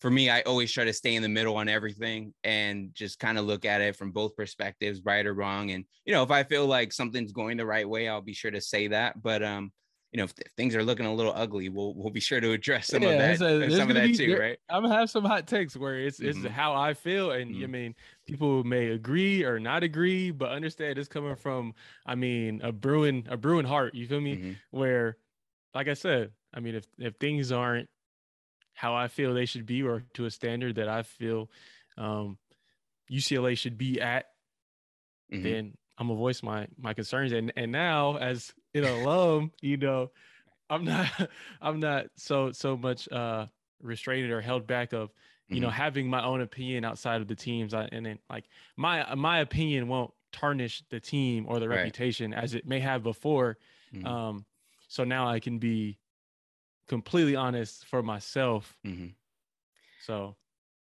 for 0.04 0.12
me, 0.12 0.30
I 0.30 0.42
always 0.42 0.70
try 0.70 0.84
to 0.84 0.92
stay 0.92 1.16
in 1.16 1.24
the 1.24 1.30
middle 1.30 1.56
on 1.56 1.70
everything 1.70 2.34
and 2.44 2.90
just 2.94 3.20
kind 3.20 3.38
of 3.38 3.46
look 3.46 3.64
at 3.64 3.80
it 3.80 3.96
from 3.96 4.12
both 4.12 4.36
perspectives, 4.36 5.02
right 5.06 5.26
or 5.26 5.34
wrong. 5.34 5.72
And 5.72 5.86
you 6.04 6.14
know, 6.14 6.24
if 6.24 6.30
I 6.30 6.44
feel 6.44 6.66
like 6.66 6.92
something's 6.92 7.32
going 7.32 7.56
the 7.56 7.66
right 7.66 7.88
way, 7.88 8.10
I'll 8.10 8.20
be 8.20 8.34
sure 8.34 8.52
to 8.52 8.60
say 8.60 8.88
that. 8.90 9.24
But 9.24 9.42
um, 9.44 9.72
you 10.14 10.18
know, 10.20 10.26
if, 10.26 10.34
if, 10.38 10.52
things 10.54 10.76
are 10.76 10.84
looking 10.84 11.08
a 11.08 11.14
little 11.14 11.34
ugly, 11.36 11.70
we'll 11.70 11.96
we'll 11.96 12.12
be 12.12 12.20
sure 12.20 12.40
to 12.40 12.52
address 12.52 12.88
some 12.88 13.02
yeah, 13.02 13.10
of 13.10 13.40
that, 13.40 13.46
a, 13.46 13.72
some 13.76 13.90
of 13.90 13.96
that 13.96 14.06
be, 14.06 14.16
too, 14.16 14.38
right? 14.38 14.60
I'm 14.70 14.84
gonna 14.84 14.96
have 14.96 15.10
some 15.10 15.26
hot 15.26 15.48
takes 15.48 15.76
where 15.76 15.96
it's 15.96 16.20
mm-hmm. 16.20 16.46
it's 16.46 16.54
how 16.54 16.76
I 16.76 16.94
feel, 16.94 17.32
and 17.32 17.56
mm-hmm. 17.56 17.64
I 17.64 17.68
mean, 17.68 17.96
people 18.28 18.64
may 18.64 18.90
agree 18.90 19.44
or 19.44 19.60
not 19.60 19.82
agree, 19.82 20.30
but 20.30 20.52
understand 20.52 21.00
it's 21.00 21.10
coming 21.10 21.36
from, 21.36 21.74
I 22.06 22.14
mean, 22.14 22.62
a 22.64 22.72
Bruin 22.72 23.28
a 23.28 23.38
Bruin 23.38 23.66
heart. 23.66 23.96
You 23.96 24.08
feel 24.08 24.22
me? 24.22 24.36
Mm-hmm. 24.36 24.52
Where, 24.70 25.18
like 25.74 25.88
I 25.88 25.96
said, 25.96 26.30
I 26.54 26.60
mean, 26.60 26.76
if 26.76 26.86
if 27.00 27.16
things 27.16 27.52
aren't 27.52 27.90
how 28.76 28.94
I 28.94 29.08
feel 29.08 29.34
they 29.34 29.46
should 29.48 29.66
be, 29.66 29.82
or 29.82 30.04
to 30.14 30.26
a 30.26 30.32
standard 30.32 30.76
that 30.76 30.90
I 30.90 31.02
feel 31.02 31.50
um, 31.98 32.38
UCLA 33.12 33.58
should 33.58 33.80
be 33.80 34.00
at, 34.00 34.28
mm-hmm. 35.32 35.44
then 35.44 35.74
I'm 35.98 36.08
gonna 36.08 36.20
voice 36.20 36.44
my 36.44 36.68
my 36.80 36.94
concerns. 36.94 37.32
And 37.32 37.52
and 37.56 37.72
now 37.72 38.18
as 38.18 38.54
an 38.74 38.84
alum, 38.86 39.52
you 39.62 39.78
know, 39.78 40.12
I'm 40.70 40.86
not 40.86 41.10
I'm 41.62 41.80
not 41.80 42.08
so 42.16 42.52
so 42.52 42.78
much 42.78 43.12
uh 43.12 43.48
restrained 43.82 44.32
or 44.32 44.42
held 44.42 44.66
back 44.66 44.94
of 44.94 45.12
you 45.50 45.56
mm-hmm. 45.56 45.64
know 45.64 45.70
having 45.70 46.10
my 46.10 46.24
own 46.24 46.42
opinion 46.42 46.86
outside 46.86 47.22
of 47.22 47.28
the 47.28 47.36
teams. 47.36 47.74
I, 47.74 47.90
and 47.92 48.06
then 48.06 48.20
like 48.30 48.46
my 48.78 49.14
my 49.16 49.40
opinion 49.40 49.88
won't 49.88 50.12
tarnish 50.32 50.84
the 50.90 51.00
team 51.00 51.46
or 51.48 51.60
the 51.60 51.70
right. 51.70 51.78
reputation 51.78 52.34
as 52.34 52.56
it 52.56 52.66
may 52.66 52.80
have 52.80 53.04
before. 53.04 53.58
Mm-hmm. 53.94 54.08
Um, 54.08 54.46
so 54.88 55.04
now 55.04 55.28
I 55.28 55.40
can 55.40 55.60
be 55.60 56.00
completely 56.88 57.36
honest 57.36 57.86
for 57.86 58.02
myself. 58.02 58.76
Mm-hmm. 58.86 59.08
So 60.06 60.36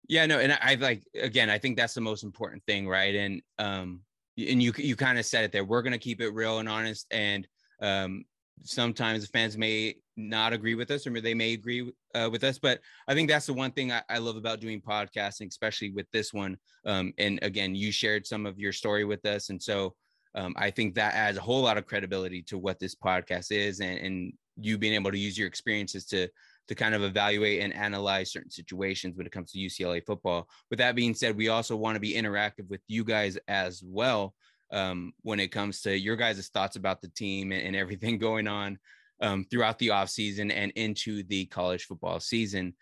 yeah, 0.08 0.26
no, 0.26 0.40
and 0.40 0.54
I, 0.54 0.58
I 0.62 0.76
like 0.76 1.04
again, 1.14 1.50
I 1.50 1.58
think 1.58 1.78
that's 1.78 1.94
the 1.94 2.02
most 2.02 2.24
important 2.24 2.64
thing, 2.66 2.88
right? 2.88 3.14
And 3.14 3.42
um, 3.58 4.02
and 4.48 4.62
you 4.62 4.74
you 4.78 4.96
kind 4.96 5.20
of 5.20 5.26
said 5.26 5.44
it 5.44 5.52
there. 5.52 5.66
We're 5.66 5.82
gonna 5.82 5.98
keep 5.98 6.22
it 6.22 6.30
real 6.30 6.60
and 6.60 6.70
honest. 6.70 7.08
And 7.12 7.48
Um, 7.82 8.26
sometimes 8.64 9.22
the 9.22 9.28
fans 9.28 9.58
may 9.58 9.96
not 10.18 10.54
agree 10.54 10.76
with 10.76 10.92
us 10.92 11.08
or 11.08 11.22
they 11.22 11.34
may 11.34 11.54
agree 11.54 11.92
uh, 12.16 12.30
with 12.32 12.44
us 12.44 12.60
but 12.60 12.80
i 13.08 13.14
think 13.14 13.30
that's 13.30 13.46
the 13.46 13.54
one 13.54 13.72
thing 13.72 13.92
I, 13.92 14.02
I, 14.10 14.18
love 14.18 14.36
about 14.36 14.60
doing 14.60 14.82
podcasting 14.82 15.48
especially 15.48 15.92
with 15.92 16.08
this 16.12 16.34
one 16.34 16.58
um, 16.86 17.14
and 17.18 17.40
again 17.42 17.74
you 17.76 17.92
shared 17.92 18.28
some 18.28 18.46
of 18.46 18.60
your 18.60 18.74
story 18.74 19.06
with 19.06 19.26
us 19.26 19.50
and 19.50 19.62
so 19.62 19.96
um, 20.36 20.54
i 20.58 20.70
think 20.70 20.96
that 20.96 21.14
adds 21.14 21.38
a 21.38 21.42
whole 21.42 21.62
lot 21.62 21.78
of 21.78 21.86
credibility 21.86 22.42
to 22.44 22.58
what 22.58 22.80
this 22.80 22.96
podcast 22.96 23.52
is 23.52 23.80
and, 23.80 23.98
and 24.00 24.34
you 24.58 24.78
being 24.78 24.94
able 24.94 25.12
to 25.12 25.20
use 25.20 25.38
your 25.38 25.48
experiences 25.48 26.06
to 26.06 26.28
to 26.70 26.76
kind 26.76 26.96
of 26.96 27.04
evaluate 27.04 27.62
and 27.62 27.74
analyze 27.76 28.32
certain 28.32 28.50
situations 28.50 29.18
when 29.18 29.26
it 29.26 29.32
comes 29.32 29.52
to 29.52 29.60
ucla 29.60 30.04
football 30.06 30.48
with 30.70 30.80
that 30.80 30.96
being 30.96 31.14
said 31.14 31.36
we 31.36 31.50
also 31.50 31.76
want 31.76 31.96
to 31.96 32.00
be 32.00 32.14
interactive 32.14 32.68
with 32.70 32.82
you 32.88 33.04
guys 33.04 33.38
as 33.50 33.84
well 33.86 34.34
um, 34.72 35.14
when 35.22 35.40
it 35.40 35.52
comes 35.52 35.82
to 35.82 35.98
your 35.98 36.16
guys' 36.16 36.50
thoughts 36.50 36.76
about 36.76 37.02
the 37.02 37.10
team 37.10 37.52
and, 37.52 37.62
and 37.62 37.76
everything 37.76 38.18
going 38.20 38.48
on 38.48 38.78
um, 39.22 39.46
throughout 39.50 39.80
the 39.80 39.90
offseason 39.90 40.52
and 40.54 40.72
into 40.76 41.24
the 41.24 41.46
college 41.48 41.86
football 41.86 42.20
season 42.20 42.74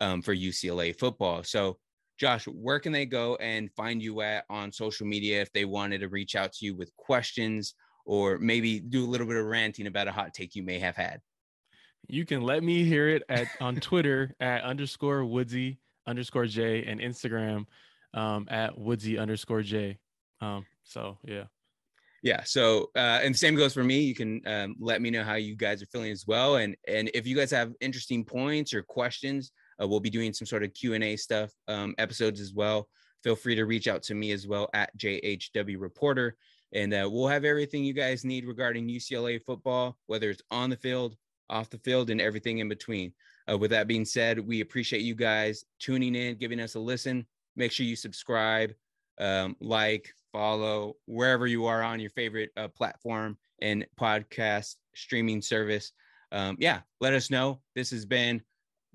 um, 0.00 0.22
for 0.22 0.34
UCLA 0.34 0.96
football. 0.96 1.42
So, 1.42 1.78
Josh, 2.18 2.46
where 2.46 2.80
can 2.80 2.92
they 2.92 3.06
go 3.06 3.36
and 3.36 3.70
find 3.72 4.02
you 4.02 4.20
at 4.22 4.44
on 4.50 4.72
social 4.72 5.06
media 5.06 5.40
if 5.40 5.52
they 5.52 5.64
wanted 5.64 6.00
to 6.00 6.08
reach 6.08 6.34
out 6.34 6.52
to 6.54 6.66
you 6.66 6.74
with 6.74 6.94
questions 6.96 7.74
or 8.04 8.38
maybe 8.38 8.80
do 8.80 9.04
a 9.04 9.06
little 9.06 9.26
bit 9.26 9.36
of 9.36 9.46
ranting 9.46 9.86
about 9.86 10.08
a 10.08 10.12
hot 10.12 10.34
take 10.34 10.56
you 10.56 10.62
may 10.62 10.78
have 10.78 10.96
had? 10.96 11.20
You 12.08 12.24
can 12.24 12.42
let 12.42 12.62
me 12.62 12.84
hear 12.84 13.08
it 13.08 13.22
at 13.28 13.48
on 13.60 13.76
Twitter 13.76 14.34
at 14.40 14.62
underscore 14.64 15.24
Woodsy 15.24 15.78
underscore 16.06 16.46
J 16.46 16.84
and 16.84 17.00
Instagram 17.00 17.66
um, 18.14 18.48
at 18.50 18.76
Woodsy 18.78 19.18
underscore 19.18 19.62
J. 19.62 19.98
Um, 20.40 20.66
so 20.84 21.18
yeah. 21.24 21.44
Yeah. 22.22 22.42
So 22.44 22.90
uh, 22.96 23.20
and 23.22 23.34
the 23.34 23.38
same 23.38 23.54
goes 23.54 23.74
for 23.74 23.84
me. 23.84 24.00
You 24.00 24.14
can 24.14 24.40
um, 24.46 24.76
let 24.80 25.02
me 25.02 25.10
know 25.10 25.22
how 25.22 25.34
you 25.34 25.54
guys 25.54 25.82
are 25.82 25.86
feeling 25.86 26.10
as 26.10 26.26
well, 26.26 26.56
and 26.56 26.76
and 26.88 27.10
if 27.14 27.26
you 27.26 27.36
guys 27.36 27.50
have 27.52 27.72
interesting 27.80 28.24
points 28.24 28.74
or 28.74 28.82
questions, 28.82 29.52
uh, 29.80 29.86
we'll 29.86 30.00
be 30.00 30.10
doing 30.10 30.32
some 30.32 30.46
sort 30.46 30.64
of 30.64 30.74
Q 30.74 30.94
and 30.94 31.04
A 31.04 31.16
stuff 31.16 31.52
um, 31.68 31.94
episodes 31.98 32.40
as 32.40 32.52
well. 32.52 32.88
Feel 33.22 33.36
free 33.36 33.54
to 33.54 33.66
reach 33.66 33.86
out 33.86 34.02
to 34.04 34.14
me 34.14 34.32
as 34.32 34.48
well 34.48 34.68
at 34.74 34.96
JHW 34.98 35.80
Reporter, 35.80 36.36
and 36.72 36.92
uh, 36.92 37.08
we'll 37.10 37.28
have 37.28 37.44
everything 37.44 37.84
you 37.84 37.92
guys 37.92 38.24
need 38.24 38.46
regarding 38.46 38.88
UCLA 38.88 39.40
football, 39.40 39.96
whether 40.06 40.30
it's 40.30 40.42
on 40.50 40.70
the 40.70 40.76
field, 40.76 41.16
off 41.50 41.70
the 41.70 41.78
field, 41.78 42.10
and 42.10 42.20
everything 42.20 42.58
in 42.58 42.68
between. 42.68 43.12
Uh, 43.50 43.56
with 43.56 43.70
that 43.70 43.88
being 43.88 44.04
said, 44.04 44.38
we 44.38 44.60
appreciate 44.60 45.02
you 45.02 45.14
guys 45.14 45.64
tuning 45.78 46.14
in, 46.14 46.36
giving 46.36 46.60
us 46.60 46.74
a 46.74 46.80
listen. 46.80 47.26
Make 47.56 47.72
sure 47.72 47.86
you 47.86 47.96
subscribe, 47.96 48.72
um, 49.18 49.56
like, 49.60 50.12
follow 50.32 50.96
wherever 51.06 51.46
you 51.46 51.66
are 51.66 51.82
on 51.82 52.00
your 52.00 52.10
favorite 52.10 52.50
uh, 52.56 52.68
platform 52.68 53.36
and 53.60 53.86
podcast 53.98 54.76
streaming 54.94 55.42
service. 55.42 55.92
Um, 56.32 56.56
yeah, 56.60 56.80
let 57.00 57.14
us 57.14 57.30
know. 57.30 57.60
This 57.74 57.90
has 57.90 58.04
been 58.04 58.42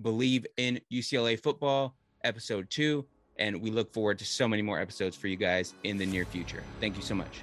Bleav 0.02 0.46
in 0.56 0.80
UCLA 0.92 1.40
Football, 1.40 1.96
episode 2.22 2.70
two. 2.70 3.06
And 3.38 3.60
we 3.60 3.70
look 3.70 3.92
forward 3.92 4.18
to 4.20 4.24
so 4.24 4.46
many 4.46 4.62
more 4.62 4.80
episodes 4.80 5.16
for 5.16 5.26
you 5.26 5.36
guys 5.36 5.74
in 5.82 5.96
the 5.96 6.06
near 6.06 6.24
future. 6.24 6.62
Thank 6.80 6.96
you 6.96 7.02
so 7.02 7.14
much. 7.14 7.42